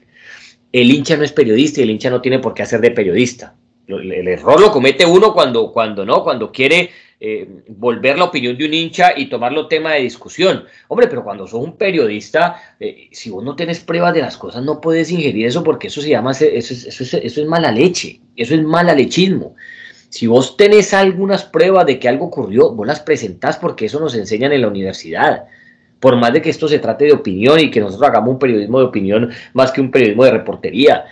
El 0.72 0.91
hincha 0.91 1.17
no 1.17 1.24
es 1.24 1.32
periodista 1.32 1.80
y 1.80 1.84
el 1.84 1.89
hincha 1.89 2.10
no 2.10 2.22
tiene 2.22 2.39
por 2.39 2.54
qué 2.54 2.63
hacer 2.63 2.82
de 2.82 2.91
periodista. 2.91 3.56
El, 3.88 4.28
error 4.28 4.62
lo 4.62 4.72
comete 4.72 5.06
uno 5.06 5.34
cuando, 5.34 5.72
cuando 5.74 6.06
no, 6.06 6.24
cuando 6.24 6.52
quiere 6.52 6.91
eh, 7.19 7.48
volver 7.67 8.17
la 8.17 8.26
opinión 8.26 8.58
de 8.58 8.65
un 8.65 8.74
hincha 8.74 9.13
y 9.17 9.26
tomarlo 9.26 9.67
tema 9.67 9.93
de 9.93 10.02
discusión. 10.02 10.63
Hombre, 10.88 11.08
pero 11.08 11.24
cuando 11.24 11.46
sos 11.46 11.62
un 11.62 11.76
periodista, 11.76 12.76
eh, 12.80 13.10
si 13.12 13.30
vos 13.30 13.43
no 13.43 13.56
tenés 13.56 13.82
pruebas 13.82 14.13
de 14.13 14.22
las 14.22 14.38
cosas, 14.38 14.63
no 14.63 14.80
puedes 14.80 15.12
ingerir 15.12 15.46
eso 15.46 15.63
porque 15.63 15.88
eso 15.88 16.02
se 16.02 16.10
llama, 16.10 16.32
eso 16.32 16.46
eso 16.46 16.74
es, 16.74 17.13
eso 17.13 17.41
es 17.41 17.48
mala 17.48 17.72
leche, 17.72 18.22
eso 18.36 18.56
es 18.56 18.63
mala 18.63 18.96
lechismo. 18.96 19.56
Si 20.13 20.28
vos 20.28 20.56
tenés 20.58 20.93
algunas 20.93 21.43
pruebas 21.43 21.88
de 21.88 21.97
que 21.97 22.08
algo 22.08 22.28
ocurrió, 22.28 22.69
vos 22.69 22.86
las 22.86 22.99
presentás 22.99 23.58
porque 23.58 23.88
eso 23.88 23.99
nos 23.99 24.13
enseñan 24.13 24.52
en 24.52 24.62
la 24.62 24.67
universidad. 24.67 25.45
Por 25.99 26.17
más 26.17 26.32
de 26.32 26.39
que 26.39 26.52
esto 26.52 26.67
se 26.67 26.78
trate 26.78 27.06
de 27.06 27.13
opinión 27.13 27.60
y 27.60 27.71
que 27.71 27.80
nosotros 27.80 28.08
hagamos 28.08 28.30
un 28.30 28.38
periodismo 28.38 28.78
de 28.78 28.86
opinión 28.86 29.32
más 29.54 29.71
que 29.71 29.82
un 29.82 29.89
periodismo 29.89 30.23
de 30.26 30.30
reportería. 30.30 31.06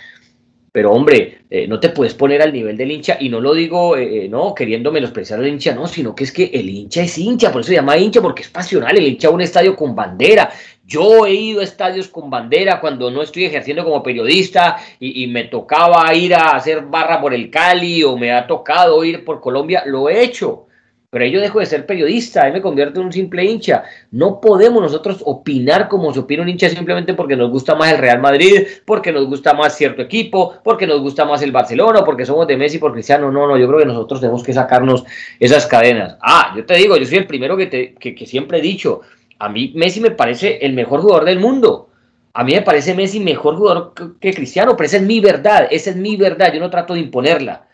Pero 0.71 0.91
hombre, 0.91 1.39
eh, 1.49 1.67
no 1.67 1.79
te 1.79 1.89
puedes 1.89 2.13
poner 2.13 2.43
al 2.43 2.53
nivel 2.53 2.77
del 2.77 2.91
hincha 2.91 3.17
y 3.19 3.29
no 3.29 3.41
lo 3.41 3.55
digo, 3.55 3.97
eh, 3.97 4.25
eh, 4.25 4.29
no, 4.29 4.53
queriendo 4.53 4.91
menospreciar 4.91 5.39
al 5.39 5.47
hincha, 5.47 5.73
no, 5.73 5.87
sino 5.87 6.13
que 6.13 6.25
es 6.25 6.31
que 6.31 6.51
el 6.53 6.69
hincha 6.69 7.01
es 7.01 7.17
hincha, 7.17 7.51
por 7.51 7.61
eso 7.61 7.69
se 7.69 7.77
llama 7.77 7.97
hincha, 7.97 8.21
porque 8.21 8.43
es 8.43 8.49
pasional, 8.49 8.95
el 8.95 9.07
hincha 9.07 9.29
a 9.29 9.31
un 9.31 9.41
estadio 9.41 9.75
con 9.75 9.95
bandera, 9.95 10.51
yo 10.91 11.25
he 11.25 11.33
ido 11.33 11.61
a 11.61 11.63
estadios 11.63 12.09
con 12.09 12.29
bandera 12.29 12.81
cuando 12.81 13.09
no 13.09 13.21
estoy 13.21 13.45
ejerciendo 13.45 13.85
como 13.85 14.03
periodista 14.03 14.75
y, 14.99 15.25
me 15.27 15.45
tocaba 15.45 16.13
ir 16.13 16.35
a 16.35 16.49
hacer 16.49 16.81
barra 16.81 17.21
por 17.21 17.33
el 17.33 17.49
Cali 17.49 18.03
o 18.03 18.17
me 18.17 18.33
ha 18.33 18.45
tocado 18.45 19.01
ir 19.05 19.23
por 19.23 19.39
Colombia, 19.39 19.83
lo 19.85 20.09
he 20.09 20.21
hecho. 20.21 20.67
Pero 21.09 21.25
yo 21.25 21.41
dejo 21.41 21.59
de 21.59 21.65
ser 21.65 21.85
periodista, 21.85 22.47
y 22.47 22.53
me 22.53 22.61
convierto 22.61 22.99
en 22.99 23.07
un 23.07 23.11
simple 23.11 23.43
hincha. 23.43 23.83
No 24.11 24.39
podemos 24.39 24.81
nosotros 24.81 25.21
opinar 25.25 25.89
como 25.89 26.13
se 26.13 26.19
opina 26.19 26.41
un 26.41 26.49
hincha 26.49 26.69
simplemente 26.69 27.13
porque 27.13 27.35
nos 27.35 27.49
gusta 27.49 27.75
más 27.75 27.91
el 27.91 27.97
Real 27.97 28.19
Madrid, 28.19 28.63
porque 28.85 29.11
nos 29.11 29.27
gusta 29.27 29.53
más 29.53 29.75
cierto 29.75 30.01
equipo, 30.01 30.55
porque 30.63 30.87
nos 30.87 31.01
gusta 31.01 31.25
más 31.25 31.41
el 31.41 31.51
Barcelona, 31.51 32.03
porque 32.05 32.25
somos 32.25 32.47
de 32.47 32.55
Messi, 32.57 32.79
por 32.79 32.93
Cristiano. 32.93 33.29
No, 33.29 33.47
no, 33.47 33.57
yo 33.57 33.67
creo 33.67 33.79
que 33.79 33.85
nosotros 33.85 34.21
tenemos 34.21 34.43
que 34.43 34.53
sacarnos 34.53 35.03
esas 35.39 35.67
cadenas. 35.67 36.17
Ah, 36.21 36.53
yo 36.55 36.65
te 36.65 36.75
digo, 36.75 36.95
yo 36.97 37.05
soy 37.05 37.19
el 37.19 37.27
primero 37.27 37.55
que, 37.57 37.67
te, 37.67 37.93
que 37.93 38.25
siempre 38.25 38.59
he 38.59 38.61
dicho, 38.61 39.01
a 39.41 39.49
mí 39.49 39.73
Messi 39.75 39.99
me 39.99 40.11
parece 40.11 40.59
el 40.61 40.73
mejor 40.73 41.01
jugador 41.01 41.25
del 41.25 41.39
mundo. 41.39 41.89
A 42.33 42.43
mí 42.43 42.53
me 42.53 42.61
parece 42.61 42.93
Messi 42.93 43.19
mejor 43.19 43.55
jugador 43.55 43.93
que, 44.19 44.35
Cristiano, 44.35 44.77
pero 44.77 44.85
esa 44.85 44.97
es 44.97 45.03
mi 45.03 45.19
verdad, 45.19 45.67
esa 45.71 45.89
es 45.89 45.95
mi 45.95 46.15
verdad, 46.15 46.53
yo 46.53 46.59
no 46.59 46.69
trato 46.69 46.93
de 46.93 46.99
imponerla. 46.99 47.67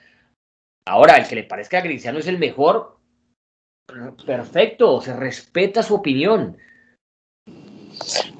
Ahora, 0.85 1.17
el 1.17 1.27
que 1.27 1.35
le 1.35 1.43
parezca 1.43 1.81
que 1.81 1.89
Cristiano 1.89 2.19
es 2.19 2.27
el 2.27 2.39
mejor, 2.39 2.95
perfecto, 4.25 5.01
se 5.01 5.13
respeta 5.13 5.83
su 5.83 5.95
opinión. 5.95 6.55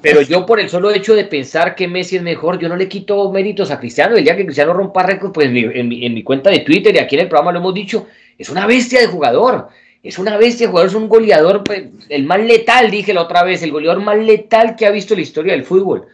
Pero 0.00 0.22
yo 0.22 0.46
por 0.46 0.58
el 0.58 0.70
solo 0.70 0.90
hecho 0.90 1.14
de 1.14 1.24
pensar 1.24 1.74
que 1.74 1.86
Messi 1.86 2.16
es 2.16 2.22
mejor, 2.22 2.58
yo 2.58 2.70
no 2.70 2.76
le 2.76 2.88
quito 2.88 3.30
méritos 3.30 3.70
a 3.70 3.78
Cristiano. 3.78 4.16
El 4.16 4.24
día 4.24 4.36
que 4.36 4.46
Cristiano 4.46 4.72
rompa 4.72 5.02
récord, 5.02 5.32
pues 5.32 5.48
en 5.48 5.52
mi, 5.52 6.06
en 6.06 6.14
mi 6.14 6.22
cuenta 6.22 6.48
de 6.48 6.60
Twitter 6.60 6.94
y 6.94 6.98
aquí 6.98 7.16
en 7.16 7.22
el 7.22 7.28
programa 7.28 7.52
lo 7.52 7.58
hemos 7.58 7.74
dicho, 7.74 8.06
es 8.38 8.48
una 8.48 8.66
bestia 8.66 9.00
de 9.00 9.06
jugador 9.06 9.68
es 10.02 10.18
una 10.18 10.36
bestia, 10.36 10.68
jugador, 10.68 10.88
es 10.88 10.94
un 10.94 11.08
goleador, 11.08 11.64
pues, 11.64 11.88
el 12.08 12.24
más 12.24 12.40
letal, 12.40 12.90
dije 12.90 13.12
la 13.12 13.22
otra 13.22 13.42
vez, 13.42 13.62
el 13.62 13.72
goleador 13.72 14.00
más 14.00 14.18
letal 14.18 14.76
que 14.76 14.86
ha 14.86 14.90
visto 14.90 15.14
la 15.14 15.22
historia 15.22 15.52
del 15.52 15.64
fútbol. 15.64 16.06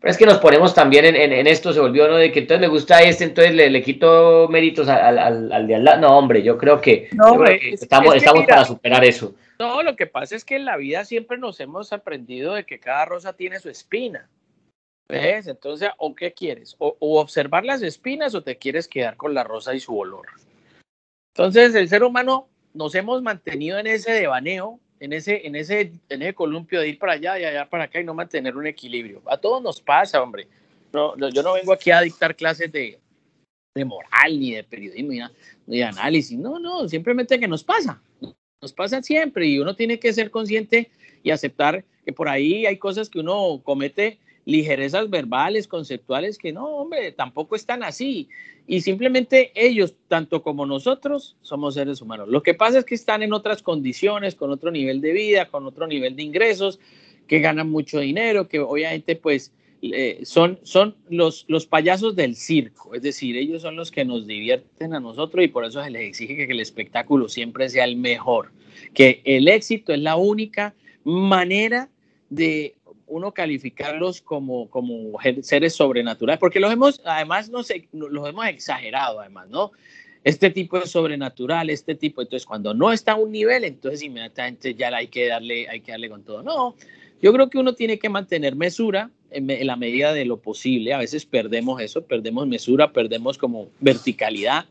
Pero 0.00 0.12
es 0.12 0.16
que 0.16 0.26
nos 0.26 0.38
ponemos 0.38 0.74
también 0.74 1.04
en, 1.04 1.46
esto, 1.46 1.74
se 1.74 1.80
volvió, 1.80 2.08
¿no? 2.08 2.16
De 2.16 2.32
que 2.32 2.40
entonces 2.40 2.60
me 2.62 2.72
gusta 2.72 3.02
este, 3.02 3.24
entonces 3.24 3.54
le, 3.54 3.82
quito 3.82 4.48
méritos 4.48 4.88
al, 4.88 5.18
al, 5.18 5.66
de 5.66 5.74
al 5.74 5.84
lado. 5.84 6.00
No, 6.00 6.16
hombre, 6.16 6.42
yo 6.42 6.56
creo 6.56 6.80
que, 6.80 7.10
estamos, 7.72 8.16
estamos 8.16 8.46
para 8.46 8.64
superar 8.64 9.04
eso. 9.04 9.34
No, 9.58 9.82
lo 9.82 9.96
que 9.96 10.06
pasa 10.06 10.36
es 10.36 10.44
que 10.46 10.56
en 10.56 10.64
la 10.64 10.78
vida 10.78 11.04
siempre 11.04 11.36
nos 11.36 11.60
hemos 11.60 11.92
aprendido 11.92 12.54
de 12.54 12.64
que 12.64 12.80
cada 12.80 13.04
rosa 13.04 13.34
tiene 13.34 13.60
su 13.60 13.68
espina. 13.68 14.26
¿Ves? 15.06 15.48
Entonces, 15.48 15.90
¿o 15.98 16.14
qué 16.14 16.32
quieres? 16.32 16.76
O, 16.78 16.96
o 16.98 17.20
observar 17.20 17.66
las 17.66 17.82
espinas 17.82 18.34
o 18.34 18.42
te 18.42 18.56
quieres 18.56 18.88
quedar 18.88 19.18
con 19.18 19.34
la 19.34 19.44
rosa 19.44 19.74
y 19.74 19.80
su 19.80 19.98
olor. 19.98 20.28
Entonces, 21.34 21.74
el 21.74 21.90
ser 21.90 22.04
humano 22.04 22.48
nos 22.74 22.94
hemos 22.94 23.22
mantenido 23.22 23.78
en 23.78 23.86
ese 23.86 24.12
devaneo, 24.12 24.80
en 25.00 25.12
ese, 25.12 25.46
en 25.46 25.56
ese, 25.56 25.92
en 26.08 26.22
ese 26.22 26.34
columpio 26.34 26.80
de 26.80 26.88
ir 26.88 26.98
para 26.98 27.14
allá 27.14 27.38
y 27.38 27.44
allá 27.44 27.68
para 27.68 27.84
acá 27.84 28.00
y 28.00 28.04
no 28.04 28.14
mantener 28.14 28.56
un 28.56 28.66
equilibrio. 28.66 29.22
A 29.26 29.36
todos 29.36 29.62
nos 29.62 29.80
pasa, 29.80 30.22
hombre. 30.22 30.46
No, 30.92 31.16
yo 31.30 31.42
no 31.42 31.54
vengo 31.54 31.72
aquí 31.72 31.90
a 31.90 32.00
dictar 32.00 32.34
clases 32.34 32.70
de, 32.70 32.98
de 33.74 33.84
moral, 33.84 34.38
ni 34.38 34.52
de 34.52 34.64
periodismo, 34.64 35.12
ni, 35.66 35.78
de 35.78 35.84
análisis. 35.84 36.38
No, 36.38 36.58
no, 36.58 36.88
simplemente 36.88 37.38
que 37.38 37.48
nos 37.48 37.64
pasa. 37.64 38.02
Nos 38.60 38.72
pasa 38.72 39.02
siempre 39.02 39.46
y 39.46 39.58
uno 39.58 39.74
tiene 39.74 39.98
que 39.98 40.12
ser 40.12 40.30
consciente 40.30 40.90
y 41.22 41.30
aceptar 41.30 41.84
que 42.04 42.12
por 42.12 42.28
ahí 42.28 42.66
hay 42.66 42.76
cosas 42.76 43.08
que 43.08 43.20
uno 43.20 43.60
comete 43.64 44.18
ligerezas 44.44 45.10
verbales, 45.10 45.68
conceptuales, 45.68 46.38
que 46.38 46.52
no, 46.52 46.66
hombre, 46.66 47.12
tampoco 47.12 47.56
están 47.56 47.82
así. 47.82 48.28
Y 48.66 48.80
simplemente 48.82 49.52
ellos, 49.54 49.94
tanto 50.08 50.42
como 50.42 50.66
nosotros, 50.66 51.36
somos 51.42 51.74
seres 51.74 52.00
humanos. 52.00 52.28
Lo 52.28 52.42
que 52.42 52.54
pasa 52.54 52.78
es 52.78 52.84
que 52.84 52.94
están 52.94 53.22
en 53.22 53.32
otras 53.32 53.62
condiciones, 53.62 54.34
con 54.34 54.50
otro 54.50 54.70
nivel 54.70 55.00
de 55.00 55.12
vida, 55.12 55.46
con 55.46 55.66
otro 55.66 55.86
nivel 55.86 56.16
de 56.16 56.22
ingresos, 56.22 56.78
que 57.26 57.40
ganan 57.40 57.70
mucho 57.70 58.00
dinero, 58.00 58.48
que 58.48 58.60
obviamente 58.60 59.16
pues 59.16 59.52
son, 60.24 60.58
son 60.62 60.94
los, 61.08 61.44
los 61.48 61.66
payasos 61.66 62.14
del 62.14 62.36
circo, 62.36 62.94
es 62.94 63.02
decir, 63.02 63.36
ellos 63.36 63.62
son 63.62 63.76
los 63.76 63.90
que 63.90 64.04
nos 64.04 64.26
divierten 64.26 64.94
a 64.94 65.00
nosotros 65.00 65.44
y 65.44 65.48
por 65.48 65.64
eso 65.64 65.82
se 65.82 65.90
les 65.90 66.02
exige 66.02 66.46
que 66.46 66.52
el 66.52 66.60
espectáculo 66.60 67.28
siempre 67.28 67.68
sea 67.68 67.84
el 67.84 67.96
mejor, 67.96 68.52
que 68.92 69.22
el 69.24 69.48
éxito 69.48 69.92
es 69.92 70.00
la 70.00 70.16
única 70.16 70.74
manera 71.04 71.88
de 72.28 72.74
uno 73.10 73.32
calificarlos 73.32 74.22
como, 74.22 74.70
como 74.70 75.18
seres 75.42 75.74
sobrenaturales, 75.74 76.38
porque 76.38 76.60
los 76.60 76.72
hemos, 76.72 77.02
además, 77.04 77.50
no 77.50 77.62
sé, 77.62 77.88
los 77.92 78.28
hemos 78.28 78.46
exagerado, 78.46 79.20
además, 79.20 79.48
¿no? 79.50 79.72
Este 80.22 80.50
tipo 80.50 80.78
es 80.78 80.90
sobrenatural, 80.90 81.70
este 81.70 81.94
tipo, 81.94 82.22
entonces 82.22 82.46
cuando 82.46 82.72
no 82.72 82.92
está 82.92 83.12
a 83.12 83.16
un 83.16 83.32
nivel, 83.32 83.64
entonces 83.64 84.02
inmediatamente 84.02 84.74
ya 84.74 84.88
hay 84.88 85.08
que 85.08 85.26
darle, 85.26 85.68
hay 85.68 85.80
que 85.80 85.92
darle 85.92 86.10
con 86.10 86.22
todo. 86.22 86.42
No, 86.42 86.76
yo 87.22 87.32
creo 87.32 87.50
que 87.50 87.58
uno 87.58 87.74
tiene 87.74 87.98
que 87.98 88.08
mantener 88.08 88.54
mesura 88.54 89.10
en, 89.30 89.50
en 89.50 89.66
la 89.66 89.76
medida 89.76 90.12
de 90.12 90.26
lo 90.26 90.36
posible. 90.36 90.92
A 90.92 90.98
veces 90.98 91.24
perdemos 91.24 91.80
eso, 91.80 92.02
perdemos 92.02 92.46
mesura, 92.46 92.92
perdemos 92.92 93.38
como 93.38 93.68
verticalidad. 93.80 94.66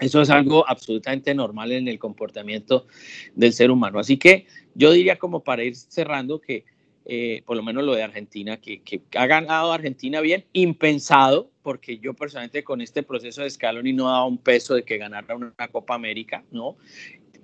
Eso 0.00 0.20
es 0.20 0.30
algo 0.30 0.68
absolutamente 0.68 1.34
normal 1.34 1.72
en 1.72 1.88
el 1.88 1.98
comportamiento 1.98 2.86
del 3.34 3.52
ser 3.52 3.70
humano. 3.70 3.98
Así 3.98 4.16
que 4.16 4.46
yo 4.74 4.92
diría 4.92 5.16
como 5.16 5.40
para 5.40 5.64
ir 5.64 5.76
cerrando 5.76 6.40
que 6.40 6.64
eh, 7.08 7.42
por 7.46 7.56
lo 7.56 7.62
menos 7.62 7.84
lo 7.84 7.94
de 7.94 8.02
Argentina, 8.02 8.56
que, 8.56 8.82
ha 9.14 9.26
ganado 9.26 9.72
Argentina 9.72 10.20
bien, 10.20 10.44
impensado, 10.52 11.48
porque 11.62 11.98
yo 11.98 12.14
personalmente 12.14 12.64
con 12.64 12.80
este 12.80 13.04
proceso 13.04 13.42
de 13.42 13.50
Scaloni 13.50 13.92
no 13.92 14.06
daba 14.06 14.24
un 14.24 14.38
peso 14.38 14.74
de 14.74 14.82
que 14.82 14.98
ganara 14.98 15.36
una 15.36 15.68
Copa 15.70 15.94
América, 15.94 16.42
¿no? 16.50 16.76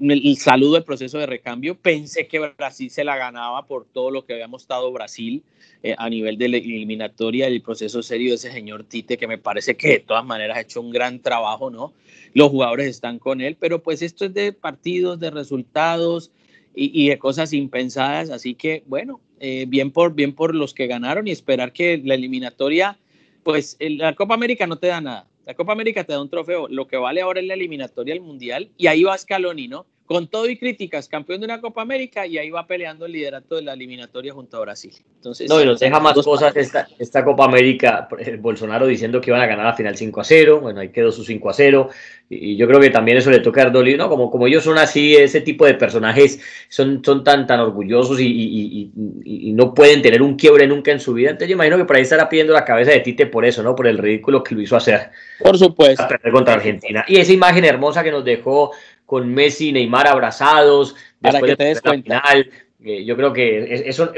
El, 0.00 0.36
saludo 0.36 0.74
del 0.74 0.82
proceso 0.82 1.18
de 1.18 1.26
recambio, 1.26 1.76
pensé 1.76 2.26
que 2.26 2.40
Brasil 2.40 2.90
se 2.90 3.04
la 3.04 3.16
ganaba 3.16 3.64
por 3.66 3.84
todo 3.84 4.10
lo 4.10 4.24
que 4.24 4.32
había 4.32 4.48
mostrado 4.48 4.90
Brasil 4.90 5.44
eh, 5.84 5.94
a 5.96 6.10
nivel 6.10 6.38
de 6.38 6.48
la 6.48 6.56
eliminatoria, 6.56 7.46
el 7.46 7.62
proceso 7.62 8.02
serio 8.02 8.30
de 8.30 8.34
ese 8.34 8.50
señor 8.50 8.82
Tite, 8.82 9.16
que 9.16 9.28
me 9.28 9.38
parece 9.38 9.76
que 9.76 9.88
de 9.88 9.98
todas 10.00 10.24
maneras 10.24 10.56
ha 10.56 10.62
hecho 10.62 10.80
un 10.80 10.90
gran 10.90 11.20
trabajo, 11.20 11.70
¿no? 11.70 11.92
Los 12.34 12.48
jugadores 12.48 12.88
están 12.88 13.20
con 13.20 13.40
él, 13.40 13.56
pero 13.60 13.80
pues 13.80 14.02
esto 14.02 14.24
es 14.24 14.34
de 14.34 14.52
partidos, 14.52 15.20
de 15.20 15.30
resultados, 15.30 16.32
y, 16.74 17.08
de 17.08 17.18
cosas 17.18 17.52
impensadas. 17.52 18.30
Así 18.30 18.54
que, 18.54 18.82
bueno, 18.86 19.20
eh, 19.44 19.64
bien, 19.66 19.90
por, 19.90 20.14
bien 20.14 20.34
por 20.34 20.54
los 20.54 20.72
que 20.72 20.86
ganaron 20.86 21.26
y 21.26 21.32
esperar 21.32 21.72
que 21.72 22.00
la 22.04 22.14
eliminatoria, 22.14 22.96
pues 23.42 23.76
la 23.80 24.14
Copa 24.14 24.34
América 24.34 24.68
no 24.68 24.76
te 24.76 24.86
da 24.86 25.00
nada. 25.00 25.26
La 25.44 25.54
Copa 25.54 25.72
América 25.72 26.04
te 26.04 26.12
da 26.12 26.22
un 26.22 26.30
trofeo. 26.30 26.68
Lo 26.68 26.86
que 26.86 26.96
vale 26.96 27.22
ahora 27.22 27.40
es 27.40 27.46
la 27.46 27.54
eliminatoria 27.54 28.14
al 28.14 28.20
Mundial 28.20 28.70
y 28.78 28.86
ahí 28.86 29.02
va 29.02 29.18
Scaloni, 29.18 29.66
¿no? 29.66 29.84
Con 30.12 30.28
todo 30.28 30.48
y 30.48 30.56
críticas, 30.56 31.08
campeón 31.08 31.40
de 31.40 31.46
una 31.46 31.60
Copa 31.60 31.82
América 31.82 32.26
y 32.26 32.38
ahí 32.38 32.50
va 32.50 32.66
peleando 32.66 33.06
el 33.06 33.12
liderato 33.12 33.56
de 33.56 33.62
la 33.62 33.72
eliminatoria 33.72 34.32
junto 34.32 34.56
a 34.56 34.60
Brasil. 34.60 34.92
Entonces, 35.16 35.48
no, 35.48 35.60
y 35.60 35.64
nos 35.64 35.80
deja 35.80 35.98
más 36.00 36.14
cosas 36.14 36.54
esta, 36.56 36.86
esta 36.98 37.24
Copa 37.24 37.44
América, 37.44 38.08
Bolsonaro 38.40 38.86
diciendo 38.86 39.20
que 39.20 39.30
iban 39.30 39.40
a 39.40 39.46
ganar 39.46 39.66
la 39.66 39.74
final 39.74 39.96
5 39.96 40.20
a 40.20 40.24
0, 40.24 40.60
bueno, 40.60 40.80
ahí 40.80 40.90
quedó 40.90 41.10
su 41.10 41.24
5 41.24 41.50
a 41.50 41.52
0, 41.52 41.88
y, 42.28 42.56
yo 42.56 42.66
creo 42.66 42.80
que 42.80 42.90
también 42.90 43.18
eso 43.18 43.30
le 43.30 43.40
toca 43.40 43.62
a 43.62 43.64
Ardoli, 43.66 43.96
¿no? 43.96 44.08
Como, 44.08 44.30
como 44.30 44.46
ellos 44.46 44.64
son 44.64 44.78
así, 44.78 45.16
ese 45.16 45.40
tipo 45.40 45.66
de 45.66 45.74
personajes 45.74 46.40
son, 46.68 47.02
son 47.04 47.24
tan, 47.24 47.46
tan 47.46 47.60
orgullosos 47.60 48.20
y, 48.20 48.26
y, 48.26 48.90
y, 49.24 49.52
no 49.52 49.74
pueden 49.74 50.02
tener 50.02 50.22
un 50.22 50.36
quiebre 50.36 50.66
nunca 50.66 50.92
en 50.92 51.00
su 51.00 51.12
vida, 51.14 51.30
entonces 51.30 51.48
yo 51.48 51.54
imagino 51.54 51.76
que 51.76 51.84
por 51.84 51.96
ahí 51.96 52.02
estará 52.02 52.28
pidiendo 52.28 52.52
la 52.52 52.64
cabeza 52.64 52.90
de 52.90 53.00
Tite 53.00 53.26
por 53.26 53.44
eso, 53.44 53.62
¿no? 53.62 53.74
Por 53.74 53.86
el 53.86 53.98
ridículo 53.98 54.42
que 54.42 54.54
lo 54.54 54.62
hizo 54.62 54.76
hacer. 54.76 55.10
Por 55.38 55.58
supuesto. 55.58 56.06
contra 56.30 56.54
Argentina. 56.54 57.04
Y 57.08 57.16
esa 57.16 57.32
imagen 57.32 57.64
hermosa 57.64 58.02
que 58.02 58.10
nos 58.10 58.24
dejó 58.24 58.72
con 59.12 59.28
Messi 59.28 59.68
y 59.68 59.72
Neymar 59.72 60.06
abrazados 60.06 60.96
después 61.20 61.50
que 61.50 61.56
te 61.56 61.64
des 61.64 61.82
de 61.82 61.90
la 61.90 62.02
final. 62.02 62.50
Eh, 62.82 63.04
yo 63.04 63.14
creo 63.14 63.30
que 63.30 63.84
eso, 63.84 64.10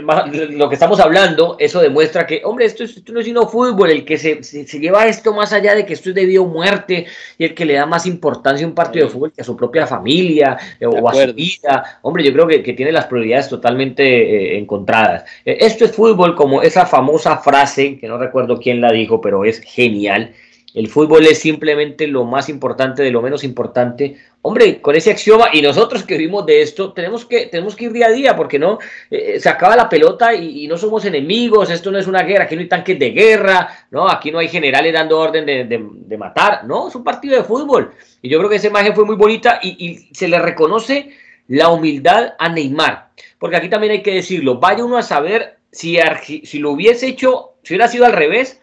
lo 0.51 0.69
que 0.69 0.75
estamos 0.75 1.01
hablando, 1.01 1.57
eso 1.59 1.81
demuestra 1.81 2.29
que, 2.29 2.43
hombre, 2.45 2.67
esto, 2.67 2.85
no 3.13 3.19
es 3.19 3.27
sino 3.27 3.49
fútbol, 3.49 3.91
el 3.91 4.05
que 4.05 4.17
se, 4.17 4.45
se, 4.45 4.79
lleva 4.79 5.09
esto 5.09 5.35
más 5.35 5.53
allá 5.53 5.75
de 5.75 5.85
que 5.85 5.95
esto 5.95 6.11
es 6.11 6.15
de 6.15 6.27
vida 6.27 6.43
o 6.43 6.47
muerte 6.47 7.07
y 7.37 7.45
el 7.45 7.55
que 7.55 7.65
le 7.65 7.75
da 7.75 7.87
más 7.87 8.07
importancia 8.07 8.65
a 8.65 8.69
un 8.69 8.75
partido 8.77 9.07
de 9.07 9.13
fútbol 9.13 9.33
que 9.33 9.43
a 9.43 9.45
su 9.45 9.57
propia 9.57 9.85
familia 9.85 10.57
eh, 10.79 10.87
o 10.87 11.09
a 11.09 11.13
su 11.13 11.35
vida. 11.35 11.99
Hombre, 12.03 12.23
yo 12.23 12.33
creo 12.33 12.47
que, 12.47 12.63
que 12.63 12.75
tiene 12.75 12.93
las 12.93 13.07
prioridades 13.07 13.49
totalmente 13.49 14.05
eh, 14.05 14.59
encontradas. 14.59 15.25
esto 15.45 15.87
es 15.87 15.91
fútbol, 15.91 16.37
como 16.37 16.63
esa 16.63 16.87
famosa 16.87 17.39
frase, 17.39 17.99
que 17.99 18.07
no 18.07 18.17
recuerdo 18.17 18.61
quién 18.61 18.81
la 18.81 18.93
dijo, 18.93 19.21
pero 19.21 19.45
es 19.45 19.61
genial. 19.61 20.33
El 20.75 20.89
fútbol 20.89 21.25
es 21.27 21.39
simplemente 21.39 22.07
lo 22.07 22.25
más 22.25 22.49
importante 22.49 23.03
de 23.03 23.11
lo 23.11 23.23
menos 23.23 23.45
importante 23.45 24.17
hombre, 24.47 24.83
con 24.83 24.95
ese 24.95 25.11
axioma, 25.11 25.49
y 25.55 25.63
nosotros 25.63 26.03
que 26.03 26.19
vivimos 26.19 26.45
de 26.45 26.61
esto, 26.61 26.93
tenemos 26.93 27.25
que, 27.25 27.47
tenemos 27.47 27.75
que 27.75 27.87
ir 27.87 27.93
día 27.93 28.09
a 28.09 28.11
día, 28.11 28.37
porque 28.37 28.59
no, 28.59 28.79
eh, 29.11 29.41
se 29.41 29.49
acaba 29.49 29.75
la 29.75 29.89
pelota 29.89 30.35
y, 30.35 30.69
no 30.69 30.77
somos 30.77 31.07
enemigos, 31.07 31.71
esto 31.71 31.91
no 31.91 31.97
es 31.97 32.07
una 32.07 32.23
guerra, 32.25 32.45
aquí 32.45 32.55
no 32.55 32.61
hay 32.61 32.69
tanques 32.69 32.99
de 32.99 33.11
guerra, 33.13 33.87
no, 33.91 34.07
aquí 34.07 34.31
no 34.31 34.39
hay 34.39 34.49
generales 34.49 34.93
dando 34.93 35.19
orden 35.19 35.47
de, 35.47 36.19
matar, 36.19 36.67
no, 36.67 36.89
es 36.89 36.95
un 36.95 37.03
partido 37.03 37.37
de 37.37 37.43
fútbol. 37.43 37.95
Y 38.21 38.29
yo 38.29 38.37
creo 38.37 38.51
que 38.51 38.57
esa 38.57 38.67
imagen 38.67 38.95
fue 38.95 39.07
muy 39.07 39.17
bonita 39.17 39.61
y, 39.63 40.11
se 40.13 40.29
le 40.29 40.39
reconoce 40.39 41.09
la 41.49 41.71
humildad 41.71 42.35
a 42.39 42.51
Neymar, 42.51 43.13
porque 43.39 43.57
aquí 43.57 43.71
también 43.71 43.93
hay 43.93 44.03
que 44.03 44.17
decirlo, 44.17 44.59
vaya 44.59 44.85
uno 44.85 44.99
a 44.99 45.03
saber 45.03 45.57
si, 45.73 45.97
si 46.45 46.59
lo 46.59 46.73
hubiese 46.73 47.07
hecho, 47.07 47.55
si 47.63 47.73
hubiera 47.73 47.89
sido 47.89 48.05
al 48.05 48.13
revés, 48.13 48.61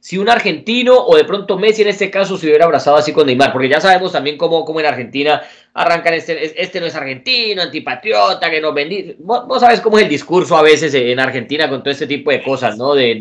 si 0.00 0.16
un 0.16 0.28
argentino 0.28 0.96
o 0.96 1.16
de 1.16 1.24
pronto 1.24 1.58
Messi 1.58 1.82
en 1.82 1.88
este 1.88 2.10
caso 2.10 2.38
se 2.38 2.46
hubiera 2.46 2.64
abrazado 2.64 2.96
así 2.96 3.12
con 3.12 3.26
Neymar, 3.26 3.52
porque 3.52 3.68
ya 3.68 3.80
sabemos 3.80 4.12
también 4.12 4.38
cómo, 4.38 4.64
cómo 4.64 4.80
en 4.80 4.86
Argentina 4.86 5.42
arrancan 5.74 6.14
este, 6.14 6.60
este 6.60 6.80
no 6.80 6.86
es 6.86 6.94
argentino, 6.94 7.62
antipatriota, 7.62 8.50
que 8.50 8.60
nos 8.60 8.74
bendice. 8.74 9.16
Vos, 9.18 9.60
sabes 9.60 9.80
cómo 9.80 9.98
es 9.98 10.04
el 10.04 10.08
discurso 10.08 10.56
a 10.56 10.62
veces 10.62 10.94
en 10.94 11.18
Argentina 11.20 11.68
con 11.68 11.82
todo 11.82 11.90
este 11.90 12.06
tipo 12.06 12.30
de 12.30 12.42
cosas, 12.42 12.76
¿no? 12.76 12.94
De, 12.94 13.14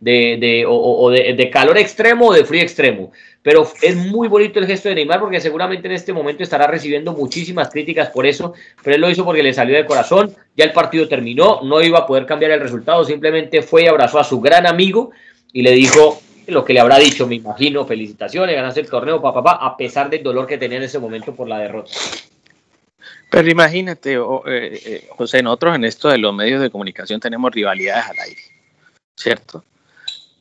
de, 0.00 0.36
de, 0.38 0.64
o, 0.66 1.10
de, 1.10 1.50
calor 1.50 1.78
extremo 1.78 2.28
o 2.28 2.32
de 2.32 2.44
frío 2.44 2.62
extremo. 2.62 3.10
Pero 3.42 3.70
es 3.82 3.96
muy 3.96 4.28
bonito 4.28 4.58
el 4.58 4.66
gesto 4.66 4.88
de 4.88 4.96
Neymar 4.96 5.20
porque 5.20 5.40
seguramente 5.40 5.86
en 5.86 5.92
este 5.92 6.12
momento 6.12 6.42
estará 6.42 6.66
recibiendo 6.66 7.12
muchísimas 7.12 7.70
críticas 7.70 8.10
por 8.10 8.26
eso, 8.26 8.52
pero 8.82 8.96
él 8.96 9.00
lo 9.00 9.10
hizo 9.10 9.24
porque 9.24 9.42
le 9.42 9.54
salió 9.54 9.76
de 9.76 9.86
corazón, 9.86 10.34
ya 10.56 10.64
el 10.64 10.72
partido 10.72 11.08
terminó, 11.08 11.60
no 11.62 11.80
iba 11.80 12.00
a 12.00 12.06
poder 12.06 12.26
cambiar 12.26 12.50
el 12.52 12.60
resultado, 12.60 13.04
simplemente 13.04 13.62
fue 13.62 13.84
y 13.84 13.86
abrazó 13.86 14.18
a 14.18 14.24
su 14.24 14.40
gran 14.40 14.66
amigo 14.66 15.12
y 15.52 15.62
le 15.62 15.72
dijo 15.72 16.20
lo 16.46 16.64
que 16.64 16.72
le 16.72 16.80
habrá 16.80 16.98
dicho, 16.98 17.26
me 17.26 17.34
imagino, 17.34 17.84
felicitaciones, 17.84 18.56
ganaste 18.56 18.80
el 18.80 18.88
torneo, 18.88 19.20
papá, 19.20 19.42
papá, 19.42 19.66
a 19.66 19.76
pesar 19.76 20.08
del 20.08 20.22
dolor 20.22 20.46
que 20.46 20.58
tenía 20.58 20.78
en 20.78 20.84
ese 20.84 20.98
momento 20.98 21.34
por 21.34 21.48
la 21.48 21.58
derrota. 21.58 21.90
Pero 23.30 23.50
imagínate, 23.50 24.14
eh, 24.14 24.20
eh, 24.46 25.08
José, 25.10 25.42
nosotros 25.42 25.76
en 25.76 25.84
esto 25.84 26.08
de 26.08 26.18
los 26.18 26.34
medios 26.34 26.62
de 26.62 26.70
comunicación 26.70 27.20
tenemos 27.20 27.52
rivalidades 27.52 28.06
al 28.06 28.18
aire, 28.20 28.40
¿cierto? 29.14 29.62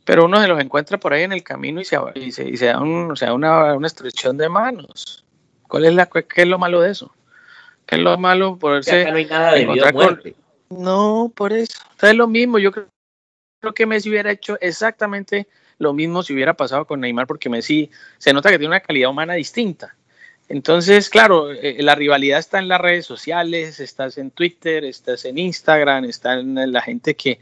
Pero 0.05 0.24
uno 0.24 0.41
se 0.41 0.47
los 0.47 0.60
encuentra 0.62 0.97
por 0.97 1.12
ahí 1.12 1.24
en 1.24 1.34
el 1.34 1.43
camino 1.43 1.82
y 1.82 1.86
se, 1.86 1.97
y 2.16 2.32
se, 2.32 2.47
y 2.47 2.55
se 2.55 2.68
da, 2.68 2.80
un, 2.80 3.14
una, 3.34 3.74
una, 3.74 3.88
estrección 3.88 4.38
de 4.38 4.47
manos. 4.47 5.26
¿Cuál 5.68 5.84
es 5.84 5.93
la, 5.93 6.05
¿Qué 6.05 6.43
es 6.43 6.47
lo 6.47 6.58
malo 6.58 6.80
de 6.80 6.91
eso? 6.91 7.12
¿Qué 7.86 7.95
es 7.95 8.01
lo 8.01 8.18
malo 8.18 8.58
por 8.58 8.86
no 8.88 9.16
hay 9.16 9.26
nada 9.26 9.53
de 9.53 9.66
muerte. 9.66 10.36
No, 10.70 11.32
por 11.36 11.51
eso. 11.51 11.80
es 12.01 12.16
lo 12.16 12.28
mismo. 12.28 12.58
Yo 12.58 12.72
creo, 12.72 12.88
creo 13.68 13.74
que 13.74 13.86
Messi 13.86 14.09
hubiera 14.09 14.32
hecho 14.32 14.57
exactamente 14.61 15.47
lo 15.80 15.93
mismo 15.93 16.24
si 16.24 16.34
hubiera 16.34 16.55
pasado 16.55 16.86
con 16.86 17.01
Neymar, 17.01 17.28
porque 17.28 17.49
Messi 17.49 17.89
se 18.18 18.34
nota 18.34 18.49
que 18.49 18.57
tiene 18.57 18.70
una 18.70 18.80
calidad 18.80 19.09
humana 19.09 19.34
distinta. 19.34 19.95
Entonces, 20.49 21.09
claro, 21.09 21.51
eh, 21.51 21.78
la 21.82 21.93
rivalidad 21.93 22.39
está 22.39 22.59
en 22.59 22.70
las 22.70 22.80
redes 22.80 23.05
sociales, 23.05 23.80
estás 23.80 24.18
en 24.18 24.32
Twitter, 24.32 24.86
estás 24.86 25.26
en 25.26 25.38
Instagram, 25.38 26.05
está 26.05 26.36
en 26.36 26.72
la 26.72 26.82
gente 26.82 27.15
que, 27.15 27.39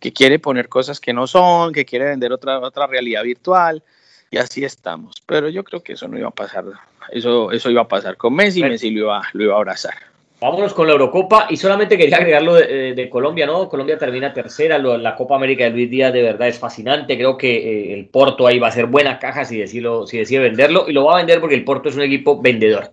que 0.00 0.12
quiere 0.12 0.38
poner 0.38 0.68
cosas 0.68 0.98
que 0.98 1.12
no 1.12 1.26
son, 1.26 1.72
que 1.72 1.84
quiere 1.84 2.06
vender 2.06 2.32
otra, 2.32 2.58
otra 2.60 2.86
realidad 2.86 3.22
virtual, 3.22 3.82
y 4.30 4.38
así 4.38 4.64
estamos. 4.64 5.22
Pero 5.26 5.50
yo 5.50 5.62
creo 5.62 5.82
que 5.82 5.92
eso 5.92 6.08
no 6.08 6.18
iba 6.18 6.28
a 6.28 6.32
pasar, 6.32 6.64
eso, 7.12 7.52
eso 7.52 7.70
iba 7.70 7.82
a 7.82 7.88
pasar 7.88 8.16
con 8.16 8.34
Messi, 8.34 8.62
Messi 8.62 8.90
lo 8.90 9.00
iba, 9.00 9.22
lo 9.34 9.44
iba 9.44 9.54
a 9.54 9.58
abrazar. 9.58 9.94
Vámonos 10.40 10.72
con 10.72 10.86
la 10.86 10.92
Eurocopa 10.92 11.48
y 11.50 11.56
solamente 11.56 11.98
quería 11.98 12.18
agregarlo 12.18 12.54
de, 12.54 12.94
de, 12.94 13.10
Colombia, 13.10 13.44
¿no? 13.44 13.68
Colombia 13.68 13.98
termina 13.98 14.32
tercera, 14.32 14.78
la 14.78 15.16
Copa 15.16 15.34
América 15.34 15.64
de 15.64 15.70
Luis 15.70 15.90
Díaz 15.90 16.12
de 16.12 16.22
verdad 16.22 16.46
es 16.46 16.60
fascinante, 16.60 17.16
creo 17.16 17.36
que 17.36 17.56
eh, 17.56 17.94
el 17.94 18.06
Porto 18.06 18.46
ahí 18.46 18.60
va 18.60 18.68
a 18.68 18.72
ser 18.72 18.86
buena 18.86 19.18
caja 19.18 19.44
si, 19.44 19.58
decirlo, 19.58 20.06
si 20.06 20.18
decide 20.18 20.38
venderlo 20.38 20.84
y 20.86 20.92
lo 20.92 21.04
va 21.04 21.14
a 21.14 21.16
vender 21.16 21.40
porque 21.40 21.56
el 21.56 21.64
Porto 21.64 21.88
es 21.88 21.96
un 21.96 22.02
equipo 22.02 22.40
vendedor. 22.40 22.92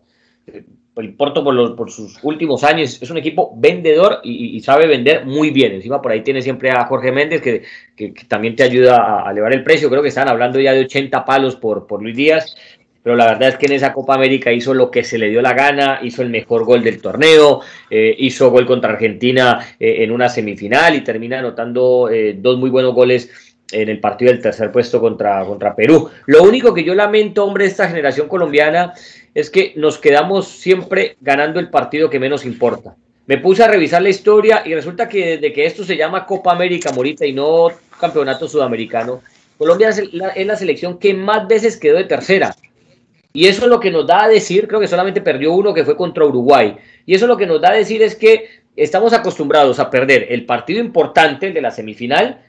El 0.96 1.14
Porto 1.14 1.44
por, 1.44 1.54
los, 1.54 1.72
por 1.72 1.92
sus 1.92 2.18
últimos 2.24 2.64
años 2.64 3.00
es 3.00 3.10
un 3.12 3.18
equipo 3.18 3.54
vendedor 3.56 4.22
y, 4.24 4.60
sabe 4.62 4.88
vender 4.88 5.26
muy 5.26 5.52
bien. 5.52 5.74
Encima 5.74 6.02
por 6.02 6.14
ahí 6.14 6.22
tiene 6.24 6.42
siempre 6.42 6.72
a 6.72 6.86
Jorge 6.86 7.12
Méndez 7.12 7.42
que, 7.42 7.64
también 8.28 8.56
te 8.56 8.64
ayuda 8.64 9.28
a, 9.28 9.32
elevar 9.32 9.54
el 9.54 9.64
precio. 9.64 9.90
Creo 9.90 10.02
que 10.02 10.08
están 10.08 10.30
hablando 10.30 10.60
ya 10.60 10.74
de 10.74 10.86
80 10.86 11.26
palos 11.26 11.58
por 11.58 12.02
Luis 12.02 12.16
Díaz 12.16 12.56
pero 13.06 13.16
la 13.16 13.28
verdad 13.28 13.50
es 13.50 13.58
que 13.58 13.68
en 13.68 13.74
esa 13.74 13.94
Copa 13.94 14.16
América 14.16 14.52
hizo 14.52 14.74
lo 14.74 14.90
que 14.90 15.04
se 15.04 15.20
le 15.20 15.30
dio 15.30 15.40
la 15.40 15.54
gana, 15.54 16.00
hizo 16.02 16.24
el 16.24 16.32
mejor 16.32 16.66
gol 16.66 16.82
del 16.82 17.00
torneo, 17.00 17.62
eh, 17.88 18.16
hizo 18.18 18.50
gol 18.50 18.66
contra 18.66 18.94
Argentina 18.94 19.64
eh, 19.80 19.98
en 20.00 20.10
una 20.10 20.28
semifinal 20.28 20.96
y 20.96 21.02
termina 21.02 21.38
anotando 21.38 22.10
eh, 22.10 22.36
dos 22.36 22.58
muy 22.58 22.72
buenos 22.72 22.96
goles 22.96 23.30
en 23.72 23.90
el 23.90 24.00
partido 24.00 24.32
del 24.32 24.42
tercer 24.42 24.72
puesto 24.72 25.00
contra, 25.00 25.46
contra 25.46 25.76
Perú. 25.76 26.10
Lo 26.26 26.42
único 26.42 26.74
que 26.74 26.84
yo 26.84 26.96
lamento, 26.96 27.46
hombre, 27.46 27.66
esta 27.66 27.88
generación 27.88 28.28
colombiana 28.28 28.94
es 29.36 29.52
que 29.52 29.74
nos 29.76 30.00
quedamos 30.00 30.48
siempre 30.48 31.16
ganando 31.22 31.60
el 31.60 31.70
partido 31.70 32.10
que 32.10 32.20
menos 32.20 32.44
importa. 32.44 32.96
Me 33.28 33.38
puse 33.38 33.64
a 33.64 33.68
revisar 33.68 34.02
la 34.02 34.10
historia 34.10 34.64
y 34.66 34.74
resulta 34.74 35.08
que 35.08 35.38
desde 35.38 35.54
que 35.54 35.68
esto 35.68 35.84
se 35.84 35.96
llama 35.96 36.26
Copa 36.26 36.54
América, 36.54 36.92
Morita, 36.92 37.24
y 37.24 37.34
no 37.34 37.68
Campeonato 38.00 38.48
Sudamericano, 38.48 39.22
Colombia 39.60 39.90
es 39.90 40.12
la, 40.12 40.30
es 40.30 40.48
la 40.48 40.56
selección 40.56 40.98
que 40.98 41.14
más 41.14 41.48
veces 41.48 41.78
quedó 41.78 41.98
de 41.98 42.06
tercera. 42.06 42.56
Y 43.36 43.48
eso 43.48 43.64
es 43.64 43.68
lo 43.68 43.82
que 43.82 43.92
nos 43.92 44.08
da 44.08 44.24
a 44.24 44.28
decir, 44.30 44.66
creo 44.66 44.80
que 44.80 44.88
solamente 44.88 45.20
perdió 45.20 45.52
uno 45.52 45.74
que 45.74 45.84
fue 45.84 45.98
contra 45.98 46.24
Uruguay. 46.24 46.78
Y 47.06 47.16
eso 47.16 47.28
lo 47.28 47.36
que 47.36 47.46
nos 47.46 47.60
da 47.60 47.72
a 47.72 47.74
decir 47.74 48.02
es 48.02 48.16
que 48.16 48.48
estamos 48.78 49.12
acostumbrados 49.12 49.78
a 49.78 49.90
perder 49.90 50.28
el 50.30 50.46
partido 50.46 50.80
importante, 50.80 51.48
el 51.48 51.54
de 51.54 51.62
la 51.62 51.70
semifinal, 51.70 52.42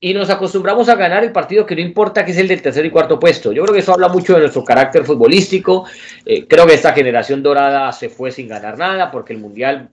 y 0.00 0.14
nos 0.14 0.30
acostumbramos 0.30 0.88
a 0.88 0.94
ganar 0.94 1.24
el 1.24 1.32
partido 1.32 1.66
que 1.66 1.74
no 1.74 1.80
importa, 1.80 2.24
que 2.24 2.30
es 2.30 2.38
el 2.38 2.46
del 2.46 2.62
tercer 2.62 2.86
y 2.86 2.90
cuarto 2.90 3.18
puesto. 3.18 3.50
Yo 3.50 3.64
creo 3.64 3.74
que 3.74 3.80
eso 3.80 3.92
habla 3.92 4.06
mucho 4.06 4.34
de 4.34 4.42
nuestro 4.42 4.62
carácter 4.62 5.04
futbolístico. 5.04 5.86
Eh, 6.24 6.46
creo 6.46 6.66
que 6.66 6.74
esta 6.74 6.92
generación 6.92 7.42
dorada 7.42 7.90
se 7.90 8.08
fue 8.08 8.30
sin 8.30 8.46
ganar 8.46 8.78
nada, 8.78 9.10
porque 9.10 9.32
el 9.32 9.40
Mundial, 9.40 9.88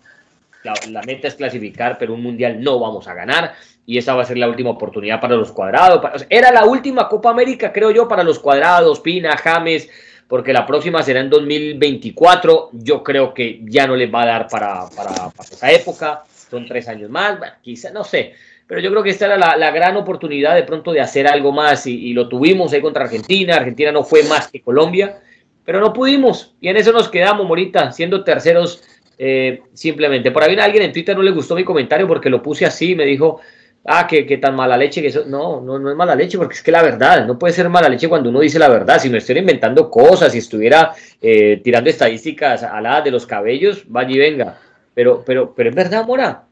la, 0.64 1.02
meta 1.02 1.28
es 1.28 1.34
clasificar, 1.34 1.98
pero 1.98 2.14
un 2.14 2.22
Mundial 2.22 2.62
no 2.62 2.80
vamos 2.80 3.08
a 3.08 3.16
ganar. 3.16 3.56
Y 3.88 3.98
esa 3.98 4.14
va 4.14 4.22
a 4.22 4.26
ser 4.26 4.38
la 4.38 4.48
última 4.48 4.70
oportunidad 4.70 5.20
para 5.20 5.36
los 5.36 5.52
cuadrados. 5.52 6.28
era 6.30 6.52
la 6.52 6.66
última 6.66 7.10
Copa 7.10 7.32
América, 7.32 7.74
creo 7.74 7.90
yo, 7.90 8.08
para 8.08 8.22
los 8.22 8.38
cuadrados, 8.38 9.00
Pina, 9.00 9.36
James, 9.38 9.90
porque 10.36 10.52
la 10.52 10.66
próxima 10.66 11.02
será 11.02 11.22
en 11.22 11.30
2024. 11.30 12.72
Yo 12.74 13.02
creo 13.02 13.34
que 13.34 13.62
ya 13.64 13.88
no 13.88 13.96
les 13.96 14.14
va 14.14 14.24
a 14.24 14.26
dar 14.26 14.48
para, 14.50 14.86
para, 14.90 15.32
esa 15.50 15.72
época. 15.72 16.24
son 16.52 16.66
tres 16.66 16.90
años 16.90 17.10
más, 17.10 17.40
bueno, 17.40 17.54
quizá, 17.62 17.90
no 17.92 18.04
sé, 18.04 18.34
pero 18.68 18.82
yo 18.82 18.92
creo 18.92 19.02
que 19.02 19.12
esta 19.12 19.28
era 19.28 19.38
la, 19.38 19.72
gran 19.72 19.96
oportunidad 19.96 20.54
de 20.54 20.64
pronto 20.64 20.92
de 20.92 21.00
hacer 21.00 21.26
algo 21.26 21.54
más 21.54 21.88
y, 21.88 22.12
lo 22.12 22.28
tuvimos 22.28 22.74
ahí 22.74 22.82
contra 22.82 23.06
Argentina, 23.06 23.56
Argentina 23.56 23.94
no 23.94 24.04
fue 24.04 24.24
más 24.24 24.50
que 24.50 24.60
Colombia, 24.60 25.22
pero 25.64 25.80
no 25.80 25.94
pudimos 25.94 26.54
y 26.60 26.68
en 26.68 26.76
eso 26.76 26.92
nos 26.92 27.08
quedamos, 27.08 27.48
Morita, 27.48 27.94
siendo 27.94 28.22
terceros 28.26 28.84
eh, 29.18 29.62
simplemente. 29.74 30.32
Por 30.32 30.44
ahí 30.44 30.58
alguien 30.58 30.84
en 30.84 30.92
Twitter 30.92 31.16
no 31.16 31.24
le 31.24 31.32
gustó 31.32 31.56
mi 31.56 31.64
comentario 31.64 32.10
porque 32.10 32.30
lo 32.30 32.42
puse 32.42 32.66
así, 32.66 32.94
me 32.94 33.06
dijo, 33.06 33.40
ah, 33.86 34.08
que, 34.08 34.24
tan 34.38 34.56
mala 34.56 34.78
leche 34.78 35.02
que 35.02 35.08
eso. 35.08 35.26
No, 35.26 35.62
no, 35.62 35.80
no 35.80 35.90
es 35.90 35.96
mala 35.96 36.16
leche 36.16 36.38
porque 36.38 36.56
es 36.56 36.64
que 36.64 36.72
la 36.72 36.84
verdad, 36.84 37.26
no 37.26 37.40
puede 37.40 37.54
ser 37.54 37.70
mala 37.70 37.90
leche 37.90 38.10
cuando 38.10 38.30
uno 38.30 38.40
dice 38.40 38.60
la 38.60 38.70
verdad. 38.70 39.00
Si 39.00 39.10
no 39.10 39.18
estuviera 39.18 39.42
inventando 39.42 39.90
cosas, 39.90 40.32
si 40.32 40.40
estuviera 40.40 40.94
eh, 41.22 41.62
tirando 41.64 41.90
estadísticas 41.90 42.64
aladas 42.64 43.06
de 43.06 43.12
los 43.12 43.26
cabellos, 43.26 43.84
vaya 43.88 44.12
y 44.12 44.18
venga. 44.18 44.60
Pero, 44.94 45.24
pero, 45.26 45.54
pero 45.54 45.70
es 45.70 45.76
verdad, 45.76 46.06
Mora. 46.06 46.46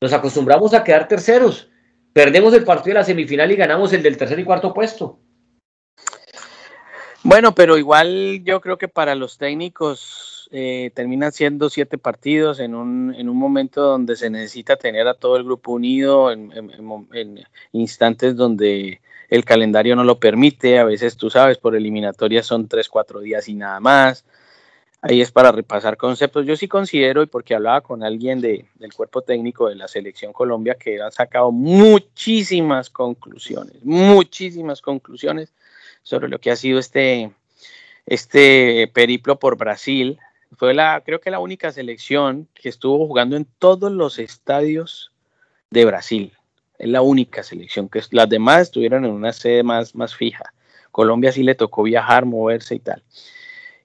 Nos 0.00 0.12
acostumbramos 0.12 0.72
a 0.72 0.82
quedar 0.82 1.08
terceros. 1.08 1.68
Perdemos 2.12 2.54
el 2.54 2.64
partido 2.64 2.94
de 2.94 3.00
la 3.00 3.04
semifinal 3.04 3.52
y 3.52 3.56
ganamos 3.56 3.92
el 3.92 4.02
del 4.02 4.16
tercer 4.16 4.38
y 4.38 4.44
cuarto 4.44 4.72
puesto. 4.72 5.18
Bueno, 7.22 7.54
pero 7.54 7.76
igual 7.76 8.40
yo 8.44 8.60
creo 8.60 8.78
que 8.78 8.88
para 8.88 9.14
los 9.14 9.36
técnicos 9.36 10.29
eh, 10.52 10.90
terminan 10.94 11.30
siendo 11.30 11.70
siete 11.70 11.96
partidos 11.96 12.58
en 12.58 12.74
un, 12.74 13.14
en 13.16 13.28
un 13.28 13.36
momento 13.36 13.82
donde 13.82 14.16
se 14.16 14.30
necesita 14.30 14.76
tener 14.76 15.06
a 15.06 15.14
todo 15.14 15.36
el 15.36 15.44
grupo 15.44 15.72
unido, 15.72 16.32
en, 16.32 16.50
instantes 17.72 18.34
donde 18.34 19.00
el 19.28 19.44
calendario 19.44 19.94
no 19.94 20.02
lo 20.02 20.18
permite, 20.18 20.80
a 20.80 20.84
veces 20.84 21.16
tú 21.16 21.30
sabes, 21.30 21.58
por 21.58 21.76
eliminatoria 21.76 22.42
son 22.42 22.66
tres, 22.66 22.88
cuatro 22.88 23.20
días 23.20 23.48
y 23.48 23.54
nada 23.54 23.78
más. 23.78 24.24
Ahí 25.02 25.22
es 25.22 25.30
para 25.30 25.52
repasar 25.52 25.96
conceptos. 25.96 26.44
Yo 26.44 26.56
sí 26.56 26.68
considero, 26.68 27.22
y 27.22 27.26
porque 27.26 27.54
hablaba 27.54 27.80
con 27.80 28.02
alguien 28.02 28.40
de, 28.40 28.66
del 28.74 28.92
cuerpo 28.92 29.22
técnico 29.22 29.68
de 29.68 29.76
la 29.76 29.88
selección 29.88 30.32
Colombia, 30.32 30.74
que 30.74 31.00
han 31.00 31.12
sacado 31.12 31.52
muchísimas 31.52 32.90
conclusiones, 32.90 33.76
muchísimas 33.82 34.82
conclusiones 34.82 35.52
sobre 36.02 36.28
lo 36.28 36.38
que 36.38 36.50
ha 36.50 36.56
sido 36.56 36.78
este, 36.80 37.30
este 38.04 38.90
periplo 38.92 39.38
por 39.38 39.56
Brasil. 39.56 40.18
Fue 40.56 40.74
la, 40.74 41.02
creo 41.04 41.20
que 41.20 41.30
la 41.30 41.38
única 41.38 41.70
selección 41.72 42.48
que 42.54 42.68
estuvo 42.68 43.06
jugando 43.06 43.36
en 43.36 43.46
todos 43.58 43.92
los 43.92 44.18
estadios 44.18 45.12
de 45.70 45.84
Brasil. 45.84 46.32
Es 46.78 46.88
la 46.88 47.02
única 47.02 47.42
selección 47.42 47.88
que 47.88 48.02
las 48.10 48.28
demás 48.28 48.62
estuvieron 48.62 49.04
en 49.04 49.12
una 49.12 49.32
sede 49.32 49.62
más, 49.62 49.94
más 49.94 50.14
fija. 50.14 50.52
Colombia 50.90 51.30
sí 51.30 51.42
le 51.42 51.54
tocó 51.54 51.82
viajar, 51.82 52.24
moverse 52.24 52.74
y 52.74 52.80
tal. 52.80 53.02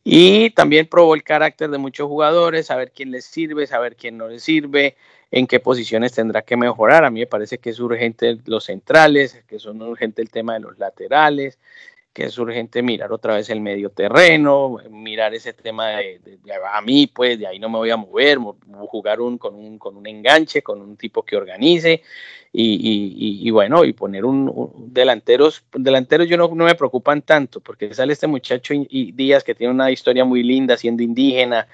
Y 0.07 0.51
también 0.51 0.87
probó 0.87 1.15
el 1.15 1.23
carácter 1.23 1.69
de 1.71 1.79
muchos 1.79 2.07
jugadores, 2.07 2.67
saber 2.67 2.91
quién 2.91 3.11
les 3.11 3.25
sirve, 3.25 3.65
saber 3.65 3.95
quién 3.95 4.17
no 4.17 4.27
les 4.27 4.43
sirve, 4.43 4.95
en 5.31 5.47
qué 5.47 5.59
posiciones 5.59 6.13
tendrá 6.13 6.43
que 6.43 6.55
mejorar. 6.55 7.05
A 7.05 7.09
mí 7.09 7.21
me 7.21 7.27
parece 7.27 7.57
que 7.57 7.71
es 7.71 7.79
urgente 7.79 8.37
los 8.45 8.65
centrales, 8.65 9.43
que 9.47 9.57
son 9.57 9.81
urgente 9.81 10.21
el 10.21 10.29
tema 10.29 10.53
de 10.53 10.59
los 10.59 10.77
laterales, 10.77 11.57
que 12.15 12.23
es 12.23 12.37
urgente 12.37 12.81
mirar 12.81 13.11
otra 13.11 13.35
vez 13.35 13.49
el 13.49 13.59
medio 13.59 13.89
terreno, 13.89 14.77
mirar 14.89 15.33
ese 15.33 15.51
tema 15.51 15.89
de, 15.89 16.39
a 16.71 16.79
mí, 16.79 17.07
pues 17.07 17.37
de 17.37 17.45
ahí 17.45 17.59
no 17.59 17.67
me 17.67 17.77
voy 17.77 17.89
a 17.89 17.97
mover, 17.97 18.37
jugar 18.87 19.19
un, 19.19 19.37
con, 19.37 19.53
un, 19.53 19.77
con 19.77 19.97
un 19.97 20.07
enganche, 20.07 20.61
con 20.61 20.81
un 20.81 20.95
tipo 20.95 21.23
que 21.23 21.35
organice 21.35 22.03
y, 22.53 23.51
bueno, 23.51 23.83
y 23.83 23.91
poner 23.91 24.23
un, 24.23 24.49
delanteros, 24.93 25.65
delanteros 25.73 26.29
yo 26.29 26.37
no, 26.37 26.47
no, 26.47 26.63
me 26.63 26.75
preocupan 26.75 27.21
tanto 27.21 27.59
porque 27.59 27.93
sale 27.93 28.13
este 28.13 28.27
muchacho 28.27 28.73
y, 28.73 29.11
Díaz 29.11 29.43
que 29.43 29.53
tiene 29.53 29.73
una 29.73 29.91
historia 29.91 30.23
muy 30.23 30.41
linda 30.41 30.77
siendo 30.77 31.03
indígena, 31.03 31.67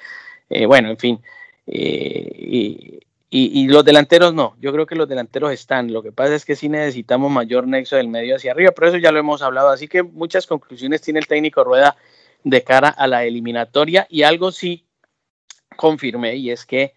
eh, 0.50 0.66
bueno, 0.66 0.89
en 0.89 0.98
fin, 0.98 1.20
eh, 1.68 2.32
y, 2.36 3.00
y, 3.34 3.69
los 3.69 3.86
delanteros 3.86 4.34
no, 4.34 4.57
yo 4.59 4.73
creo 4.73 4.86
que 4.86 4.95
los 4.95 5.07
delanteros 5.07 5.53
están. 5.53 5.93
Lo 5.93 6.03
que 6.03 6.11
pasa 6.11 6.36
es 6.36 6.43
que 6.43 6.57
sí 6.57 6.67
necesitamos 6.67 7.32
mayor 7.32 7.65
nexo 7.65 7.95
del 7.95 8.09
medio 8.09 8.36
hacia 8.36 8.51
arriba, 8.51 8.71
pero 8.75 8.89
eso 8.89 8.97
ya 8.97 9.13
lo 9.13 9.19
hemos 9.19 9.41
hablado. 9.41 9.69
Así 9.69 9.88
que 9.88 10.03
muchas 10.03 10.45
conclusiones 10.45 10.99
tiene 10.99 11.21
el 11.21 11.27
técnico 11.27 11.63
Rueda 11.63 11.95
de 12.43 12.61
cara 12.61 12.89
a 12.89 13.07
la 13.07 13.23
eliminatoria 13.23 14.05
y 14.09 14.23
algo 14.23 14.51
sí 14.51 14.86
confirmé 15.77 16.36
y 16.36 16.51
es 16.51 16.65
que 16.65 16.93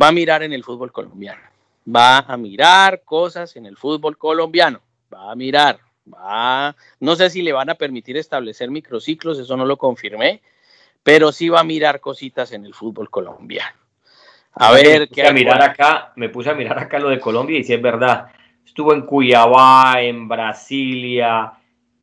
va 0.00 0.08
a 0.08 0.12
mirar 0.12 0.44
en 0.44 0.52
el 0.52 0.62
fútbol 0.62 0.92
colombiano. 0.92 1.42
Va 1.84 2.18
a 2.18 2.36
mirar 2.36 3.02
cosas 3.02 3.56
en 3.56 3.66
el 3.66 3.76
fútbol 3.76 4.16
colombiano. 4.16 4.80
Va 5.12 5.32
a 5.32 5.34
mirar. 5.34 5.80
Va, 6.06 6.76
no 7.00 7.16
sé 7.16 7.30
si 7.30 7.42
le 7.42 7.52
van 7.52 7.70
a 7.70 7.74
permitir 7.74 8.16
establecer 8.16 8.70
microciclos, 8.70 9.40
eso 9.40 9.56
no 9.56 9.64
lo 9.64 9.76
confirmé, 9.76 10.40
pero 11.02 11.32
sí 11.32 11.48
va 11.48 11.60
a 11.60 11.64
mirar 11.64 11.98
cositas 11.98 12.52
en 12.52 12.64
el 12.64 12.74
fútbol 12.74 13.10
colombiano. 13.10 13.83
A 14.56 14.72
ver, 14.72 15.08
qué. 15.08 15.26
A 15.26 15.32
mirar 15.32 15.62
acá, 15.62 16.12
me 16.16 16.28
puse 16.28 16.50
a 16.50 16.54
mirar 16.54 16.78
acá 16.78 16.98
lo 16.98 17.08
de 17.08 17.18
Colombia 17.18 17.58
y 17.58 17.64
si 17.64 17.72
es 17.72 17.82
verdad. 17.82 18.28
Estuvo 18.64 18.92
en 18.94 19.02
Cuyabá, 19.02 20.00
en 20.00 20.28
Brasilia, 20.28 21.52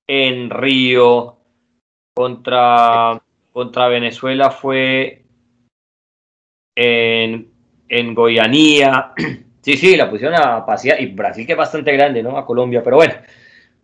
en 0.06 0.50
Río, 0.50 1.38
contra, 2.14 3.22
contra 3.52 3.88
Venezuela 3.88 4.52
fue 4.52 5.24
en, 6.76 7.52
en 7.88 8.14
Goianía. 8.14 9.14
Sí, 9.64 9.78
sí, 9.78 9.96
la 9.96 10.10
pusieron 10.10 10.42
a 10.42 10.66
pasear. 10.66 11.00
Y 11.00 11.06
Brasil 11.14 11.46
que 11.46 11.52
es 11.52 11.58
bastante 11.58 11.92
grande, 11.92 12.24
¿no? 12.24 12.36
A 12.36 12.44
Colombia. 12.44 12.82
Pero 12.84 12.96
bueno, 12.96 13.14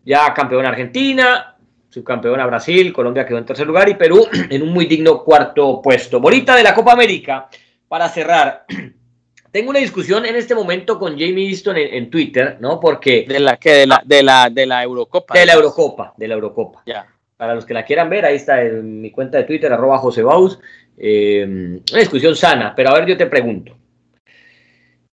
ya 0.04 0.34
campeón 0.34 0.66
Argentina, 0.66 1.56
subcampeón 1.88 2.40
a 2.40 2.48
Brasil, 2.48 2.92
Colombia 2.92 3.28
quedó 3.28 3.38
en 3.38 3.46
tercer 3.46 3.68
lugar 3.68 3.88
y 3.88 3.94
Perú 3.94 4.26
en 4.50 4.64
un 4.64 4.74
muy 4.74 4.88
digno 4.88 5.24
cuarto 5.24 5.80
puesto. 5.80 6.20
Bonita 6.20 6.56
de 6.56 6.64
la 6.64 6.74
Copa 6.74 6.94
América 6.94 7.48
para 7.88 8.10
cerrar, 8.10 8.66
tengo 9.52 9.70
una 9.70 9.80
discusión 9.80 10.26
en 10.26 10.36
este 10.36 10.56
momento 10.56 11.00
con 11.00 11.14
Jamie 11.14 11.50
Easton 11.50 11.78
en, 11.78 12.10
Twitter, 12.10 12.58
¿no? 12.60 12.80
Porque. 12.80 13.26
¿De 13.28 13.40
la 13.40 13.58
que 13.58 13.72
De 13.72 13.88
la, 13.88 14.02
de 14.06 14.24
la, 14.24 14.50
de 14.50 14.66
la 14.66 14.84
Eurocopa. 14.84 15.34
De 15.34 15.46
la 15.46 15.54
Eurocopa, 15.54 16.14
de 16.18 16.28
la 16.28 16.34
Eurocopa. 16.36 16.84
Ya. 16.86 17.08
Para 17.36 17.54
los 17.54 17.66
que 17.66 17.74
la 17.74 17.86
quieran 17.86 18.10
ver, 18.10 18.26
ahí 18.26 18.36
está 18.36 18.62
en 18.64 19.00
mi 19.02 19.12
cuenta 19.12 19.38
de 19.38 19.44
Twitter, 19.44 19.72
arroba 19.72 20.00
José 20.00 20.24
Baus. 20.24 20.60
Eh, 20.98 21.46
una 21.48 22.00
discusión 22.00 22.36
sana, 22.36 22.74
pero 22.76 22.90
a 22.90 22.94
ver, 22.96 23.08
yo 23.08 23.18
te 23.18 23.28
pregunto. 23.28 23.78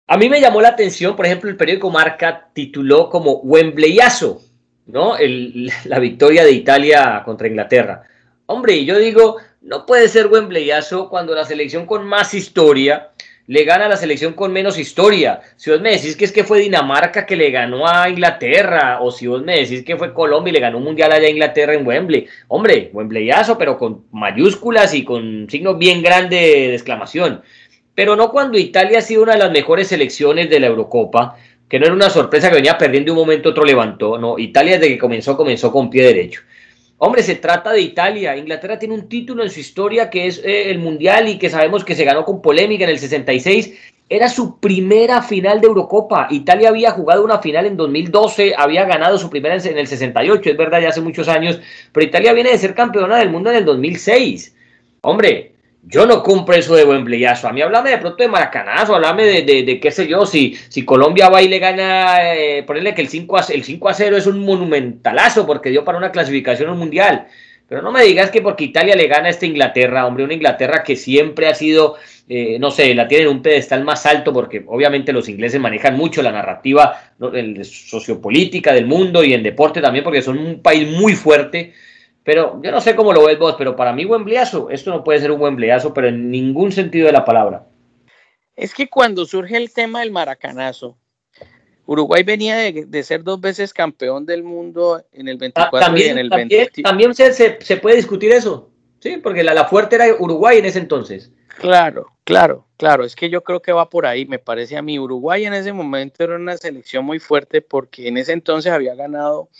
A 0.06 0.18
mí 0.18 0.28
me 0.28 0.40
llamó 0.40 0.60
la 0.60 0.68
atención, 0.68 1.16
por 1.16 1.24
ejemplo, 1.24 1.48
el 1.48 1.56
periódico 1.56 1.90
Marca 1.90 2.48
tituló 2.52 3.08
como 3.08 3.40
Wembleyazo, 3.40 4.42
¿no? 4.86 5.14
la 5.84 5.98
victoria 5.98 6.44
de 6.44 6.52
Italia 6.52 7.22
contra 7.24 7.48
Inglaterra. 7.48 8.02
Hombre, 8.46 8.84
yo 8.84 8.98
digo, 8.98 9.38
no 9.64 9.86
puede 9.86 10.08
ser 10.08 10.28
buen 10.28 10.48
playazo 10.48 11.08
cuando 11.08 11.34
la 11.34 11.44
selección 11.44 11.86
con 11.86 12.06
más 12.06 12.34
historia 12.34 13.10
le 13.46 13.64
gana 13.64 13.86
a 13.86 13.88
la 13.88 13.96
selección 13.96 14.34
con 14.34 14.52
menos 14.52 14.78
historia. 14.78 15.40
Si 15.56 15.70
vos 15.70 15.80
me 15.80 15.90
decís 15.90 16.16
que 16.16 16.24
es 16.26 16.32
que 16.32 16.44
fue 16.44 16.60
Dinamarca 16.60 17.26
que 17.26 17.36
le 17.36 17.50
ganó 17.50 17.86
a 17.86 18.08
Inglaterra, 18.08 19.00
o 19.00 19.10
si 19.10 19.26
vos 19.26 19.42
me 19.42 19.58
decís 19.58 19.82
que 19.82 19.96
fue 19.96 20.14
Colombia 20.14 20.50
y 20.50 20.54
le 20.54 20.60
ganó 20.60 20.78
un 20.78 20.84
mundial 20.84 21.12
allá 21.12 21.26
a 21.26 21.30
Inglaterra 21.30 21.74
en 21.74 21.86
Wembley, 21.86 22.26
hombre, 22.48 22.90
buen 22.92 23.08
playazo, 23.08 23.58
pero 23.58 23.78
con 23.78 24.04
mayúsculas 24.12 24.94
y 24.94 25.04
con 25.04 25.46
signos 25.50 25.78
bien 25.78 26.02
grande 26.02 26.36
de 26.36 26.74
exclamación. 26.74 27.42
Pero 27.94 28.16
no 28.16 28.30
cuando 28.30 28.58
Italia 28.58 28.98
ha 28.98 29.02
sido 29.02 29.22
una 29.22 29.32
de 29.32 29.38
las 29.38 29.52
mejores 29.52 29.88
selecciones 29.88 30.50
de 30.50 30.60
la 30.60 30.66
Eurocopa, 30.66 31.36
que 31.68 31.78
no 31.78 31.86
era 31.86 31.94
una 31.94 32.10
sorpresa 32.10 32.48
que 32.48 32.56
venía 32.56 32.76
perdiendo 32.76 33.12
un 33.12 33.18
momento, 33.18 33.50
otro 33.50 33.64
levantó. 33.64 34.18
No, 34.18 34.38
Italia 34.38 34.78
desde 34.78 34.92
que 34.92 34.98
comenzó, 34.98 35.36
comenzó 35.36 35.70
con 35.72 35.90
pie 35.90 36.04
derecho. 36.04 36.40
Hombre, 36.98 37.22
se 37.22 37.34
trata 37.36 37.72
de 37.72 37.80
Italia. 37.80 38.36
Inglaterra 38.36 38.78
tiene 38.78 38.94
un 38.94 39.08
título 39.08 39.42
en 39.42 39.50
su 39.50 39.60
historia 39.60 40.10
que 40.10 40.26
es 40.26 40.38
eh, 40.38 40.70
el 40.70 40.78
Mundial 40.78 41.28
y 41.28 41.38
que 41.38 41.50
sabemos 41.50 41.84
que 41.84 41.94
se 41.94 42.04
ganó 42.04 42.24
con 42.24 42.40
polémica 42.40 42.84
en 42.84 42.90
el 42.90 42.98
66. 42.98 43.74
Era 44.08 44.28
su 44.28 44.60
primera 44.60 45.22
final 45.22 45.60
de 45.60 45.66
Eurocopa. 45.66 46.28
Italia 46.30 46.68
había 46.68 46.90
jugado 46.92 47.24
una 47.24 47.38
final 47.38 47.66
en 47.66 47.76
2012, 47.76 48.54
había 48.56 48.84
ganado 48.84 49.18
su 49.18 49.30
primera 49.30 49.56
en 49.56 49.78
el 49.78 49.86
68, 49.86 50.50
es 50.50 50.56
verdad, 50.56 50.80
ya 50.82 50.90
hace 50.90 51.00
muchos 51.00 51.26
años, 51.26 51.58
pero 51.90 52.06
Italia 52.06 52.34
viene 52.34 52.50
de 52.50 52.58
ser 52.58 52.74
campeona 52.74 53.16
del 53.16 53.30
mundo 53.30 53.50
en 53.50 53.56
el 53.56 53.64
2006. 53.64 54.54
Hombre, 55.00 55.53
yo 55.86 56.06
no 56.06 56.22
compro 56.22 56.54
eso 56.54 56.74
de 56.74 56.84
buen 56.84 57.04
playazo. 57.04 57.48
A 57.48 57.52
mí 57.52 57.60
háblame 57.60 57.90
de 57.90 57.98
pronto 57.98 58.22
de 58.22 58.28
maracanazo, 58.28 58.94
háblame 58.94 59.42
de, 59.42 59.80
qué 59.80 59.90
sé 59.90 60.06
yo, 60.06 60.24
si, 60.26 60.56
si 60.68 60.84
Colombia 60.84 61.28
va 61.28 61.42
y 61.42 61.48
le 61.48 61.58
gana, 61.58 62.34
eh, 62.34 62.62
ponerle 62.62 62.94
que 62.94 63.02
el 63.02 63.08
5, 63.08 63.36
a, 63.36 63.44
el 63.50 63.64
5 63.64 63.88
a 63.88 63.94
0 63.94 64.16
es 64.16 64.26
un 64.26 64.44
monumentalazo 64.44 65.46
porque 65.46 65.70
dio 65.70 65.84
para 65.84 65.98
una 65.98 66.12
clasificación 66.12 66.76
mundial. 66.78 67.26
Pero 67.68 67.80
no 67.80 67.92
me 67.92 68.04
digas 68.04 68.30
que 68.30 68.42
porque 68.42 68.64
Italia 68.64 68.94
le 68.94 69.06
gana 69.06 69.26
a 69.26 69.30
esta 69.30 69.46
Inglaterra, 69.46 70.06
hombre, 70.06 70.24
una 70.24 70.34
Inglaterra 70.34 70.82
que 70.82 70.96
siempre 70.96 71.48
ha 71.48 71.54
sido, 71.54 71.96
eh, 72.28 72.58
no 72.58 72.70
sé, 72.70 72.94
la 72.94 73.08
tienen 73.08 73.28
un 73.28 73.42
pedestal 73.42 73.84
más 73.84 74.04
alto 74.04 74.32
porque 74.32 74.62
obviamente 74.66 75.12
los 75.12 75.28
ingleses 75.28 75.60
manejan 75.60 75.96
mucho 75.96 76.22
la 76.22 76.32
narrativa 76.32 77.12
sociopolítica 77.62 78.72
del 78.72 78.86
mundo 78.86 79.24
y 79.24 79.32
el 79.32 79.42
deporte 79.42 79.80
también 79.80 80.04
porque 80.04 80.20
son 80.20 80.38
un 80.38 80.60
país 80.60 80.88
muy 80.88 81.14
fuerte 81.14 81.72
pero 82.24 82.60
yo 82.62 82.72
no 82.72 82.80
sé 82.80 82.96
cómo 82.96 83.12
lo 83.12 83.26
ves 83.26 83.38
vos, 83.38 83.54
pero 83.56 83.76
para 83.76 83.92
mí 83.92 84.06
Wembleyazo, 84.06 84.70
esto 84.70 84.90
no 84.90 85.04
puede 85.04 85.20
ser 85.20 85.30
un 85.30 85.40
Wembleyazo, 85.40 85.92
pero 85.92 86.08
en 86.08 86.30
ningún 86.30 86.72
sentido 86.72 87.06
de 87.06 87.12
la 87.12 87.24
palabra. 87.24 87.66
Es 88.56 88.72
que 88.72 88.88
cuando 88.88 89.26
surge 89.26 89.56
el 89.56 89.72
tema 89.72 90.00
del 90.00 90.10
maracanazo, 90.10 90.96
Uruguay 91.86 92.22
venía 92.22 92.56
de, 92.56 93.02
ser 93.02 93.22
dos 93.22 93.40
veces 93.40 93.74
campeón 93.74 94.24
del 94.24 94.42
mundo 94.42 95.04
en 95.12 95.28
el 95.28 95.36
24 95.36 95.78
también, 95.80 96.08
y 96.08 96.10
en 96.12 96.18
el 96.18 96.30
también, 96.30 96.68
También 96.82 97.14
se, 97.14 97.32
se, 97.32 97.76
puede 97.76 97.96
discutir 97.96 98.32
eso. 98.32 98.70
Sí, 99.00 99.18
porque 99.18 99.44
la, 99.44 99.52
la 99.52 99.66
fuerte 99.66 99.96
era 99.96 100.06
Uruguay 100.18 100.58
en 100.58 100.64
ese 100.64 100.78
entonces. 100.78 101.30
Claro, 101.58 102.10
claro, 102.24 102.66
claro. 102.78 103.04
Es 103.04 103.14
que 103.14 103.28
yo 103.28 103.42
creo 103.44 103.60
que 103.60 103.72
va 103.72 103.90
por 103.90 104.06
ahí. 104.06 104.24
Me 104.24 104.38
parece 104.38 104.78
a 104.78 104.82
mí, 104.82 104.98
Uruguay 104.98 105.44
en 105.44 105.52
ese 105.52 105.74
momento 105.74 106.24
era 106.24 106.36
una 106.36 106.56
selección 106.56 107.04
muy 107.04 107.18
fuerte 107.18 107.60
porque 107.60 108.08
en 108.08 108.16
ese 108.16 108.32
entonces 108.32 108.72
había 108.72 108.94
ganado 108.94 109.50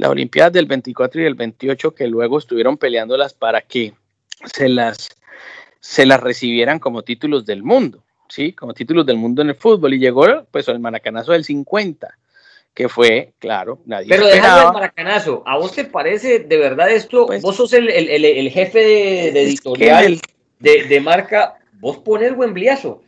las 0.00 0.10
Olimpiadas 0.10 0.52
del 0.54 0.64
24 0.66 1.20
y 1.20 1.24
del 1.24 1.34
28 1.34 1.94
que 1.94 2.06
luego 2.08 2.38
estuvieron 2.38 2.78
peleándolas 2.78 3.34
para 3.34 3.60
que 3.60 3.92
se 4.52 4.68
las, 4.68 5.10
se 5.78 6.06
las 6.06 6.20
recibieran 6.20 6.78
como 6.78 7.02
títulos 7.02 7.44
del 7.44 7.62
mundo, 7.62 8.02
¿sí? 8.26 8.54
Como 8.54 8.72
títulos 8.72 9.04
del 9.04 9.18
mundo 9.18 9.42
en 9.42 9.50
el 9.50 9.54
fútbol. 9.56 9.92
Y 9.92 9.98
llegó 9.98 10.24
pues 10.50 10.68
el 10.68 10.80
maracanazo 10.80 11.32
del 11.32 11.44
50 11.44 12.16
que 12.72 12.88
fue, 12.88 13.34
claro, 13.38 13.80
nadie 13.84 14.08
Pero 14.08 14.26
dejando 14.26 14.68
el 14.68 14.72
maracanazo, 14.72 15.42
¿a 15.44 15.58
vos 15.58 15.72
te 15.72 15.84
parece 15.84 16.38
de 16.38 16.56
verdad 16.56 16.88
esto? 16.90 17.26
Pues 17.26 17.42
vos 17.42 17.56
sos 17.56 17.72
el, 17.72 17.90
el, 17.90 18.24
el, 18.24 18.48
jefe 18.48 18.78
de, 18.78 19.32
de 19.32 19.42
editorial 19.42 20.20
de, 20.60 20.84
de, 20.84 21.00
marca, 21.00 21.58
vos 21.80 21.98
pones 21.98 22.32
Wembleyazo. 22.36 23.02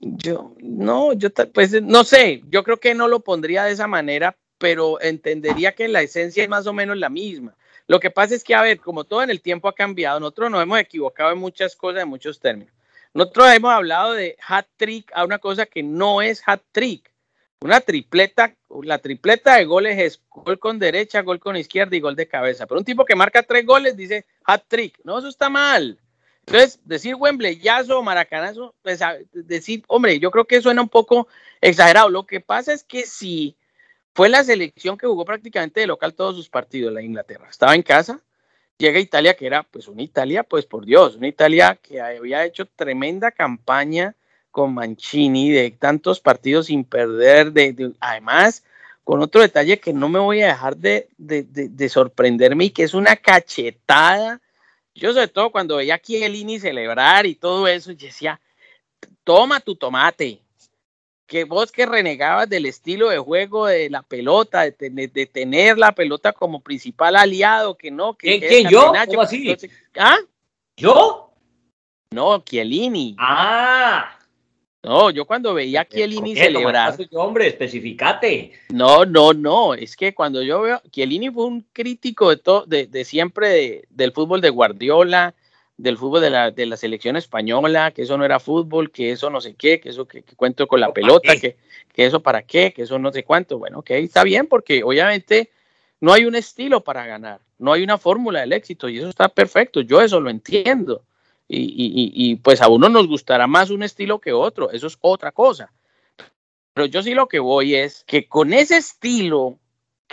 Yo, 0.00 0.54
no, 0.58 1.12
yo 1.12 1.28
pues 1.52 1.80
no 1.82 2.02
sé, 2.02 2.42
yo 2.50 2.64
creo 2.64 2.78
que 2.78 2.94
no 2.94 3.06
lo 3.06 3.20
pondría 3.20 3.64
de 3.64 3.72
esa 3.72 3.86
manera, 3.86 4.36
pero 4.58 5.00
entendería 5.00 5.74
que 5.74 5.88
la 5.88 6.02
esencia 6.02 6.42
es 6.42 6.48
más 6.48 6.66
o 6.66 6.72
menos 6.72 6.96
la 6.96 7.08
misma. 7.08 7.56
Lo 7.86 8.00
que 8.00 8.10
pasa 8.10 8.34
es 8.34 8.42
que, 8.42 8.54
a 8.54 8.62
ver, 8.62 8.80
como 8.80 9.04
todo 9.04 9.22
en 9.22 9.30
el 9.30 9.42
tiempo 9.42 9.68
ha 9.68 9.74
cambiado, 9.74 10.18
nosotros 10.20 10.50
nos 10.50 10.62
hemos 10.62 10.78
equivocado 10.78 11.32
en 11.32 11.38
muchas 11.38 11.76
cosas, 11.76 12.02
en 12.02 12.08
muchos 12.08 12.40
términos. 12.40 12.72
Nosotros 13.12 13.52
hemos 13.52 13.72
hablado 13.72 14.12
de 14.14 14.36
hat 14.46 14.66
trick 14.76 15.10
a 15.14 15.24
una 15.24 15.38
cosa 15.38 15.66
que 15.66 15.82
no 15.82 16.22
es 16.22 16.42
hat 16.46 16.62
trick. 16.72 17.12
Una 17.60 17.80
tripleta, 17.80 18.54
la 18.82 18.98
tripleta 18.98 19.56
de 19.56 19.64
goles 19.64 19.98
es 19.98 20.20
gol 20.28 20.58
con 20.58 20.78
derecha, 20.78 21.22
gol 21.22 21.38
con 21.38 21.56
izquierda 21.56 21.96
y 21.96 22.00
gol 22.00 22.16
de 22.16 22.28
cabeza. 22.28 22.66
Pero 22.66 22.80
un 22.80 22.84
tipo 22.84 23.04
que 23.04 23.14
marca 23.14 23.42
tres 23.42 23.64
goles 23.64 23.96
dice 23.96 24.26
hat 24.44 24.64
trick. 24.68 24.98
No, 25.04 25.18
eso 25.18 25.28
está 25.28 25.48
mal. 25.48 25.98
Entonces, 26.46 26.80
decir 26.84 27.14
Wembleyazo 27.14 27.98
o 27.98 28.02
Maracanazo, 28.02 28.74
pues, 28.82 29.00
decir, 29.32 29.82
hombre, 29.86 30.18
yo 30.18 30.30
creo 30.30 30.44
que 30.44 30.60
suena 30.60 30.82
un 30.82 30.88
poco 30.88 31.28
exagerado. 31.60 32.10
Lo 32.10 32.26
que 32.26 32.40
pasa 32.40 32.72
es 32.72 32.84
que 32.84 33.06
si 33.06 33.56
fue 34.14 34.28
la 34.28 34.44
selección 34.44 34.96
que 34.96 35.06
jugó 35.06 35.24
prácticamente 35.24 35.80
de 35.80 35.86
local 35.86 36.14
todos 36.14 36.36
sus 36.36 36.48
partidos, 36.48 36.92
la 36.92 37.02
Inglaterra. 37.02 37.48
Estaba 37.50 37.74
en 37.74 37.82
casa, 37.82 38.20
llega 38.78 39.00
Italia, 39.00 39.34
que 39.34 39.46
era 39.46 39.64
pues 39.64 39.88
una 39.88 40.02
Italia, 40.02 40.44
pues 40.44 40.66
por 40.66 40.86
Dios, 40.86 41.16
una 41.16 41.28
Italia 41.28 41.78
que 41.82 42.00
había 42.00 42.44
hecho 42.44 42.66
tremenda 42.66 43.32
campaña 43.32 44.14
con 44.50 44.72
Mancini, 44.72 45.50
de 45.50 45.72
tantos 45.72 46.20
partidos 46.20 46.66
sin 46.66 46.84
perder, 46.84 47.52
de, 47.52 47.92
además 47.98 48.62
con 49.02 49.20
otro 49.20 49.42
detalle 49.42 49.80
que 49.80 49.92
no 49.92 50.08
me 50.08 50.18
voy 50.18 50.42
a 50.42 50.46
dejar 50.46 50.76
de, 50.76 51.08
de, 51.18 51.88
sorprenderme 51.88 52.66
y 52.66 52.70
que 52.70 52.84
es 52.84 52.94
una 52.94 53.16
cachetada. 53.16 54.40
Yo 54.94 55.12
sobre 55.12 55.28
todo 55.28 55.50
cuando 55.50 55.76
veía 55.76 55.96
a 55.96 55.98
Chiellini 55.98 56.58
celebrar 56.58 57.26
y 57.26 57.34
todo 57.34 57.68
eso, 57.68 57.92
yo 57.92 58.06
decía, 58.06 58.40
toma 59.24 59.60
tu 59.60 59.76
tomate, 59.76 60.40
que 61.26 61.44
vos 61.44 61.72
que 61.72 61.86
renegabas 61.86 62.48
del 62.48 62.66
estilo 62.66 63.08
de 63.08 63.18
juego 63.18 63.66
de 63.66 63.88
la 63.88 64.02
pelota, 64.02 64.62
de, 64.62 65.30
tener 65.32 65.78
la 65.78 65.92
pelota 65.92 66.32
como 66.32 66.60
principal 66.60 67.16
aliado, 67.16 67.76
que 67.76 67.90
no, 67.90 68.14
que... 68.14 68.40
¿Quién, 68.40 68.68
yo? 68.68 68.92
¿Cómo 69.06 69.22
así? 69.22 69.56
¿Ah? 69.98 70.18
¿Yo? 70.76 71.32
No, 72.10 72.44
Chiellini. 72.44 73.16
Ah. 73.18 74.18
No, 74.82 75.10
yo 75.10 75.24
cuando 75.24 75.54
veía 75.54 75.80
a 75.80 75.88
Chiellini 75.88 76.36
celebrar... 76.36 76.94
hombre, 77.12 77.46
especificate. 77.46 78.52
No, 78.68 79.06
no, 79.06 79.32
no, 79.32 79.72
es 79.72 79.96
que 79.96 80.14
cuando 80.14 80.42
yo 80.42 80.60
veo... 80.60 80.82
Chiellini 80.90 81.30
fue 81.30 81.46
un 81.46 81.66
crítico 81.72 82.28
de, 82.28 82.36
todo, 82.36 82.66
de, 82.66 82.86
de 82.86 83.04
siempre 83.04 83.84
del 83.88 84.12
fútbol 84.12 84.42
de 84.42 84.50
Guardiola, 84.50 85.34
del 85.76 85.98
fútbol 85.98 86.20
de 86.20 86.30
la, 86.30 86.50
de 86.50 86.66
la, 86.66 86.76
selección 86.76 87.16
española, 87.16 87.90
que 87.90 88.02
eso 88.02 88.16
no 88.16 88.24
era 88.24 88.38
fútbol, 88.38 88.90
que 88.90 89.10
eso 89.10 89.30
no 89.30 89.40
sé 89.40 89.54
qué, 89.54 89.80
que 89.80 89.88
eso 89.88 90.06
que, 90.06 90.22
cuento 90.36 90.66
con 90.68 90.80
la 90.80 90.92
pelota, 90.92 91.36
que, 91.36 91.56
que, 91.92 92.06
eso 92.06 92.22
para 92.22 92.42
qué, 92.42 92.72
que 92.72 92.82
eso 92.82 92.98
no 92.98 93.12
sé 93.12 93.24
cuánto. 93.24 93.58
Bueno, 93.58 93.80
ok, 93.80 93.90
está 93.90 94.22
bien, 94.22 94.46
porque 94.46 94.84
obviamente 94.84 95.50
no 96.00 96.12
hay 96.12 96.24
un 96.24 96.36
estilo 96.36 96.82
para 96.84 97.06
ganar, 97.06 97.40
no 97.58 97.72
hay 97.72 97.82
una 97.82 97.98
fórmula 97.98 98.40
del 98.40 98.52
éxito 98.52 98.88
y 98.88 98.98
eso 98.98 99.08
está 99.08 99.28
perfecto, 99.28 99.80
yo 99.80 100.00
eso 100.00 100.20
lo 100.20 100.30
entiendo. 100.30 101.02
Y, 101.46 101.58
y, 101.58 102.10
y 102.14 102.36
pues 102.36 102.62
a 102.62 102.68
uno 102.68 102.88
nos 102.88 103.06
gustará 103.06 103.46
más 103.46 103.68
un 103.70 103.82
estilo 103.82 104.18
que 104.18 104.32
otro, 104.32 104.70
eso 104.70 104.86
es 104.86 104.96
otra 105.00 105.32
cosa. 105.32 105.72
Pero 106.72 106.86
yo 106.86 107.02
sí 107.02 107.14
lo 107.14 107.28
que 107.28 107.38
voy 107.38 107.74
es 107.74 108.02
que 108.04 108.26
con 108.26 108.52
ese 108.52 108.76
estilo 108.76 109.58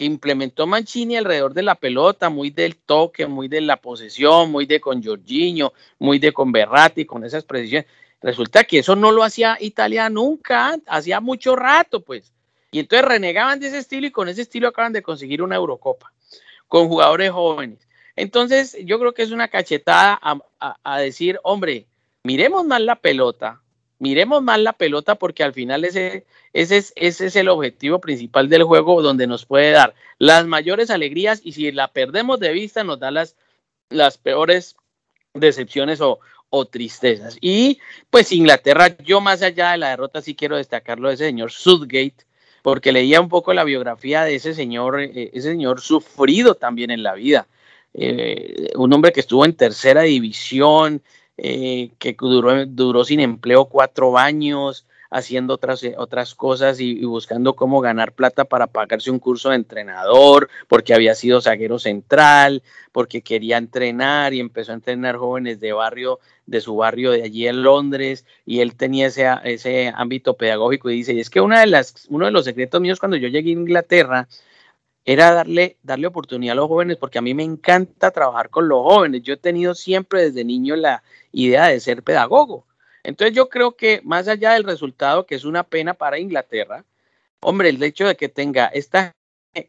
que 0.01 0.05
implementó 0.05 0.65
Mancini 0.65 1.15
alrededor 1.15 1.53
de 1.53 1.61
la 1.61 1.75
pelota, 1.75 2.31
muy 2.31 2.49
del 2.49 2.75
toque, 2.75 3.27
muy 3.27 3.47
de 3.47 3.61
la 3.61 3.77
posesión, 3.77 4.49
muy 4.49 4.65
de 4.65 4.81
con 4.81 5.03
Jorginho, 5.03 5.73
muy 5.99 6.17
de 6.17 6.33
con 6.33 6.51
Berratti, 6.51 7.05
con 7.05 7.23
esas 7.23 7.43
precisiones. 7.43 7.87
Resulta 8.19 8.63
que 8.63 8.79
eso 8.79 8.95
no 8.95 9.11
lo 9.11 9.23
hacía 9.23 9.59
Italia 9.59 10.09
nunca, 10.09 10.75
hacía 10.87 11.19
mucho 11.19 11.55
rato, 11.55 12.01
pues. 12.01 12.33
Y 12.71 12.79
entonces 12.79 13.07
renegaban 13.07 13.59
de 13.59 13.67
ese 13.67 13.77
estilo 13.77 14.07
y 14.07 14.11
con 14.11 14.27
ese 14.27 14.41
estilo 14.41 14.69
acaban 14.69 14.91
de 14.91 15.03
conseguir 15.03 15.43
una 15.43 15.57
Eurocopa 15.57 16.11
con 16.67 16.87
jugadores 16.87 17.29
jóvenes. 17.29 17.87
Entonces, 18.15 18.75
yo 18.83 18.97
creo 18.97 19.13
que 19.13 19.21
es 19.21 19.29
una 19.29 19.49
cachetada 19.49 20.19
a, 20.19 20.77
a 20.83 20.97
decir, 20.97 21.39
hombre, 21.43 21.85
miremos 22.23 22.65
más 22.65 22.81
la 22.81 22.95
pelota, 22.95 23.61
miremos 24.01 24.41
más 24.41 24.59
la 24.59 24.73
pelota 24.73 25.15
porque 25.15 25.43
al 25.43 25.53
final 25.53 25.85
ese, 25.85 26.25
ese, 26.53 26.77
es, 26.77 26.93
ese 26.95 27.27
es 27.27 27.35
el 27.35 27.49
objetivo 27.49 28.01
principal 28.01 28.49
del 28.49 28.63
juego 28.63 29.03
donde 29.03 29.27
nos 29.27 29.45
puede 29.45 29.71
dar 29.71 29.93
las 30.17 30.47
mayores 30.47 30.89
alegrías 30.89 31.39
y 31.43 31.51
si 31.51 31.71
la 31.71 31.87
perdemos 31.87 32.39
de 32.39 32.51
vista 32.51 32.83
nos 32.83 32.99
da 32.99 33.11
las, 33.11 33.35
las 33.89 34.17
peores 34.17 34.75
decepciones 35.35 36.01
o, 36.01 36.19
o 36.49 36.65
tristezas. 36.65 37.37
Y 37.41 37.79
pues 38.09 38.31
Inglaterra, 38.31 38.97
yo 38.97 39.21
más 39.21 39.43
allá 39.43 39.71
de 39.71 39.77
la 39.77 39.89
derrota 39.89 40.21
sí 40.21 40.33
quiero 40.33 40.57
destacarlo 40.57 41.09
de 41.09 41.13
ese 41.13 41.25
señor 41.25 41.51
Southgate, 41.51 42.25
porque 42.63 42.91
leía 42.91 43.21
un 43.21 43.29
poco 43.29 43.53
la 43.53 43.63
biografía 43.63 44.23
de 44.23 44.33
ese 44.33 44.55
señor, 44.55 44.99
eh, 44.99 45.29
ese 45.33 45.51
señor 45.51 45.79
sufrido 45.79 46.55
también 46.55 46.89
en 46.89 47.03
la 47.03 47.13
vida. 47.13 47.47
Eh, 47.93 48.71
un 48.75 48.91
hombre 48.93 49.11
que 49.11 49.19
estuvo 49.19 49.45
en 49.45 49.53
tercera 49.53 50.01
división, 50.01 51.03
eh, 51.37 51.91
que 51.99 52.15
duró, 52.19 52.65
duró 52.65 53.03
sin 53.03 53.19
empleo 53.19 53.65
cuatro 53.65 54.17
años, 54.17 54.85
haciendo 55.11 55.55
otras, 55.55 55.83
eh, 55.83 55.93
otras 55.97 56.33
cosas 56.33 56.79
y, 56.79 57.03
buscando 57.05 57.53
cómo 57.53 57.81
ganar 57.81 58.13
plata 58.13 58.45
para 58.45 58.67
pagarse 58.67 59.11
un 59.11 59.19
curso 59.19 59.49
de 59.49 59.57
entrenador, 59.57 60.49
porque 60.67 60.93
había 60.93 61.13
sido 61.13 61.41
zaguero 61.41 61.77
central, 61.77 62.63
porque 62.91 63.21
quería 63.21 63.57
entrenar 63.57 64.33
y 64.33 64.39
empezó 64.39 64.71
a 64.71 64.75
entrenar 64.75 65.17
jóvenes 65.17 65.59
de 65.59 65.73
barrio, 65.73 66.19
de 66.45 66.61
su 66.61 66.75
barrio 66.77 67.11
de 67.11 67.23
allí 67.23 67.45
en 67.45 67.61
Londres, 67.61 68.25
y 68.45 68.61
él 68.61 68.75
tenía 68.75 69.07
ese, 69.07 69.27
ese 69.43 69.91
ámbito 69.93 70.35
pedagógico 70.35 70.89
y 70.89 70.95
dice, 70.95 71.13
y 71.13 71.19
es 71.19 71.29
que 71.29 71.41
una 71.41 71.59
de 71.59 71.67
las, 71.67 72.07
uno 72.09 72.25
de 72.25 72.31
los 72.31 72.45
secretos 72.45 72.79
míos 72.81 72.99
cuando 72.99 73.17
yo 73.17 73.27
llegué 73.27 73.49
a 73.49 73.53
Inglaterra 73.53 74.27
era 75.05 75.31
darle, 75.31 75.77
darle 75.83 76.07
oportunidad 76.07 76.53
a 76.53 76.55
los 76.55 76.67
jóvenes, 76.67 76.97
porque 76.97 77.17
a 77.17 77.21
mí 77.21 77.33
me 77.33 77.43
encanta 77.43 78.11
trabajar 78.11 78.49
con 78.49 78.67
los 78.67 78.83
jóvenes. 78.83 79.23
Yo 79.23 79.33
he 79.33 79.37
tenido 79.37 79.73
siempre 79.73 80.23
desde 80.23 80.43
niño 80.43 80.75
la 80.75 81.03
idea 81.31 81.67
de 81.67 81.79
ser 81.79 82.03
pedagogo. 82.03 82.65
Entonces 83.03 83.35
yo 83.35 83.49
creo 83.49 83.75
que 83.75 84.01
más 84.03 84.27
allá 84.27 84.53
del 84.53 84.63
resultado, 84.63 85.25
que 85.25 85.35
es 85.35 85.43
una 85.43 85.63
pena 85.63 85.93
para 85.93 86.19
Inglaterra, 86.19 86.85
hombre, 87.39 87.69
el 87.69 87.81
hecho 87.81 88.07
de 88.07 88.15
que 88.15 88.29
tenga 88.29 88.67
esta 88.67 89.11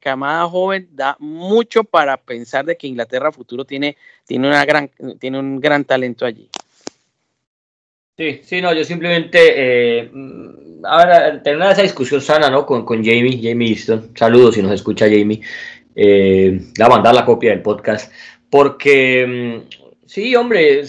camada 0.01 0.49
joven 0.49 0.89
da 0.93 1.17
mucho 1.19 1.83
para 1.83 2.17
pensar 2.17 2.65
de 2.65 2.77
que 2.77 2.87
Inglaterra 2.87 3.33
futuro 3.33 3.65
tiene, 3.65 3.97
tiene, 4.27 4.49
una 4.49 4.65
gran, 4.65 4.91
tiene 5.19 5.39
un 5.39 5.61
gran 5.61 5.85
talento 5.85 6.25
allí. 6.25 6.49
Sí, 8.17 8.43
sí, 8.45 8.61
no, 8.61 8.75
yo 8.75 8.85
simplemente, 8.85 9.39
eh, 9.57 10.11
ahora, 10.85 11.43
tener 11.43 11.71
esa 11.71 11.81
discusión 11.81 12.21
sana, 12.21 12.51
¿no? 12.51 12.67
Con, 12.67 12.85
con 12.85 12.99
Jamie, 13.03 13.41
Jamie 13.43 13.71
Easton, 13.71 14.11
saludos 14.15 14.55
si 14.55 14.63
nos 14.63 14.73
escucha 14.73 15.07
Jamie, 15.07 15.41
eh, 15.97 16.61
le 16.77 16.85
a 16.85 16.89
mandar 16.91 17.15
la 17.15 17.25
copia 17.25 17.51
del 17.51 17.63
podcast, 17.63 18.13
porque, 18.51 19.27
mm, 19.27 20.05
sí, 20.05 20.37
hombre, 20.37 20.83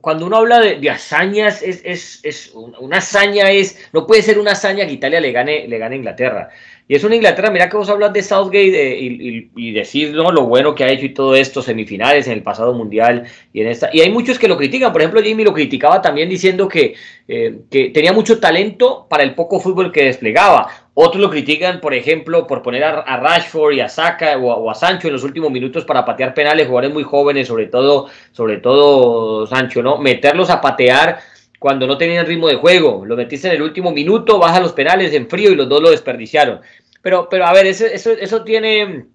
cuando 0.00 0.26
uno 0.26 0.38
habla 0.38 0.58
de, 0.58 0.90
hazañas, 0.90 1.62
es, 1.62 1.80
es, 1.84 2.20
es, 2.24 2.52
una 2.54 2.98
hazaña 2.98 3.52
es, 3.52 3.88
no 3.92 4.04
puede 4.04 4.22
ser 4.22 4.40
una 4.40 4.52
hazaña 4.52 4.84
que 4.84 4.94
Italia 4.94 5.20
le 5.20 5.30
gane, 5.30 5.68
le 5.68 5.78
gane 5.78 5.94
a 5.94 5.98
Inglaterra. 5.98 6.50
Y 6.90 6.94
es 6.94 7.04
una 7.04 7.16
Inglaterra, 7.16 7.50
mira 7.50 7.68
que 7.68 7.76
vos 7.76 7.90
hablas 7.90 8.14
de 8.14 8.22
Southgate 8.22 8.94
eh, 8.94 8.98
y, 8.98 9.50
y, 9.54 9.72
decir 9.72 10.14
¿no? 10.14 10.32
lo 10.32 10.46
bueno 10.46 10.74
que 10.74 10.84
ha 10.84 10.88
hecho 10.88 11.04
y 11.04 11.12
todo 11.12 11.36
esto, 11.36 11.60
semifinales 11.60 12.26
en 12.26 12.32
el 12.32 12.42
pasado 12.42 12.72
mundial 12.72 13.24
y 13.52 13.60
en 13.60 13.68
esta. 13.68 13.90
Y 13.92 14.00
hay 14.00 14.10
muchos 14.10 14.38
que 14.38 14.48
lo 14.48 14.56
critican, 14.56 14.90
por 14.90 15.02
ejemplo, 15.02 15.20
Jamie 15.22 15.44
lo 15.44 15.52
criticaba 15.52 16.00
también 16.00 16.30
diciendo 16.30 16.66
que, 16.66 16.94
eh, 17.28 17.58
que 17.70 17.90
tenía 17.90 18.14
mucho 18.14 18.40
talento 18.40 19.06
para 19.10 19.22
el 19.22 19.34
poco 19.34 19.60
fútbol 19.60 19.92
que 19.92 20.04
desplegaba. 20.04 20.88
Otros 20.94 21.20
lo 21.20 21.28
critican, 21.28 21.80
por 21.80 21.92
ejemplo, 21.92 22.46
por 22.46 22.62
poner 22.62 22.82
a, 22.82 23.16
Rashford 23.18 23.74
y 23.74 23.80
a 23.80 23.88
Saka 23.90 24.38
o 24.38 24.70
a, 24.70 24.74
Sancho 24.74 25.08
en 25.08 25.12
los 25.12 25.24
últimos 25.24 25.50
minutos 25.50 25.84
para 25.84 26.06
patear 26.06 26.32
penales, 26.32 26.66
jugadores 26.66 26.94
muy 26.94 27.02
jóvenes, 27.02 27.48
sobre 27.48 27.66
todo, 27.66 28.08
sobre 28.32 28.56
todo 28.56 29.46
Sancho, 29.46 29.82
¿no? 29.82 29.98
Meterlos 29.98 30.48
a 30.48 30.62
patear 30.62 31.18
cuando 31.58 31.86
no 31.86 31.98
tenían 31.98 32.26
ritmo 32.26 32.48
de 32.48 32.56
juego. 32.56 33.04
Lo 33.04 33.16
metiste 33.16 33.48
en 33.48 33.54
el 33.54 33.62
último 33.62 33.90
minuto, 33.90 34.38
baja 34.38 34.60
los 34.60 34.72
penales 34.72 35.12
en 35.12 35.28
frío 35.28 35.50
y 35.50 35.56
los 35.56 35.68
dos 35.68 35.82
lo 35.82 35.90
desperdiciaron. 35.90 36.60
Pero, 37.02 37.28
pero 37.28 37.46
a 37.46 37.52
ver, 37.52 37.66
eso, 37.66 37.86
eso, 37.86 38.10
eso 38.10 38.44
tiene, 38.44 39.06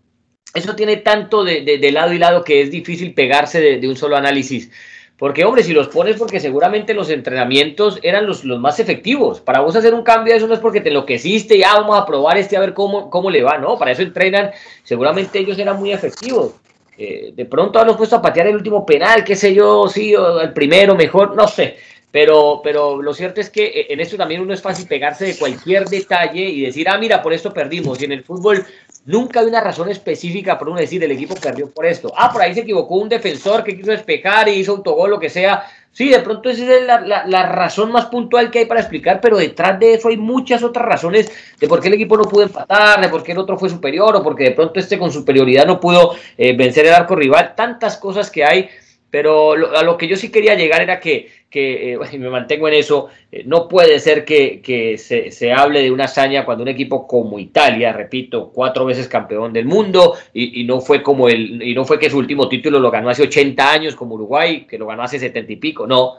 eso 0.54 0.76
tiene 0.76 0.98
tanto 0.98 1.44
de, 1.44 1.92
lado 1.92 2.14
y 2.14 2.18
lado 2.18 2.44
que 2.44 2.62
es 2.62 2.72
difícil 2.72 3.14
pegarse 3.14 3.60
de, 3.60 3.88
un 3.88 3.96
solo 3.96 4.16
análisis. 4.16 4.72
Porque, 5.18 5.46
hombre, 5.46 5.64
si 5.64 5.74
los 5.74 5.88
pones 5.88 6.18
porque 6.18 6.40
seguramente 6.40 6.94
los 6.94 7.10
entrenamientos 7.10 8.00
eran 8.02 8.26
los, 8.26 8.44
los, 8.44 8.60
más 8.60 8.80
efectivos. 8.80 9.40
Para 9.40 9.62
vos 9.62 9.76
hacer 9.76 9.94
un 9.94 10.04
cambio 10.04 10.34
de 10.34 10.38
eso 10.38 10.48
no 10.48 10.54
es 10.54 10.60
porque 10.60 10.82
te 10.82 10.90
enloqueciste, 10.90 11.58
ya 11.58 11.76
vamos 11.76 11.98
a 11.98 12.06
probar 12.06 12.38
este 12.38 12.58
a 12.58 12.60
ver 12.60 12.74
cómo, 12.74 13.10
cómo 13.10 13.30
le 13.30 13.44
va, 13.44 13.58
¿no? 13.58 13.78
Para 13.78 13.92
eso 13.92 14.02
entrenan, 14.02 14.52
seguramente 14.84 15.40
ellos 15.40 15.58
eran 15.60 15.78
muy 15.78 15.94
efectivos. 15.94 16.56
Eh, 16.98 17.32
de 17.36 17.46
pronto 17.46 17.80
han 17.80 17.96
puesto 17.98 18.16
a 18.16 18.22
patear 18.22 18.48
el 18.48 18.56
último 18.56 18.86
penal, 18.86 19.24
qué 19.24 19.36
sé 19.36 19.54
yo, 19.54 19.88
sí, 19.88 20.16
o 20.16 20.42
el 20.42 20.54
primero 20.54 20.96
mejor, 20.96 21.36
no 21.36 21.48
sé. 21.48 21.78
Pero, 22.14 22.62
pero 22.64 23.02
lo 23.02 23.12
cierto 23.12 23.42
es 23.42 23.50
que 23.50 23.66
eh, 23.66 23.88
en 23.90 24.00
esto 24.00 24.18
también 24.18 24.40
uno 24.40 24.54
es 24.54 24.62
fácil 24.62 24.88
pegarse 24.88 25.26
de 25.26 25.36
cualquier 25.36 25.86
detalle 25.86 26.42
y 26.42 26.62
decir, 26.62 26.88
ah, 26.88 27.00
mira, 27.00 27.24
por 27.24 27.34
esto 27.34 27.52
perdimos. 27.52 28.00
Y 28.00 28.06
en 28.06 28.12
el 28.12 28.24
fútbol 28.24 28.64
nunca 29.06 29.40
hay 29.40 29.48
una 29.48 29.62
razón 29.62 29.90
específica 29.90 30.60
por 30.60 30.70
uno 30.70 30.80
decir, 30.80 31.04
el 31.04 31.12
equipo 31.12 31.34
perdió 31.34 31.72
por 31.72 31.88
esto. 31.88 32.14
Ah, 32.16 32.32
por 32.32 32.44
ahí 32.44 32.54
se 32.54 32.60
equivocó 32.60 32.98
un 32.98 33.10
defensor 33.10 33.64
que 33.64 33.76
quiso 33.76 33.90
despejar 33.90 34.48
y 34.48 34.52
hizo 34.52 34.74
autogol, 34.74 35.10
lo 35.10 35.20
que 35.20 35.32
sea. 35.32 35.64
Sí, 35.92 36.10
de 36.10 36.20
pronto 36.20 36.52
esa 36.52 36.72
es 36.72 36.86
la, 36.86 37.26
la, 37.26 37.46
razón 37.48 37.92
más 37.92 38.06
puntual 38.06 38.52
que 38.52 38.60
hay 38.60 38.66
para 38.66 38.82
explicar, 38.82 39.20
pero 39.20 39.38
detrás 39.38 39.80
de 39.80 39.96
eso 39.96 40.10
hay 40.10 40.18
muchas 40.18 40.62
otras 40.62 40.86
razones 40.86 41.32
de 41.60 41.68
por 41.68 41.82
qué 41.82 41.88
el 41.88 41.96
equipo 41.96 42.16
no 42.16 42.26
pudo 42.26 42.44
empatar, 42.44 43.02
de 43.02 43.10
por 43.10 43.24
qué 43.24 43.32
el 43.32 43.40
otro 43.40 43.58
fue 43.58 43.70
superior 43.70 44.16
o 44.16 44.22
porque 44.22 44.44
de 44.44 44.52
pronto 44.52 44.80
este 44.80 45.00
con 45.00 45.12
superioridad 45.12 45.66
no 45.66 45.80
pudo 45.80 46.14
eh, 46.38 46.56
vencer 46.56 46.86
el 46.86 46.94
arco 46.94 47.16
rival. 47.16 47.54
Tantas 47.56 47.98
cosas 47.98 48.30
que 48.30 48.44
hay 48.44 48.70
pero 49.14 49.52
a 49.78 49.84
lo 49.84 49.96
que 49.96 50.08
yo 50.08 50.16
sí 50.16 50.32
quería 50.32 50.56
llegar 50.56 50.82
era 50.82 51.00
que, 51.00 51.30
que 51.48 51.94
eh, 51.94 52.00
me 52.18 52.32
mantengo 52.32 52.68
en 52.68 52.74
eso, 52.74 53.10
eh, 53.32 53.44
no 53.46 53.68
puede 53.68 54.00
ser 54.00 54.26
que, 54.26 54.96
se, 54.98 55.54
hable 55.54 55.84
de 55.84 55.92
una 55.92 56.06
hazaña 56.06 56.44
cuando 56.46 56.64
un 56.64 56.70
equipo 56.70 57.06
como 57.06 57.38
Italia, 57.38 57.94
repito, 57.94 58.50
cuatro 58.52 58.86
veces 58.86 59.08
campeón 59.08 59.54
del 59.54 59.66
mundo, 59.66 60.16
y, 60.34 60.64
no 60.64 60.82
fue 60.82 61.04
como 61.04 61.30
el, 61.30 61.62
y 61.62 61.76
no 61.76 61.86
fue 61.86 62.00
que 62.00 62.10
su 62.10 62.18
último 62.18 62.50
título 62.50 62.80
lo 62.80 62.90
ganó 62.90 63.08
hace 63.12 63.22
80 63.22 63.72
años 63.72 63.96
como 63.96 64.16
Uruguay, 64.16 64.66
que 64.68 64.80
lo 64.80 64.88
ganó 64.88 65.04
hace 65.04 65.20
70 65.20 65.52
y 65.52 65.58
pico, 65.58 65.86
no, 65.86 66.16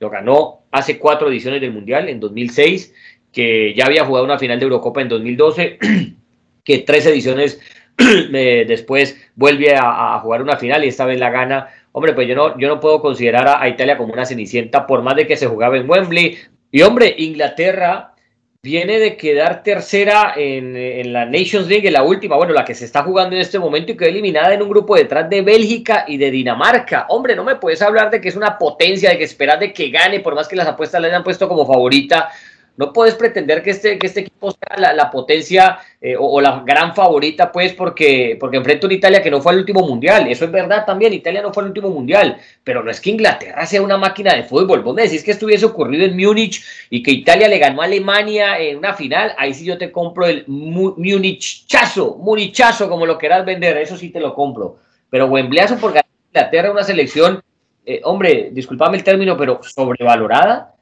lo 0.00 0.08
ganó 0.08 0.60
hace 0.70 0.98
cuatro 0.98 1.28
ediciones 1.28 1.60
del 1.60 1.74
Mundial, 1.74 2.08
en 2.08 2.18
2006, 2.18 2.94
que 3.30 3.74
ya 3.74 3.84
había 3.84 4.06
jugado 4.06 4.24
una 4.24 4.38
final 4.38 4.58
de 4.58 4.64
Eurocopa 4.64 5.02
en 5.02 5.10
2012, 5.10 5.78
que 6.64 6.78
tres 6.78 7.04
ediciones 7.04 7.60
eh, 7.98 8.64
después 8.66 9.20
vuelve 9.34 9.74
a, 9.74 10.14
a 10.14 10.20
jugar 10.20 10.40
una 10.40 10.56
final 10.56 10.82
y 10.82 10.88
esta 10.88 11.04
vez 11.04 11.20
la 11.20 11.28
gana 11.28 11.68
hombre, 11.92 12.12
pues 12.12 12.28
yo 12.28 12.34
no, 12.34 12.58
yo 12.58 12.68
no 12.68 12.80
puedo 12.80 13.00
considerar 13.00 13.48
a, 13.48 13.68
Italia 13.68 13.96
como 13.96 14.12
una 14.12 14.24
cenicienta, 14.24 14.86
por 14.86 15.02
más 15.02 15.16
de 15.16 15.26
que 15.26 15.36
se 15.36 15.46
jugaba 15.46 15.76
en 15.76 15.88
Wembley. 15.88 16.38
Y 16.70 16.82
hombre, 16.82 17.14
Inglaterra 17.18 18.14
viene 18.62 18.98
de 18.98 19.16
quedar 19.16 19.62
tercera 19.62 20.34
en, 20.36 21.12
la 21.12 21.24
Nations 21.24 21.68
League, 21.68 21.86
en 21.86 21.94
la 21.94 22.02
última, 22.02 22.36
bueno, 22.36 22.52
la 22.52 22.64
que 22.64 22.74
se 22.74 22.84
está 22.84 23.02
jugando 23.02 23.36
en 23.36 23.42
este 23.42 23.58
momento 23.58 23.92
y 23.92 23.96
quedó 23.96 24.08
eliminada 24.08 24.52
en 24.52 24.62
un 24.62 24.68
grupo 24.68 24.96
detrás 24.96 25.30
de 25.30 25.42
Bélgica 25.42 26.04
y 26.06 26.18
de 26.18 26.30
Dinamarca. 26.30 27.06
Hombre, 27.08 27.36
no 27.36 27.44
me 27.44 27.56
puedes 27.56 27.80
hablar 27.82 28.10
de 28.10 28.20
que 28.20 28.28
es 28.28 28.36
una 28.36 28.58
potencia, 28.58 29.10
de 29.10 29.18
que 29.18 29.24
esperas 29.24 29.60
de 29.60 29.72
que 29.72 29.90
gane, 29.90 30.20
por 30.20 30.34
más 30.34 30.48
que 30.48 30.56
las 30.56 30.66
apuestas 30.66 31.00
le 31.00 31.08
hayan 31.08 31.24
puesto 31.24 31.48
como 31.48 31.66
favorita 31.66 32.30
no 32.78 32.92
puedes 32.92 33.16
pretender 33.16 33.60
que 33.60 33.70
este, 33.70 33.98
que 33.98 34.06
este 34.06 34.20
equipo 34.20 34.52
sea 34.52 34.94
la, 34.94 35.10
potencia 35.10 35.80
eh, 36.00 36.14
o, 36.16 36.40
la 36.40 36.62
gran 36.64 36.94
favorita, 36.94 37.50
pues, 37.50 37.72
porque, 37.72 38.36
porque 38.38 38.56
enfrenta 38.56 38.86
a 38.86 38.88
una 38.88 38.94
Italia 38.94 39.20
que 39.20 39.32
no 39.32 39.42
fue 39.42 39.52
al 39.52 39.58
último 39.58 39.80
mundial. 39.80 40.28
Eso 40.28 40.44
es 40.44 40.52
verdad 40.52 40.86
también, 40.86 41.12
Italia 41.12 41.42
no 41.42 41.52
fue 41.52 41.64
al 41.64 41.70
último 41.70 41.90
mundial, 41.90 42.38
pero 42.62 42.84
no 42.84 42.90
es 42.92 43.00
que 43.00 43.10
Inglaterra 43.10 43.66
sea 43.66 43.82
una 43.82 43.98
máquina 43.98 44.32
de 44.32 44.44
fútbol. 44.44 44.82
Vos 44.82 44.94
me 44.94 45.02
decís 45.02 45.24
que 45.24 45.32
estuviese 45.32 45.66
ocurrido 45.66 46.04
en 46.04 46.16
Múnich 46.16 46.64
y 46.88 47.02
que 47.02 47.10
Italia 47.10 47.48
le 47.48 47.58
ganó 47.58 47.82
a 47.82 47.86
Alemania 47.86 48.60
en 48.60 48.78
una 48.78 48.94
final, 48.94 49.34
ahí 49.36 49.52
sí 49.54 49.64
yo 49.64 49.76
te 49.76 49.90
compro 49.90 50.26
el 50.26 50.44
Munichazo, 50.46 52.14
Munichazo, 52.18 52.88
como 52.88 53.06
lo 53.06 53.18
quieras 53.18 53.44
vender, 53.44 53.76
eso 53.78 53.96
sí 53.96 54.10
te 54.10 54.20
lo 54.20 54.32
compro. 54.34 54.78
Pero 55.10 55.26
Wembleyazo 55.26 55.78
por 55.78 55.90
ganar 55.90 56.06
Inglaterra, 56.32 56.70
una 56.70 56.84
selección, 56.84 57.42
eh, 57.84 58.00
hombre, 58.04 58.50
discúlpame 58.52 58.98
el 58.98 59.02
término, 59.02 59.36
pero 59.36 59.58
sobrevalorada 59.64 60.77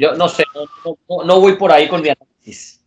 yo 0.00 0.14
no 0.14 0.28
sé, 0.28 0.44
no, 1.08 1.40
voy 1.40 1.56
por 1.56 1.70
ahí 1.70 1.86
con 1.86 2.00
mi 2.00 2.08
análisis. 2.08 2.82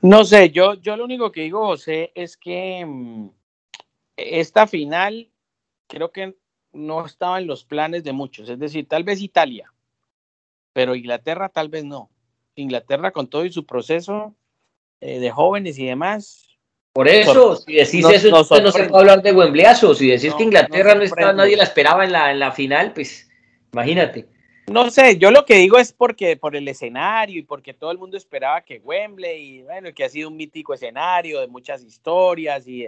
No 0.00 0.24
sé, 0.24 0.50
yo, 0.50 0.74
yo 0.74 0.96
lo 0.96 1.04
único 1.04 1.30
que 1.30 1.42
digo, 1.42 1.66
José, 1.66 2.12
es 2.14 2.36
que 2.36 2.84
mm, 2.86 3.28
esta 4.16 4.66
final 4.66 5.30
creo 5.86 6.10
que 6.10 6.34
no 6.72 7.04
estaba 7.04 7.38
en 7.38 7.46
los 7.46 7.64
planes 7.64 8.04
de 8.04 8.12
muchos. 8.12 8.48
Es 8.48 8.58
decir, 8.58 8.88
tal 8.88 9.04
vez 9.04 9.20
Italia, 9.20 9.72
pero 10.72 10.94
Inglaterra 10.94 11.50
tal 11.50 11.68
vez 11.68 11.84
no. 11.84 12.10
Inglaterra 12.54 13.10
con 13.10 13.28
todo 13.28 13.44
y 13.44 13.52
su 13.52 13.66
proceso 13.66 14.34
eh, 15.00 15.18
de 15.18 15.30
jóvenes 15.30 15.78
y 15.78 15.84
demás. 15.84 16.42
Por 16.94 17.08
eso, 17.08 17.56
si 17.56 17.74
decís 17.74 18.06
eso, 18.10 18.30
no, 18.30 18.44
se 18.72 18.84
puede 18.84 19.00
hablar 19.00 19.22
de 19.22 19.32
Wembleyazo. 19.32 19.94
Si 19.94 20.08
decís 20.08 20.32
que 20.34 20.44
Inglaterra 20.44 20.94
no, 20.94 21.02
está, 21.02 21.34
nadie 21.34 21.54
la 21.54 21.64
esperaba 21.64 22.06
en 22.06 22.12
la, 22.12 22.30
en 22.30 22.38
la 22.38 22.52
final, 22.52 22.94
pues 22.94 23.28
imagínate. 23.72 24.35
No 24.68 24.90
sé, 24.90 25.16
yo 25.16 25.30
lo 25.30 25.44
que 25.44 25.54
digo 25.54 25.78
es 25.78 25.92
porque 25.92 26.36
por 26.36 26.56
el 26.56 26.66
escenario 26.66 27.38
y 27.38 27.42
porque 27.44 27.72
todo 27.72 27.92
el 27.92 27.98
mundo 27.98 28.16
esperaba 28.16 28.62
que 28.62 28.78
Wembley, 28.78 29.58
y 29.58 29.62
bueno, 29.62 29.94
que 29.94 30.04
ha 30.04 30.08
sido 30.08 30.28
un 30.28 30.36
mítico 30.36 30.74
escenario 30.74 31.40
de 31.40 31.46
muchas 31.46 31.84
historias 31.84 32.66
y 32.66 32.86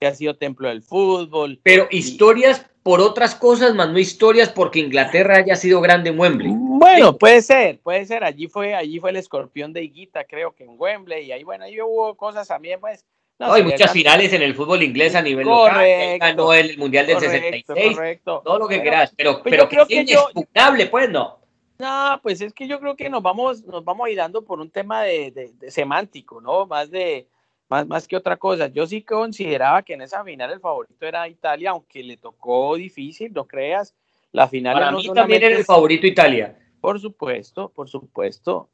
que 0.00 0.06
ha 0.06 0.14
sido 0.14 0.36
templo 0.36 0.68
del 0.68 0.82
fútbol. 0.82 1.60
Pero 1.62 1.86
historias 1.90 2.64
por 2.82 3.02
otras 3.02 3.34
cosas, 3.34 3.74
más 3.74 3.90
no 3.90 3.98
historias 3.98 4.48
porque 4.48 4.78
Inglaterra 4.78 5.36
haya 5.36 5.56
sido 5.56 5.82
grande 5.82 6.08
en 6.08 6.18
Wembley. 6.18 6.50
Bueno, 6.50 7.18
puede 7.18 7.42
ser, 7.42 7.78
puede 7.80 8.06
ser. 8.06 8.24
Allí 8.24 8.46
fue, 8.46 8.74
allí 8.74 8.98
fue 8.98 9.10
el 9.10 9.16
escorpión 9.16 9.74
de 9.74 9.84
Higuita, 9.84 10.24
creo 10.24 10.54
que 10.54 10.64
en 10.64 10.76
Wembley, 10.78 11.26
y 11.26 11.32
ahí, 11.32 11.44
bueno, 11.44 11.64
ahí 11.64 11.78
hubo 11.82 12.14
cosas 12.16 12.48
también, 12.48 12.80
pues. 12.80 13.04
No, 13.38 13.52
hay 13.52 13.62
muchas 13.62 13.92
finales 13.92 14.32
en 14.32 14.42
el 14.42 14.54
fútbol 14.54 14.82
inglés 14.82 15.14
a 15.14 15.22
nivel 15.22 15.46
correcto, 15.46 16.12
local. 16.12 16.18
Ganó 16.18 16.52
el 16.52 16.76
Mundial 16.76 17.06
del 17.06 17.20
66. 17.20 17.94
Correcto. 17.94 18.42
Todo 18.44 18.58
lo 18.58 18.66
que 18.66 18.82
quieras. 18.82 19.12
Pero, 19.16 19.42
pues 19.42 19.52
pero 19.52 19.68
que, 19.68 19.76
que 19.76 20.00
es 20.00 20.10
inexpugnable, 20.10 20.86
pues 20.86 21.08
no. 21.08 21.38
No, 21.78 22.18
pues 22.20 22.40
es 22.40 22.52
que 22.52 22.66
yo 22.66 22.80
creo 22.80 22.96
que 22.96 23.08
nos 23.08 23.22
vamos, 23.22 23.64
nos 23.64 23.84
vamos 23.84 24.08
dando 24.16 24.42
por 24.42 24.58
un 24.58 24.70
tema 24.70 25.04
de, 25.04 25.52
semántico, 25.68 26.40
¿no? 26.40 26.66
Más 26.66 26.90
de, 26.90 27.28
más, 27.68 27.86
más 27.86 28.08
que 28.08 28.16
otra 28.16 28.36
cosa. 28.36 28.66
Yo 28.66 28.84
sí 28.88 29.02
consideraba 29.02 29.82
que 29.82 29.94
en 29.94 30.02
esa 30.02 30.24
final 30.24 30.50
el 30.50 30.58
favorito 30.58 31.06
era 31.06 31.28
Italia, 31.28 31.70
aunque 31.70 32.02
le 32.02 32.16
tocó 32.16 32.74
difícil, 32.74 33.32
no 33.32 33.46
creas. 33.46 33.94
La 34.32 34.48
final 34.48 34.74
Para 34.74 34.90
mí 34.90 35.08
también 35.14 35.44
era 35.44 35.56
el 35.56 35.64
favorito 35.64 36.08
Italia. 36.08 36.58
Por 36.80 36.98
supuesto, 36.98 37.68
por 37.68 37.88
supuesto 37.88 38.68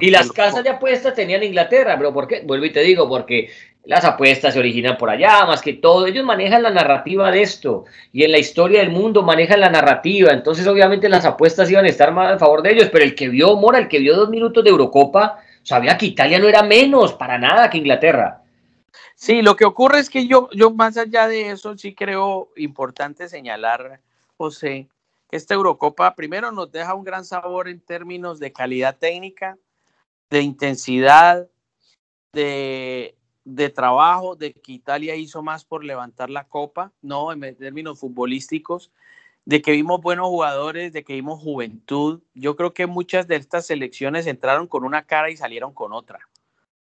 y 0.00 0.10
las 0.10 0.30
casas 0.32 0.62
de 0.62 0.70
apuestas 0.70 1.14
tenían 1.14 1.42
Inglaterra, 1.42 1.96
pero 1.96 2.12
¿por 2.12 2.28
qué? 2.28 2.42
Vuelvo 2.44 2.66
y 2.66 2.72
te 2.72 2.80
digo, 2.80 3.08
porque 3.08 3.50
las 3.88 4.04
apuestas 4.04 4.52
se 4.52 4.60
originan 4.60 4.98
por 4.98 5.08
allá, 5.08 5.46
más 5.46 5.62
que 5.62 5.72
todo. 5.72 6.06
Ellos 6.06 6.22
manejan 6.22 6.62
la 6.62 6.68
narrativa 6.68 7.30
de 7.30 7.40
esto 7.40 7.86
y 8.12 8.22
en 8.22 8.32
la 8.32 8.38
historia 8.38 8.80
del 8.80 8.90
mundo 8.90 9.22
manejan 9.22 9.60
la 9.60 9.70
narrativa. 9.70 10.30
Entonces, 10.30 10.66
obviamente, 10.66 11.08
las 11.08 11.24
apuestas 11.24 11.70
iban 11.70 11.86
a 11.86 11.88
estar 11.88 12.12
más 12.12 12.34
a 12.34 12.38
favor 12.38 12.60
de 12.60 12.72
ellos. 12.72 12.90
Pero 12.92 13.02
el 13.02 13.14
que 13.14 13.30
vio, 13.30 13.56
Mora, 13.56 13.78
el 13.78 13.88
que 13.88 13.98
vio 13.98 14.14
dos 14.14 14.28
minutos 14.28 14.62
de 14.62 14.68
Eurocopa, 14.68 15.38
sabía 15.62 15.96
que 15.96 16.04
Italia 16.04 16.38
no 16.38 16.48
era 16.48 16.62
menos 16.62 17.14
para 17.14 17.38
nada 17.38 17.70
que 17.70 17.78
Inglaterra. 17.78 18.42
Sí, 19.14 19.40
lo 19.40 19.56
que 19.56 19.64
ocurre 19.64 20.00
es 20.00 20.10
que 20.10 20.26
yo, 20.26 20.50
yo 20.52 20.70
más 20.70 20.98
allá 20.98 21.26
de 21.26 21.48
eso, 21.48 21.78
sí 21.78 21.94
creo 21.94 22.50
importante 22.56 23.26
señalar, 23.26 24.02
José, 24.36 24.86
que 25.30 25.36
esta 25.38 25.54
Eurocopa 25.54 26.14
primero 26.14 26.52
nos 26.52 26.70
deja 26.70 26.92
un 26.92 27.04
gran 27.04 27.24
sabor 27.24 27.70
en 27.70 27.80
términos 27.80 28.38
de 28.38 28.52
calidad 28.52 28.98
técnica 28.98 29.56
de 30.28 30.42
intensidad, 30.42 31.48
de, 32.34 33.17
trabajo, 33.74 34.36
de 34.36 34.52
que 34.52 34.72
Italia 34.72 35.16
hizo 35.16 35.42
más 35.42 35.64
por 35.64 35.84
levantar 35.84 36.30
la 36.30 36.44
copa, 36.44 36.92
no 37.02 37.32
en 37.32 37.56
términos 37.56 37.98
futbolísticos, 37.98 38.90
de 39.44 39.62
que 39.62 39.72
vimos 39.72 40.00
buenos 40.02 40.28
jugadores, 40.28 40.92
de 40.92 41.04
que 41.04 41.14
vimos 41.14 41.40
juventud. 41.40 42.20
Yo 42.34 42.56
creo 42.56 42.74
que 42.74 42.86
muchas 42.86 43.26
de 43.26 43.36
estas 43.36 43.66
selecciones 43.66 44.26
entraron 44.26 44.66
con 44.66 44.84
una 44.84 45.04
cara 45.04 45.30
y 45.30 45.36
salieron 45.36 45.72
con 45.72 45.92
otra. 45.92 46.20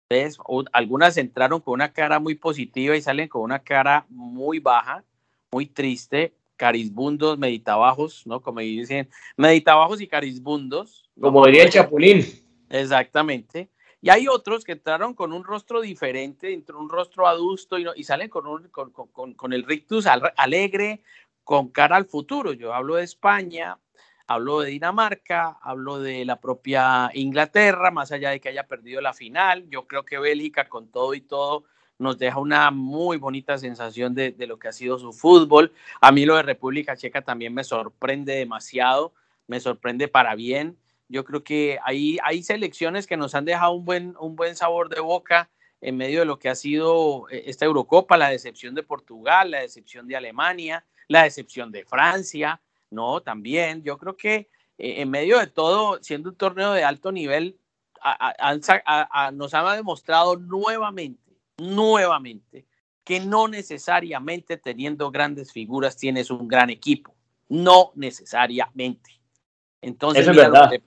Entonces, 0.10 0.38
algunas 0.74 1.18
entraron 1.18 1.62
con 1.62 1.76
una 1.76 1.94
cara 1.94 2.20
muy 2.20 2.36
positiva 2.36 2.96
y 2.96 3.02
salen 3.02 3.28
con 3.28 3.42
una 3.42 3.60
cara 3.60 4.06
muy 4.10 4.60
baja, 4.60 5.04
muy 5.52 5.66
triste, 5.66 6.34
carisbundos, 6.58 7.38
meditabajos, 7.38 8.26
¿no? 8.26 8.42
Como 8.42 8.60
dicen, 8.60 9.10
meditabajos 9.38 10.02
y 10.02 10.08
carisbundos. 10.08 11.10
Como 11.20 11.46
diría 11.46 11.64
el 11.64 11.70
Chapulín. 11.70 12.26
Exactamente. 12.70 13.70
Y 14.02 14.10
hay 14.10 14.28
otros 14.28 14.64
que 14.64 14.74
entraron 14.74 15.14
con 15.16 15.34
un 15.34 15.44
rostro 15.44 15.82
diferente, 15.82 16.54
entre 16.54 16.76
un 16.76 16.90
rostro 16.90 17.28
adusto 17.28 17.78
y, 17.80 18.04
salen 18.04 18.30
con, 18.30 18.46
un, 18.46 18.70
con, 18.70 19.54
el 19.54 19.64
rictus 19.64 20.06
alegre, 20.06 21.02
con 21.44 21.70
cara 21.70 21.96
al 21.96 22.06
futuro. 22.06 22.54
Yo 22.54 22.74
hablo 22.74 22.96
de 22.96 23.04
España, 23.04 23.80
hablo 24.28 24.62
de 24.62 24.72
Dinamarca, 24.72 25.58
hablo 25.62 26.00
de 26.00 26.26
la 26.26 26.40
propia 26.40 27.10
Inglaterra, 27.14 27.90
más 27.90 28.12
allá 28.12 28.30
de 28.30 28.40
que 28.40 28.50
haya 28.50 28.68
perdido 28.68 29.02
la 29.02 29.14
final. 29.14 29.68
Yo 29.70 29.88
creo 29.88 30.06
que 30.06 30.20
Bélgica, 30.20 30.70
con 30.70 30.92
todo 30.92 31.16
y 31.16 31.22
todo, 31.22 31.64
nos 31.98 32.20
deja 32.20 32.38
una 32.38 32.70
muy 32.70 33.18
bonita 33.18 33.58
sensación 33.58 34.14
de, 34.14 34.32
de 34.32 34.46
lo 34.46 34.60
que 34.60 34.68
ha 34.68 34.74
sido 34.74 35.00
su 35.00 35.12
fútbol. 35.12 35.74
A 36.02 36.12
mí 36.12 36.24
lo 36.24 36.36
de 36.36 36.44
República 36.44 36.96
Checa 36.96 37.24
también 37.24 37.52
me 37.56 37.64
sorprende 37.64 38.36
demasiado, 38.36 39.14
me 39.48 39.60
sorprende 39.60 40.08
para 40.08 40.36
bien 40.36 40.78
yo 41.10 41.24
creo 41.24 41.44
que 41.44 41.80
hay, 41.84 42.18
hay 42.24 42.44
selecciones 42.44 43.08
que 43.08 43.18
nos 43.18 43.36
han 43.36 43.46
dejado 43.46 43.74
un 43.74 43.86
buen, 43.86 44.16
un 44.20 44.36
buen 44.36 44.56
sabor 44.56 44.90
de 44.90 45.02
boca 45.02 45.50
en 45.82 45.98
medio 45.98 46.20
de 46.20 46.26
lo 46.26 46.40
que 46.40 46.50
ha 46.50 46.56
sido 46.56 47.30
eh, 47.30 47.44
esta 47.48 47.66
Eurocopa, 47.66 48.18
la 48.18 48.30
decepción 48.30 48.76
de 48.76 48.84
Portugal, 48.84 49.52
la 49.52 49.62
decepción 49.62 50.08
de 50.08 50.16
Alemania, 50.16 50.86
la 51.08 51.24
decepción 51.24 51.72
de 51.72 51.86
Francia, 51.86 52.62
¿no? 52.90 53.22
También, 53.22 53.84
yo 53.84 53.98
creo 53.98 54.18
que 54.18 54.50
eh, 54.78 55.02
en 55.02 55.10
medio 55.10 55.40
de 55.40 55.48
todo, 55.48 56.02
siendo 56.02 56.30
un 56.30 56.36
torneo 56.36 56.74
de 56.74 56.84
alto 56.84 57.12
nivel, 57.12 57.60
nos 59.34 59.54
ha 59.54 59.76
demostrado 59.76 60.38
nuevamente, 60.38 61.38
nuevamente, 61.58 62.66
que 63.04 63.20
no 63.20 63.48
necesariamente 63.48 64.58
teniendo 64.58 65.12
grandes 65.12 65.52
figuras 65.52 65.98
tienes 65.98 66.30
un 66.30 66.48
gran 66.48 66.70
equipo. 66.70 67.16
No 67.50 67.92
necesariamente. 67.96 69.17
Entonces, 69.82 70.24
eso 70.24 70.32
es 70.32 70.38
verdad. 70.38 70.74
es 70.74 70.82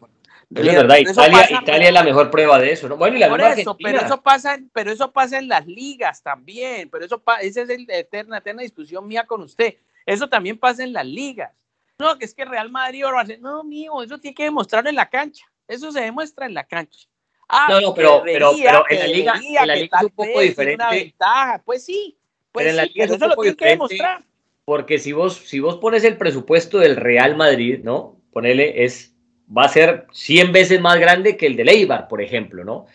verdad. 0.51 0.99
Italia, 0.99 1.89
es 1.89 1.93
la 1.93 2.03
mejor 2.03 2.31
prueba 2.31 2.59
de 2.59 2.73
eso. 2.73 2.89
¿no? 2.89 2.97
Bueno, 2.97 3.17
y 3.17 3.21
la 3.21 3.29
por 3.29 3.41
eso, 3.41 3.77
pero 3.83 4.01
eso 4.01 4.23
pasa, 4.23 4.59
pero 4.73 4.91
eso 4.91 5.13
pasa 5.13 5.39
en 5.39 5.49
las 5.49 5.67
ligas 5.67 6.23
también. 6.23 6.89
Pero 6.91 7.05
eso 7.05 7.23
esa 7.41 7.63
es 7.63 7.69
la 7.69 7.97
eterna, 7.97 8.39
eterna 8.39 8.63
discusión 8.63 9.07
mía 9.07 9.25
con 9.27 9.43
usted. 9.43 9.77
Eso 10.07 10.29
también 10.29 10.59
pasa 10.59 10.83
en 10.83 10.93
las 10.93 11.07
ligas. 11.07 11.53
No, 11.99 12.19
que 12.19 12.25
es 12.25 12.35
que 12.35 12.45
Real 12.45 12.71
Madrid 12.71 13.05
o 13.07 13.13
No, 13.41 13.63
mío, 13.63 14.03
eso 14.03 14.19
tiene 14.19 14.35
que 14.35 14.45
demostrar 14.45 14.87
en 14.87 14.95
la 14.95 15.09
cancha. 15.09 15.45
Eso 15.69 15.93
se 15.93 16.01
demuestra 16.01 16.47
en 16.47 16.55
la 16.55 16.65
cancha. 16.65 17.07
Ah, 17.49 17.67
no, 17.69 17.81
no, 17.81 17.95
pero, 17.95 18.23
pero, 18.25 18.53
pero 18.57 18.85
en 18.89 18.99
la 18.99 19.07
liga, 19.07 19.35
en 19.43 19.67
la 19.67 19.75
liga 19.75 19.99
es 19.99 20.05
un 20.05 20.11
poco 20.11 20.41
diferente. 20.41 20.85
Una 20.85 20.91
ventaja. 20.91 21.63
Pues 21.65 21.85
sí, 21.85 22.17
pues 22.53 22.65
pero 22.65 22.71
en 22.71 22.77
la 22.77 22.85
liga 22.85 23.05
es 23.05 23.11
un 23.11 23.19
poco 23.19 23.43
diferente. 23.43 23.99
Porque 24.65 24.99
si 24.99 25.13
vos, 25.13 25.37
si 25.37 25.59
vos 25.59 25.77
pones 25.77 26.05
el 26.05 26.17
presupuesto 26.17 26.79
del 26.79 26.97
Real 26.97 27.37
Madrid, 27.37 27.81
¿no? 27.83 28.20
Ponele, 28.33 28.85
es, 28.85 29.15
va 29.57 29.65
a 29.65 29.69
ser 29.69 30.07
100 30.13 30.53
veces 30.53 30.81
más 30.81 30.99
grande 30.99 31.37
que 31.37 31.47
el 31.47 31.57
de 31.57 31.63
Eibar, 31.63 32.09
por 32.09 32.23
ejemplo, 32.23 32.65
¿no? 32.65 32.87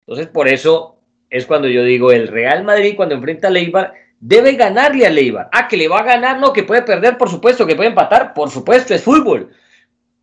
Entonces, 0.00 0.26
por 0.26 0.48
eso 0.48 0.98
es 1.30 1.46
cuando 1.46 1.68
yo 1.68 1.82
digo, 1.82 2.12
el 2.12 2.28
Real 2.28 2.64
Madrid 2.64 2.94
cuando 2.96 3.14
enfrenta 3.14 3.48
a 3.48 3.52
Eibar 3.52 3.94
debe 4.20 4.54
ganarle 4.54 5.06
a 5.06 5.10
Eibar. 5.10 5.48
Ah, 5.52 5.68
que 5.68 5.76
le 5.76 5.88
va 5.88 6.00
a 6.00 6.04
ganar, 6.04 6.38
no, 6.38 6.52
que 6.52 6.62
puede 6.62 6.82
perder, 6.82 7.18
por 7.18 7.28
supuesto, 7.28 7.66
que 7.66 7.76
puede 7.76 7.90
empatar, 7.90 8.34
por 8.34 8.50
supuesto, 8.50 8.94
es 8.94 9.02
fútbol. 9.02 9.50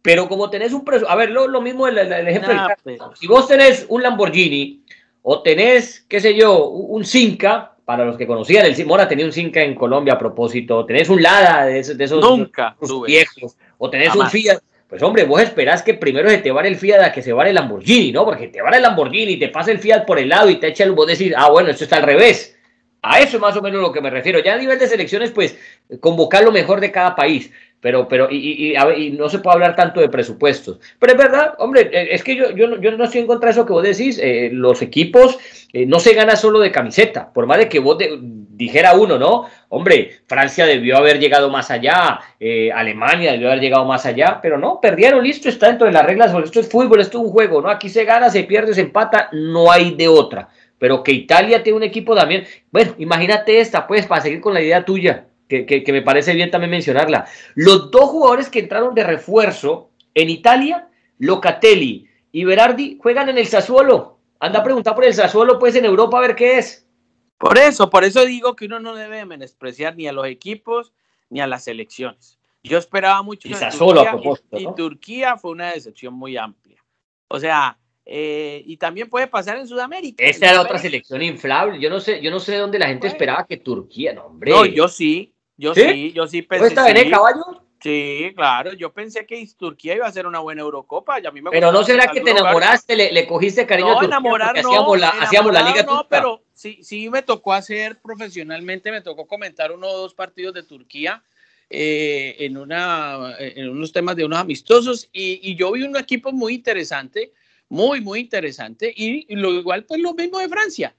Pero 0.02 0.28
como 0.28 0.50
tenés 0.50 0.74
un 0.74 0.84
precio, 0.84 1.10
a 1.10 1.16
ver, 1.16 1.30
lo, 1.30 1.48
lo 1.48 1.62
mismo 1.62 1.88
el, 1.88 1.98
ejemplo, 1.98 2.54
si 3.14 3.28
vos 3.28 3.48
tenés 3.48 3.86
un 3.90 4.02
Lamborghini 4.02 4.84
o 5.22 5.42
tenés, 5.44 6.06
qué 6.10 6.20
sé 6.20 6.36
yo, 6.36 6.68
un 6.70 7.06
Cinca, 7.06 7.72
para 7.86 8.06
los 8.06 8.18
que 8.18 8.26
conocían, 8.26 8.66
el 8.66 8.86
Mora 8.86 9.08
tenía 9.08 9.26
un 9.26 9.34
Cinca 9.34 9.62
en 9.62 9.76
Colombia 9.76 10.14
a 10.14 10.18
propósito, 10.18 10.86
tenés 10.86 11.10
un 11.10 11.22
Lada 11.22 11.66
de 11.66 11.80
esos, 11.80 11.98
de 11.98 12.06
esos 12.06 12.22
Nunca 12.22 12.76
viejos, 13.06 13.58
o 13.84 13.90
tenés 13.90 14.14
un 14.14 14.30
Fiat, 14.30 14.60
pues 14.88 15.02
hombre, 15.02 15.24
vos 15.24 15.42
esperás 15.42 15.82
que 15.82 15.96
primero 15.96 16.30
se 16.30 16.38
te 16.38 16.52
vale 16.52 16.68
el 16.68 16.76
Fiat 16.76 17.02
a 17.02 17.12
que 17.12 17.24
se 17.24 17.34
vale 17.34 17.50
el 17.50 17.56
Lamborghini, 17.56 18.12
¿no? 18.12 18.24
Porque 18.26 18.48
te 18.48 18.62
vale 18.62 18.78
el 18.78 18.84
Lamborghini, 18.84 19.38
te 19.38 19.48
pasa 19.48 19.72
el 19.72 19.80
Fiat 19.80 20.06
por 20.06 20.20
el 20.20 20.30
lado 20.30 20.52
y 20.52 20.58
te 20.58 20.68
echa 20.68 20.84
el, 20.84 20.92
vos 20.92 21.08
decís, 21.08 21.34
ah, 21.36 21.50
bueno, 21.50 21.72
esto 21.72 21.86
está 21.86 21.98
al 21.98 22.04
revés. 22.04 22.56
A 23.02 23.20
eso 23.20 23.38
es 23.38 23.42
más 23.42 23.58
o 23.58 23.62
menos 23.64 23.82
lo 23.82 23.92
que 23.92 24.00
me 24.00 24.12
refiero. 24.12 24.38
Ya 24.44 24.54
a 24.54 24.58
nivel 24.60 24.78
de 24.78 24.88
selecciones, 24.88 25.32
pues 25.32 25.58
convocar 26.00 26.44
lo 26.44 26.52
mejor 26.52 26.80
de 26.80 26.92
cada 26.92 27.16
país 27.16 27.52
pero, 27.82 28.08
pero 28.08 28.28
y, 28.30 28.76
y, 28.76 29.12
no 29.12 29.28
se 29.28 29.40
puede 29.40 29.56
hablar 29.56 29.76
tanto 29.76 30.00
de 30.00 30.08
presupuestos. 30.08 30.80
Pero 31.00 31.14
es 31.14 31.18
verdad, 31.18 31.56
hombre, 31.58 31.90
eh, 31.92 32.10
es 32.12 32.24
que 32.24 32.36
yo, 32.36 32.52
yo, 32.52 32.80
yo 32.80 32.92
no 32.92 33.04
estoy 33.04 33.22
en 33.22 33.28
contra 33.28 33.48
de 33.48 33.52
eso 33.54 33.66
que 33.66 33.74
vos 33.74 33.84
decís, 33.84 34.20
eh, 34.22 34.50
los 34.54 34.82
equipos 34.84 35.40
eh, 35.74 35.86
no 35.88 36.00
se 36.00 36.14
gana 36.14 36.36
solo 36.36 36.60
de 36.60 36.72
camiseta, 36.72 37.34
por 37.34 37.48
más 37.48 37.58
de 37.58 37.68
que 37.68 37.80
vos 37.80 37.98
dijera 38.66 38.94
uno, 38.94 39.18
¿no? 39.18 39.46
Hombre, 39.70 40.20
Francia 40.28 40.66
debió 40.66 40.98
haber 40.98 41.20
llegado 41.20 41.50
más 41.50 41.72
allá, 41.72 42.20
Alemania 42.74 43.32
debió 43.32 43.48
haber 43.48 43.62
llegado 43.62 43.86
más 43.86 44.06
allá, 44.06 44.40
pero 44.42 44.58
no, 44.58 44.80
perdieron, 44.80 45.24
listo, 45.24 45.50
está 45.50 45.68
dentro 45.68 45.88
de 45.88 45.94
las 45.94 46.06
reglas, 46.06 46.34
esto 46.44 46.60
es 46.60 46.70
fútbol, 46.70 47.02
esto 47.02 47.20
es 47.20 47.26
un 47.26 47.32
juego, 47.32 47.62
¿no? 47.62 47.70
Aquí 47.70 47.90
se 47.90 48.06
gana, 48.06 48.30
se 48.30 48.44
pierde, 48.44 48.74
se 48.74 48.82
empata, 48.82 49.30
no 49.32 49.72
hay 49.72 49.96
de 49.96 50.08
otra. 50.08 50.50
Pero 50.78 51.04
que 51.04 51.12
Italia 51.12 51.62
tiene 51.64 51.78
un 51.78 51.84
equipo 51.84 52.16
también, 52.16 52.46
bueno, 52.72 52.94
imagínate 52.98 53.60
esta, 53.60 53.88
pues, 53.88 54.06
para 54.06 54.22
seguir 54.22 54.42
con 54.42 54.54
la 54.54 54.62
idea 54.62 54.84
tuya 54.84 55.26
que, 55.60 55.92
me 55.92 56.02
parece 56.02 56.34
bien 56.34 56.50
también 56.50 56.72
mencionarla. 56.72 57.26
Los 57.56 57.92
dos 57.92 58.10
jugadores 58.10 58.50
que 58.50 58.60
entraron 58.60 58.96
de 58.96 59.04
refuerzo 59.04 59.90
en 60.14 60.30
Italia, 60.30 60.88
Locatelli 61.20 62.08
y 62.32 62.46
Berardi, 62.46 62.98
juegan 63.02 63.30
en 63.30 63.38
el 63.38 63.48
Sassuolo. 63.48 64.18
Anda 64.40 64.60
a 64.60 64.64
preguntar 64.64 64.96
por 64.96 65.06
el 65.06 65.14
Sassuolo, 65.14 65.60
pues 65.60 65.76
en 65.76 65.86
Europa 65.86 66.18
a 66.18 66.22
ver 66.22 66.36
qué 66.36 66.58
es. 66.58 66.81
Por 67.42 67.58
eso, 67.58 67.90
por 67.90 68.04
eso 68.04 68.24
digo 68.24 68.56
que 68.56 68.66
uno 68.66 68.80
no 68.80 68.94
debe 68.94 69.26
menospreciar 69.26 69.96
ni 69.96 70.08
a 70.08 70.14
los 70.14 70.28
equipos 70.28 70.94
ni 71.30 71.42
a 71.42 71.48
las 71.48 71.64
selecciones. 71.64 72.38
Yo 72.64 72.78
esperaba 72.78 73.24
mucho. 73.24 73.48
Y 73.48 73.56
Sassuolo 73.56 74.02
a 74.02 74.12
propósito. 74.12 74.60
Y, 74.60 74.68
Turquía 74.76 75.38
fue 75.38 75.50
una 75.50 75.72
decepción 75.72 76.14
muy 76.14 76.38
amplia. 76.38 76.78
O 77.30 77.40
sea, 77.40 77.80
eh, 78.06 78.62
y 78.68 78.78
también 78.78 79.10
puede 79.10 79.26
pasar 79.26 79.58
en 79.58 79.68
Sudamérica. 79.68 80.24
Esta 80.24 80.52
era 80.52 80.62
otra 80.62 80.78
selección 80.78 81.24
inflable. 81.24 81.80
Yo 81.80 81.90
no 81.90 82.00
sé, 82.00 82.22
yo 82.22 82.30
no 82.30 82.40
sé 82.40 82.52
de 82.52 82.58
dónde 82.60 82.78
la 82.78 82.88
gente 82.88 83.08
esperaba 83.08 83.48
que 83.48 83.58
Turquía, 83.58 84.14
no, 84.14 84.26
hombre. 84.26 84.52
No, 84.52 84.64
yo 84.66 84.88
sí. 84.88 85.34
Yo 85.58 85.74
sí, 85.74 86.12
yo 86.14 86.28
sí 86.28 86.44
pensé. 86.44 86.68
está 86.68 86.92
bien, 86.92 87.10
caballo? 87.10 87.44
Sí, 87.82 88.32
claro, 88.36 88.74
yo 88.74 88.94
pensé 88.94 89.26
que 89.26 89.44
Turquía 89.58 89.96
iba 89.96 90.06
a 90.06 90.12
ser 90.12 90.28
una 90.28 90.38
buena 90.40 90.62
Eurocopa. 90.62 91.20
Y 91.20 91.26
a 91.26 91.32
mí 91.32 91.42
me 91.42 91.50
pero 91.50 91.72
no 91.72 91.84
será 91.84 92.08
que 92.12 92.22
te 92.22 92.30
enamoraste, 92.30 92.96
le, 92.96 93.12
le, 93.12 93.26
cogiste 93.26 93.66
cariño 93.66 93.90
no, 93.90 93.94
a 93.94 94.02
Turquía 94.02 94.18
enamorar, 94.18 94.54
no, 94.62 94.70
hacíamos 94.70 95.00
la, 95.00 95.10
hacíamos 95.10 95.52
la 95.52 95.64
liga. 95.64 95.84
No, 95.84 96.06
pero 96.08 96.44
sí, 96.62 96.80
sí 96.84 97.10
me 97.10 97.24
tocó 97.24 97.54
hacer 97.54 98.00
profesionalmente, 98.00 98.92
me 98.92 99.02
tocó 99.02 99.26
comentar 99.26 99.72
uno 99.72 99.88
o 99.88 99.98
dos 99.98 100.14
partidos 100.14 100.54
de 100.54 100.62
Turquía 100.62 101.24
eh, 101.70 102.36
en, 102.40 102.56
una, 102.58 103.36
en 103.40 103.70
unos 103.70 103.92
temas 103.92 104.16
de 104.16 104.26
unos 104.26 104.40
amistosos 104.40 105.10
y, 105.12 105.40
y, 105.42 105.56
yo 105.56 105.72
vi 105.72 105.84
un 105.84 105.98
equipo 105.98 106.32
muy 106.32 106.54
interesante, 106.54 107.34
muy, 107.68 108.00
muy 108.00 108.20
interesante 108.20 108.94
y, 108.96 109.34
lo 109.36 109.52
igual 109.54 109.86
pues 109.86 110.02
lo 110.02 110.14
mismo 110.14 110.38
de 110.38 110.50
Francia, 110.50 110.96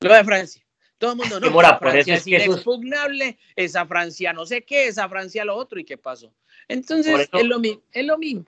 lo 0.00 0.14
de 0.14 0.24
Francia. 0.24 0.62
Todo 0.96 1.12
el 1.12 1.18
mundo, 1.18 1.40
no, 1.40 1.60
esa 1.60 1.78
Francia 1.78 2.14
es, 2.14 2.26
inexpugnable, 2.28 3.36
esa 3.56 3.84
Francia 3.86 4.32
no 4.32 4.46
sé 4.46 4.62
qué, 4.62 4.86
esa 4.86 5.08
Francia 5.08 5.44
lo 5.44 5.56
otro, 5.56 5.80
¿y 5.80 5.84
qué 5.84 5.98
pasó? 5.98 6.32
Entonces, 6.68 7.28
es, 7.32 7.44
lo, 7.44 7.60
es 7.92 8.06
lo 8.06 8.18
mismo. 8.18 8.46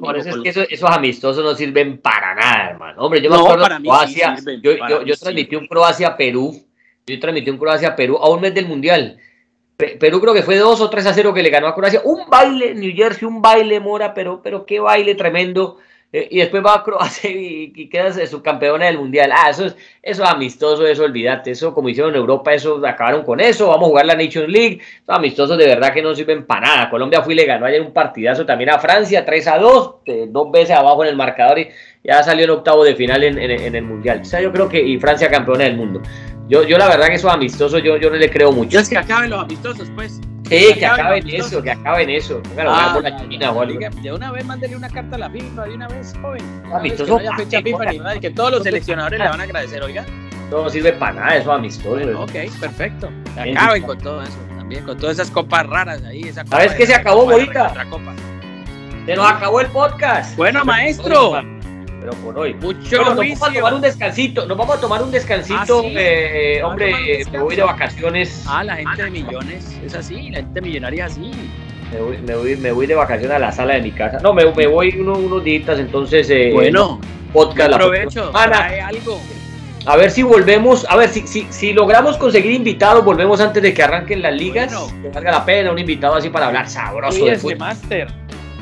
Por 0.00 0.16
eso 0.18 0.28
es 0.28 0.54
que 0.54 0.74
esos 0.74 0.90
amistosos 0.90 1.42
no 1.42 1.54
sirven 1.54 1.98
para 1.98 2.34
nada, 2.34 2.70
hermano. 2.70 3.02
Hombre, 3.02 3.22
yo 3.22 3.30
me 3.30 3.36
acuerdo 3.36 3.62
para 3.62 3.78
Croacia, 3.78 4.36
yo, 4.62 4.72
yo, 5.04 5.16
transmití 5.16 5.56
un 5.56 5.66
Croacia-Perú, 5.66 6.54
yo 7.06 7.20
transmití 7.20 7.50
un 7.50 7.58
Croacia-Perú 7.58 8.16
a 8.18 8.28
un 8.28 8.40
mes 8.42 8.54
del 8.54 8.66
Mundial. 8.66 9.18
Perú 9.76 10.20
creo 10.20 10.34
que 10.34 10.42
fue 10.42 10.56
2 10.56 10.80
o 10.80 10.90
3 10.90 11.06
a 11.06 11.14
0 11.14 11.32
que 11.32 11.42
le 11.42 11.48
ganó 11.48 11.66
a 11.66 11.74
Croacia. 11.74 12.02
Un 12.04 12.28
baile, 12.28 12.74
New 12.74 12.92
Jersey, 12.94 13.26
un 13.26 13.40
baile, 13.40 13.80
Mora, 13.80 14.12
pero, 14.12 14.42
pero 14.42 14.66
qué 14.66 14.80
baile 14.80 15.14
tremendo. 15.14 15.78
Eh, 16.12 16.26
y 16.28 16.38
después 16.38 16.64
va 16.64 16.74
a 16.74 16.82
Croacia 16.82 17.30
y, 17.30 17.72
y 17.74 17.88
queda 17.88 18.12
subcampeona 18.26 18.86
del 18.86 18.98
mundial. 18.98 19.30
Ah, 19.32 19.50
eso 19.50 19.66
es, 19.66 19.76
eso 20.02 20.24
amistoso, 20.24 20.84
eso 20.86 21.04
olvídate. 21.04 21.52
Eso, 21.52 21.72
como 21.72 21.88
hicieron 21.88 22.12
en 22.12 22.16
Europa, 22.16 22.52
eso 22.52 22.84
acabaron 22.84 23.22
con 23.22 23.38
eso. 23.38 23.68
Vamos 23.68 23.86
a 23.86 23.88
jugar 23.90 24.06
la 24.06 24.16
Nations 24.16 24.48
League. 24.48 24.80
Amistosos 25.06 25.56
de 25.56 25.66
verdad 25.66 25.92
que 25.92 26.02
no 26.02 26.14
sirven 26.14 26.44
para 26.46 26.66
nada. 26.66 26.90
Colombia 26.90 27.22
fue 27.22 27.34
y 27.34 27.36
le 27.36 27.44
ganó 27.44 27.66
ayer 27.66 27.80
un 27.80 27.92
partidazo 27.92 28.44
también 28.44 28.70
a 28.70 28.78
Francia, 28.78 29.24
3 29.24 29.46
a 29.46 29.58
2, 29.58 29.94
dos 30.28 30.50
veces 30.50 30.76
abajo 30.76 31.04
en 31.04 31.10
el 31.10 31.16
marcador 31.16 31.60
y 31.60 31.68
ya 32.02 32.22
salió 32.22 32.44
en 32.44 32.50
octavo 32.50 32.82
de 32.82 32.96
final 32.96 33.22
en, 33.22 33.38
en, 33.38 33.74
el 33.74 33.82
mundial. 33.82 34.20
O 34.22 34.24
sea, 34.24 34.40
yo 34.40 34.50
creo 34.50 34.68
que, 34.68 34.80
y 34.80 34.98
Francia 34.98 35.30
campeona 35.30 35.64
del 35.64 35.76
mundo. 35.76 36.02
Yo, 36.48 36.64
yo 36.64 36.76
la 36.78 36.88
verdad 36.88 37.06
que 37.06 37.14
esos 37.14 37.32
amistosos 37.32 37.80
yo, 37.84 37.96
yo 37.98 38.10
no 38.10 38.16
le 38.16 38.28
creo 38.28 38.50
mucho. 38.50 38.80
es 38.80 38.88
que 38.88 38.98
acaben 38.98 39.30
los 39.30 39.42
amistosos, 39.42 39.88
pues. 39.94 40.20
Sí, 40.50 40.74
que, 40.74 40.84
acaben 40.84 41.30
eso, 41.30 41.62
que 41.62 41.70
acaben 41.70 42.10
eso. 42.10 42.42
Claro, 42.54 42.72
ah, 42.74 42.98
la 43.00 43.28
China, 43.28 43.52
De 44.02 44.12
una 44.12 44.32
vez 44.32 44.44
mándele 44.44 44.74
una 44.74 44.88
carta 44.90 45.14
a 45.14 45.18
la 45.20 45.30
FIFA, 45.30 45.64
de 45.64 45.74
una 45.74 45.86
vez, 45.86 46.12
joven. 46.20 46.42
Amistoso. 46.74 47.18
Que 47.18 47.24
no 47.24 47.36
fecha 47.36 47.62
FIFA 47.62 47.84
ni 47.84 47.98
nada, 47.98 48.18
que 48.18 48.30
todos 48.30 48.50
los 48.50 48.62
seleccionadores 48.64 49.20
le 49.20 49.28
van 49.28 49.40
a 49.40 49.44
agradecer, 49.44 49.80
oiga. 49.80 50.04
No 50.50 50.68
sirve 50.68 50.92
para 50.94 51.12
nada 51.12 51.36
eso 51.36 51.52
amistoso. 51.52 52.20
ok, 52.20 52.32
perfecto. 52.58 53.12
Acaben 53.36 53.84
con 53.84 53.98
todo 53.98 54.22
eso, 54.24 54.38
también 54.58 54.84
con 54.84 54.98
todas 54.98 55.20
esas 55.20 55.30
copas 55.30 55.64
raras 55.66 56.02
ahí. 56.02 56.22
Esa 56.22 56.44
¿Sabes 56.44 56.74
qué 56.74 56.84
se 56.84 56.96
acabó, 56.96 57.30
ahorita? 57.30 57.86
Se 59.06 59.14
nos 59.14 59.30
acabó 59.30 59.60
el 59.60 59.68
podcast. 59.68 60.36
Bueno, 60.36 60.64
maestro 60.64 61.40
pero 62.10 62.22
por 62.22 62.38
hoy. 62.38 62.54
Mucho 62.54 63.04
nos 63.04 63.16
vamos 63.16 63.42
a 63.42 63.52
tomar 63.52 63.74
un 63.74 63.80
descansito, 63.80 64.46
nos 64.46 64.56
vamos 64.56 64.76
a 64.76 64.80
tomar 64.80 65.02
un 65.02 65.10
descansito, 65.10 65.82
ah, 65.84 65.88
eh, 65.88 66.62
hombre, 66.64 67.24
me 67.30 67.38
voy 67.38 67.56
de 67.56 67.62
vacaciones. 67.62 68.44
Ah, 68.46 68.64
la 68.64 68.76
gente 68.76 69.02
de 69.02 69.10
millones, 69.10 69.78
es 69.84 69.94
así, 69.94 70.30
la 70.30 70.38
gente 70.38 70.60
millonaria 70.60 71.06
es 71.06 71.12
así. 71.12 71.30
Me 71.92 72.00
voy, 72.00 72.18
me 72.18 72.36
voy, 72.36 72.56
me 72.56 72.72
voy 72.72 72.86
de 72.86 72.94
vacaciones 72.94 73.36
a 73.36 73.38
la 73.40 73.52
sala 73.52 73.74
de 73.74 73.82
mi 73.82 73.90
casa. 73.90 74.20
No, 74.22 74.32
me, 74.32 74.44
me 74.52 74.66
voy 74.66 74.94
uno, 74.98 75.14
unos 75.14 75.42
días, 75.42 75.78
entonces. 75.78 76.30
Eh, 76.30 76.50
bueno, 76.52 77.00
podcast. 77.32 77.72
Aprovecho, 77.72 78.30
trae 78.30 78.80
algo. 78.80 79.20
A 79.86 79.96
ver 79.96 80.10
si 80.10 80.22
volvemos, 80.22 80.86
a 80.88 80.96
ver 80.96 81.08
si, 81.08 81.26
si, 81.26 81.46
si, 81.50 81.72
logramos 81.72 82.18
conseguir 82.18 82.52
invitados, 82.52 83.02
volvemos 83.04 83.40
antes 83.40 83.62
de 83.62 83.72
que 83.72 83.82
arranquen 83.82 84.20
las 84.22 84.34
ligas. 84.34 84.72
Bueno. 84.72 85.02
Que 85.02 85.08
valga 85.08 85.32
la 85.32 85.44
pena 85.44 85.72
un 85.72 85.78
invitado 85.78 86.14
así 86.14 86.28
para 86.28 86.46
hablar 86.46 86.68
sabroso 86.68 87.24
de 87.24 87.38
fútbol. 87.38 87.58
Master. 87.58 88.08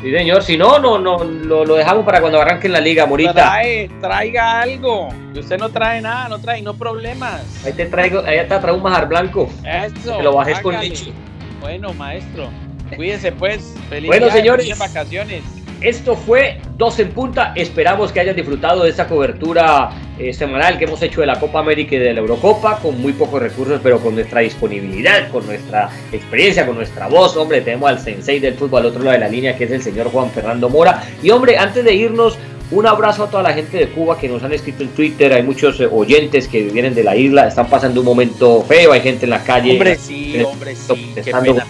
Sí, 0.03 0.13
señor. 0.13 0.43
Si 0.43 0.57
no, 0.57 0.79
no, 0.79 0.99
no 0.99 1.25
lo, 1.25 1.65
lo 1.65 1.75
dejamos 1.75 2.05
para 2.05 2.21
cuando 2.21 2.41
arranquen 2.41 2.73
la 2.73 2.81
liga, 2.81 3.07
Morita. 3.07 3.33
Trae, 3.33 3.91
traiga 4.01 4.61
algo. 4.63 5.09
Usted 5.37 5.59
no 5.59 5.69
trae 5.69 6.01
nada, 6.01 6.29
no 6.29 6.39
trae, 6.39 6.63
no 6.63 6.75
problemas. 6.75 7.43
Ahí 7.65 7.73
te 7.73 7.87
traigo, 7.87 8.23
ahí 8.25 8.39
está, 8.39 8.61
trae 8.61 8.75
un 8.75 8.83
majar 8.83 9.09
blanco. 9.09 9.51
Eso. 9.65 10.17
Que 10.17 10.23
lo 10.23 10.33
bajes 10.35 10.61
con 10.61 10.79
leche. 10.79 11.13
Bueno, 11.61 11.93
maestro. 11.95 12.49
Cuídese 12.95 13.33
pues. 13.33 13.75
Feliz 13.89 14.09
bueno, 14.09 14.31
señores. 14.31 14.79
vacaciones. 14.79 15.43
Esto 15.81 16.17
fue 16.17 16.61
Dos 16.77 16.99
en 16.99 17.11
Punta. 17.11 17.53
Esperamos 17.55 18.13
que 18.13 18.21
hayan 18.21 18.37
disfrutado 18.37 18.85
de 18.85 18.91
esta 18.91 19.07
cobertura 19.07 19.91
eh, 20.19 20.33
semanal 20.33 20.79
que 20.79 20.85
hemos 20.85 21.01
hecho 21.03 21.21
de 21.21 21.27
la 21.27 21.39
Copa 21.39 21.61
América 21.61 21.97
y 21.97 21.99
de 21.99 22.13
la 22.13 22.21
Eurocopa, 22.21 22.79
con 22.81 23.01
muy 23.01 23.13
pocos 23.13 23.41
recursos, 23.41 23.81
pero 23.83 24.01
con 24.01 24.15
nuestra 24.15 24.41
disponibilidad, 24.41 25.29
con 25.31 25.47
nuestra 25.47 25.91
experiencia, 26.13 26.67
con 26.67 26.77
nuestra 26.77 27.09
voz. 27.09 27.37
Hombre, 27.37 27.61
tenemos 27.61 27.91
al 27.91 28.01
sensei 28.01 28.41
del 28.41 28.55
fútbol 28.55 28.81
al 28.81 28.87
otro 28.87 29.01
lado 29.01 29.13
de 29.13 29.19
la 29.19 29.29
línea, 29.29 29.57
que 29.57 29.65
es 29.65 29.71
el 29.71 29.83
señor 29.83 30.11
Juan 30.11 30.31
Fernando 30.31 30.69
Mora. 30.69 31.03
Y 31.23 31.31
hombre, 31.31 31.59
antes 31.59 31.85
de 31.85 31.95
irnos, 31.95 32.39
un 32.71 32.87
abrazo 32.87 33.25
a 33.25 33.31
toda 33.31 33.43
la 33.43 33.55
gente 33.55 33.79
de 33.79 33.89
Cuba 33.89 34.19
que 34.19 34.29
nos 34.29 34.43
han 34.43 34.53
escrito 34.53 34.83
en 34.83 34.91
Twitter. 34.91 35.33
Hay 35.33 35.43
muchos 35.43 35.81
eh, 35.81 35.89
oyentes 35.91 36.49
que 36.49 36.65
vienen 36.65 36.95
de 36.95 37.03
la 37.03 37.17
isla, 37.17 37.49
están 37.49 37.69
pasando 37.69 38.01
un 38.01 38.07
momento 38.07 38.63
feo. 38.63 38.93
Hay 38.93 39.01
gente 39.01 39.25
en 39.25 39.31
la 39.31 39.43
calle. 39.43 39.73
Hombre, 39.73 39.97
sí, 39.97 40.43
hombre, 40.43 40.75
sí. 40.77 41.13
Qué 41.15 41.23
pena 41.23 41.67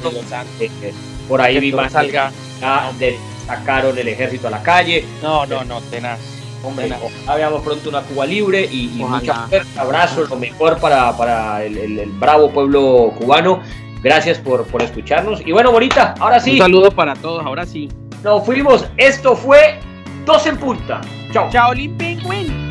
todo 0.00 0.20
eh, 0.60 0.70
eh, 0.82 0.92
por 1.28 1.40
ahí 1.40 1.58
vi 1.58 1.72
más. 1.72 1.92
Salga. 1.92 2.30
De, 2.98 3.16
sacaron 3.46 3.96
el 3.98 4.08
ejército 4.08 4.48
a 4.48 4.50
la 4.50 4.62
calle. 4.62 5.04
No, 5.22 5.46
no, 5.46 5.64
no, 5.64 5.80
tenaz. 5.82 6.18
Hombre, 6.62 6.90
ojalá 7.26 7.60
pronto 7.62 7.88
una 7.88 8.00
Cuba 8.02 8.26
libre 8.26 8.68
y, 8.70 8.90
y 8.96 9.04
muchos 9.04 9.36
abrazos, 9.76 10.28
lo 10.28 10.36
mejor 10.36 10.78
para, 10.78 11.16
para 11.16 11.62
el, 11.62 11.98
el, 11.98 12.10
bravo 12.12 12.50
pueblo 12.50 13.12
cubano. 13.18 13.60
Gracias 14.02 14.38
por, 14.38 14.64
por 14.66 14.82
escucharnos. 14.82 15.46
Y 15.46 15.52
bueno, 15.52 15.70
bonita, 15.70 16.14
ahora 16.18 16.40
sí. 16.40 16.52
Un 16.52 16.58
saludo 16.58 16.90
para 16.90 17.14
todos, 17.14 17.44
ahora 17.44 17.64
sí. 17.66 17.88
Nos 18.24 18.44
fuimos. 18.44 18.84
Esto 18.96 19.36
fue 19.36 19.78
Dos 20.26 20.44
en 20.46 20.56
punta. 20.56 21.00
Chao. 21.32 21.48
Chao, 21.52 21.72
Limping 21.72 22.65